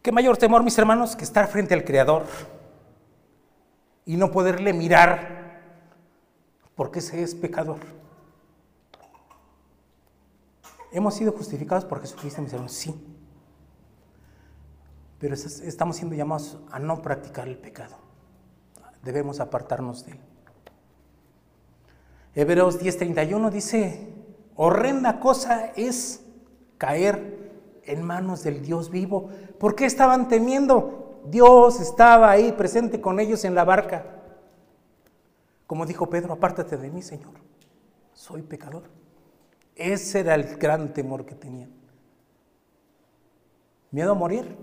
¿Qué 0.01 0.12
mayor 0.12 0.36
temor, 0.36 0.62
mis 0.62 0.78
hermanos, 0.78 1.16
que 1.16 1.24
estar 1.24 1.49
frente 1.49 1.74
al 1.74 1.84
Creador 1.84 2.24
y 4.07 4.16
no 4.16 4.30
poderle 4.30 4.72
mirar 4.72 5.61
porque 6.76 7.01
se 7.01 7.20
es 7.20 7.34
pecador? 7.34 7.80
¿Hemos 10.93 11.14
sido 11.14 11.32
justificados 11.32 11.84
por 11.84 12.01
Jesucristo, 12.01 12.41
mis 12.43 12.53
hermanos? 12.53 12.72
Sí. 12.74 12.95
Pero 15.18 15.34
estamos 15.34 15.97
siendo 15.97 16.14
llamados 16.14 16.59
a 16.70 16.78
no 16.78 17.03
practicar 17.03 17.49
el 17.49 17.59
pecado 17.59 18.07
debemos 19.03 19.41
apartarnos 19.41 20.05
de 20.05 20.12
él. 20.12 20.20
Hebreos 22.39 22.80
10:31 22.80 23.51
dice, 23.51 23.99
horrenda 24.55 25.18
cosa 25.18 25.72
es 25.74 26.24
caer 26.76 27.51
en 27.82 28.05
manos 28.05 28.45
del 28.45 28.62
Dios 28.62 28.91
vivo. 28.91 29.28
¿Por 29.59 29.74
qué 29.74 29.86
estaban 29.86 30.28
temiendo? 30.28 31.20
Dios 31.26 31.80
estaba 31.80 32.30
ahí 32.30 32.53
presente 32.53 33.01
con 33.01 33.18
ellos 33.18 33.45
en 33.45 33.57
la 33.57 33.64
barca. 33.64 34.22
Como 35.66 35.84
dijo 35.84 36.09
Pedro, 36.09 36.34
apártate 36.34 36.76
de 36.76 36.89
mí, 36.91 37.03
Señor. 37.03 37.32
Soy 38.12 38.43
pecador. 38.43 38.84
Ese 39.74 40.20
era 40.20 40.36
el 40.36 40.59
gran 40.59 40.95
temor 40.95 41.26
que 41.26 41.34
tenían. 41.34 41.72
¿Miedo 43.91 44.12
a 44.12 44.14
morir? 44.14 44.57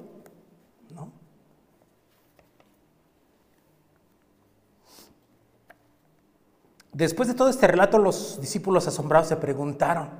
Después 6.95 7.27
de 7.27 7.33
todo 7.33 7.49
este 7.49 7.67
relato, 7.67 7.97
los 7.97 8.39
discípulos 8.39 8.87
asombrados 8.87 9.27
se 9.27 9.35
preguntaron, 9.35 10.11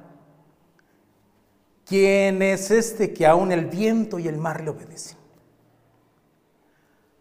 ¿quién 1.86 2.42
es 2.42 2.70
este 2.70 3.14
que 3.14 3.26
aún 3.26 3.54
el 3.54 3.68
viento 3.68 4.20
y 4.20 4.28
el 4.28 4.38
mar 4.38 4.60
le 4.60 4.72
obedecen? 4.72 5.18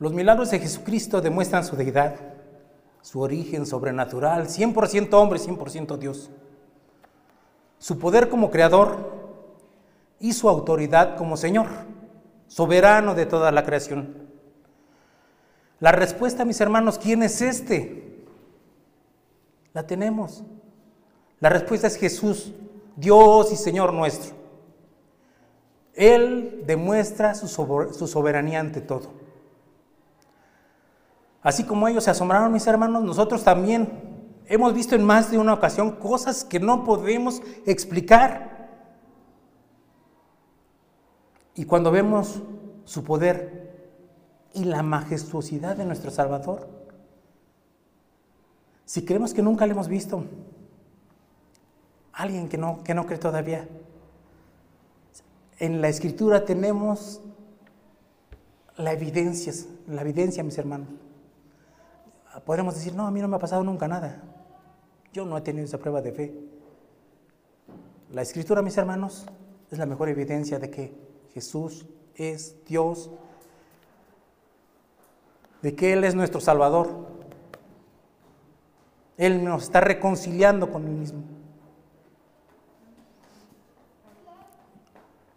Los 0.00 0.12
milagros 0.12 0.50
de 0.50 0.58
Jesucristo 0.58 1.20
demuestran 1.20 1.64
su 1.64 1.76
deidad, 1.76 2.16
su 3.00 3.20
origen 3.20 3.64
sobrenatural, 3.64 4.48
100% 4.48 5.14
hombre, 5.14 5.38
100% 5.38 5.98
Dios, 5.98 6.30
su 7.78 7.96
poder 8.00 8.28
como 8.28 8.50
creador 8.50 9.12
y 10.18 10.32
su 10.32 10.48
autoridad 10.48 11.16
como 11.16 11.36
Señor, 11.36 11.68
soberano 12.48 13.14
de 13.14 13.26
toda 13.26 13.52
la 13.52 13.62
creación. 13.64 14.16
La 15.78 15.92
respuesta, 15.92 16.44
mis 16.44 16.60
hermanos, 16.60 16.98
¿quién 16.98 17.22
es 17.22 17.40
este? 17.40 18.13
La 19.74 19.86
tenemos. 19.86 20.42
La 21.40 21.50
respuesta 21.50 21.88
es 21.88 21.96
Jesús, 21.96 22.54
Dios 22.96 23.52
y 23.52 23.56
Señor 23.56 23.92
nuestro. 23.92 24.34
Él 25.92 26.64
demuestra 26.66 27.34
su 27.34 27.48
soberanía 28.06 28.60
ante 28.60 28.80
todo. 28.80 29.10
Así 31.42 31.64
como 31.64 31.86
ellos 31.86 32.04
se 32.04 32.10
asombraron, 32.10 32.50
mis 32.50 32.66
hermanos, 32.66 33.04
nosotros 33.04 33.44
también 33.44 34.14
Hemos 34.46 34.74
visto 34.74 34.94
en 34.94 35.04
más 35.04 35.30
de 35.30 35.38
una 35.38 35.54
ocasión 35.54 35.92
cosas 35.92 36.44
que 36.44 36.60
no 36.60 36.84
podemos 36.84 37.42
explicar. 37.64 38.68
Y 41.54 41.64
cuando 41.64 41.90
vemos 41.90 42.42
su 42.84 43.04
poder 43.04 43.72
y 44.52 44.64
la 44.64 44.82
majestuosidad 44.82 45.76
de 45.76 45.86
nuestro 45.86 46.10
Salvador, 46.10 46.68
si 48.84 49.04
creemos 49.04 49.32
que 49.34 49.42
nunca 49.42 49.66
le 49.66 49.72
hemos 49.72 49.88
visto, 49.88 50.24
alguien 52.12 52.48
que 52.48 52.58
no, 52.58 52.82
que 52.82 52.94
no 52.94 53.06
cree 53.06 53.18
todavía, 53.18 53.68
en 55.58 55.80
la 55.80 55.88
escritura 55.88 56.44
tenemos 56.44 57.20
la 58.76 58.92
evidencia, 58.92 59.52
la 59.86 60.02
evidencia, 60.02 60.42
mis 60.42 60.58
hermanos. 60.58 60.88
Podremos 62.44 62.74
decir, 62.74 62.94
no, 62.94 63.06
a 63.06 63.10
mí 63.10 63.20
no 63.20 63.28
me 63.28 63.36
ha 63.36 63.38
pasado 63.38 63.62
nunca 63.62 63.86
nada. 63.86 64.20
Yo 65.12 65.24
no 65.24 65.36
he 65.38 65.40
tenido 65.40 65.64
esa 65.64 65.78
prueba 65.78 66.02
de 66.02 66.12
fe. 66.12 66.34
La 68.10 68.22
escritura, 68.22 68.62
mis 68.62 68.76
hermanos, 68.76 69.26
es 69.70 69.78
la 69.78 69.86
mejor 69.86 70.08
evidencia 70.08 70.58
de 70.58 70.70
que 70.70 70.92
Jesús 71.32 71.86
es 72.16 72.56
Dios, 72.66 73.10
de 75.62 75.74
que 75.74 75.92
Él 75.92 76.04
es 76.04 76.14
nuestro 76.14 76.40
Salvador. 76.40 77.13
Él 79.16 79.44
nos 79.44 79.64
está 79.64 79.80
reconciliando 79.80 80.70
con 80.70 80.86
Él 80.86 80.92
mismo. 80.92 81.22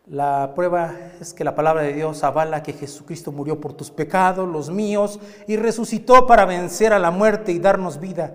La 0.07 0.53
prueba 0.55 0.95
es 1.19 1.33
que 1.33 1.43
la 1.43 1.53
palabra 1.53 1.81
de 1.81 1.91
Dios 1.91 2.23
avala 2.23 2.63
que 2.63 2.71
Jesucristo 2.71 3.33
murió 3.33 3.59
por 3.59 3.73
tus 3.73 3.91
pecados, 3.91 4.47
los 4.47 4.69
míos, 4.69 5.19
y 5.47 5.57
resucitó 5.57 6.25
para 6.25 6.45
vencer 6.45 6.93
a 6.93 6.99
la 6.99 7.11
muerte 7.11 7.51
y 7.51 7.59
darnos 7.59 7.99
vida 7.99 8.33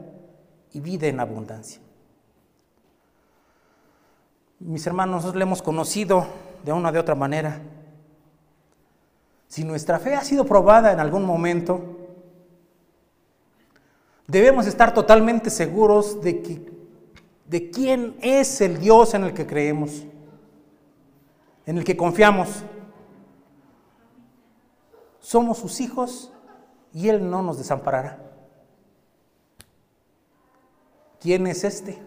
y 0.72 0.80
vida 0.80 1.07
en 1.07 1.18
abundancia. 1.18 1.80
Mis 4.59 4.86
hermanos, 4.86 5.16
nosotros 5.16 5.36
le 5.36 5.45
hemos 5.45 5.62
conocido 5.62 6.26
de 6.62 6.72
una 6.72 6.90
o 6.90 6.93
de 6.93 6.99
otra 6.99 7.14
manera. 7.14 7.62
Si 9.49 9.64
nuestra 9.64 9.99
fe 9.99 10.14
ha 10.14 10.22
sido 10.22 10.45
probada 10.45 10.93
en 10.93 11.01
algún 11.01 11.24
momento, 11.24 12.01
debemos 14.27 14.66
estar 14.66 14.95
totalmente 14.95 15.51
seguros 15.51 16.20
de, 16.23 16.43
que, 16.43 16.73
de 17.47 17.70
quién 17.70 18.16
es 18.20 18.61
el 18.61 18.79
Dios 18.79 19.14
en 19.14 19.25
el 19.25 19.35
que 19.35 19.47
creemos 19.47 20.07
en 21.66 21.79
el 21.79 21.85
que 21.85 21.97
confiamos. 21.97 22.49
Somos 25.20 25.59
sus 25.59 25.81
hijos 25.81 26.33
y 26.93 27.09
Él 27.09 27.29
no 27.29 27.43
nos 27.43 27.59
desamparará. 27.59 28.18
¿Quién 31.20 31.47
es 31.47 31.62
este? 31.62 31.99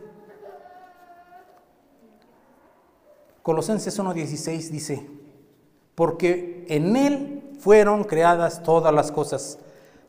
Colosenses 3.42 3.98
1.16 3.98 4.70
dice, 4.70 5.08
porque 5.94 6.66
en 6.68 6.96
Él 6.96 7.52
fueron 7.60 8.04
creadas 8.04 8.64
todas 8.64 8.94
las 8.94 9.12
cosas, 9.12 9.60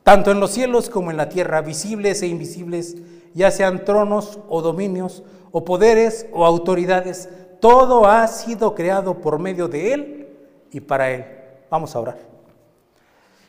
tanto 0.07 0.31
en 0.31 0.39
los 0.39 0.53
cielos 0.53 0.89
como 0.89 1.11
en 1.11 1.17
la 1.17 1.29
tierra, 1.29 1.63
visibles 1.63 2.23
e 2.23 2.29
invisibles, 2.29 2.95
ya 3.35 3.51
sean 3.51 3.85
tronos 3.85 4.39
o 4.49 4.63
dominios, 4.63 5.25
o 5.51 5.65
poderes 5.65 6.29
o 6.33 6.47
autoridades 6.47 7.29
todo 7.59 8.07
ha 8.07 8.25
sido 8.29 8.77
creado 8.77 9.21
por 9.21 9.41
medio 9.41 9.67
de 9.67 9.93
Él 9.93 10.29
y 10.71 10.79
para 10.79 11.11
Él. 11.11 11.25
Vamos 11.69 11.97
a 11.97 11.99
orar. 11.99 12.19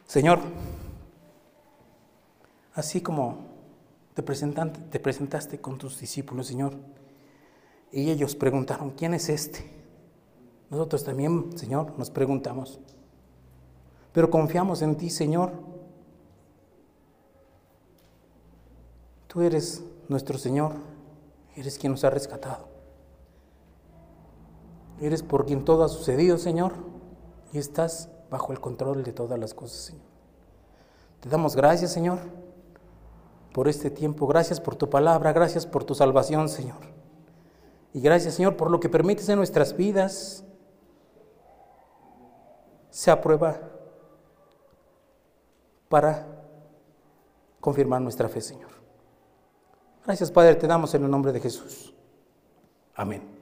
Señor, 0.08 0.39
así 2.74 3.01
como 3.01 3.38
te, 4.16 4.24
te 4.24 4.99
presentaste 4.99 5.62
con 5.62 5.78
tus 5.78 5.99
discípulos, 5.99 6.47
Señor, 6.47 6.74
y 7.91 8.10
ellos 8.10 8.34
preguntaron, 8.34 8.93
¿quién 8.97 9.14
es 9.14 9.30
este? 9.30 9.64
Nosotros 10.72 11.03
también, 11.03 11.55
Señor, 11.55 11.93
nos 11.99 12.10
preguntamos, 12.10 12.80
pero 14.12 14.32
confiamos 14.32 14.82
en 14.82 14.95
ti, 14.95 15.12
Señor. 15.12 15.66
Tú 19.28 19.41
eres 19.41 19.84
nuestro 20.07 20.38
Señor, 20.38 20.73
eres 21.55 21.78
quien 21.78 21.91
nos 21.91 22.03
ha 22.03 22.09
rescatado. 22.09 22.67
Eres 24.99 25.21
por 25.21 25.45
quien 25.45 25.63
todo 25.63 25.84
ha 25.84 25.89
sucedido, 25.89 26.38
Señor, 26.38 26.73
y 27.51 27.59
estás 27.59 28.09
bajo 28.32 28.51
el 28.51 28.59
control 28.59 29.03
de 29.03 29.11
todas 29.11 29.38
las 29.38 29.53
cosas, 29.53 29.78
Señor. 29.78 30.07
Te 31.19 31.30
damos 31.30 31.55
gracias, 31.55 31.91
Señor, 31.91 32.19
por 33.53 33.67
este 33.67 33.89
tiempo. 33.89 34.28
Gracias 34.28 34.61
por 34.61 34.75
tu 34.75 34.89
palabra, 34.89 35.34
gracias 35.34 35.65
por 35.65 35.84
tu 35.84 35.93
salvación, 35.93 36.47
Señor. 36.49 36.78
Y 37.93 38.01
gracias, 38.01 38.36
Señor, 38.36 38.55
por 38.55 38.71
lo 38.71 38.80
que 38.80 38.89
permites 38.89 39.28
en 39.30 39.38
nuestras 39.38 39.75
vidas. 39.75 40.43
Sea 42.89 43.21
prueba 43.21 43.59
para 45.89 46.28
confirmar 47.59 48.01
nuestra 48.01 48.30
fe, 48.30 48.41
Señor. 48.41 48.76
Gracias, 50.08 50.32
Padre, 50.32 50.55
te 50.55 50.68
damos 50.68 50.93
en 50.95 51.03
el 51.03 51.12
nombre 51.12 51.34
de 51.34 51.41
Jesús. 51.41 51.93
Amén. 52.95 53.36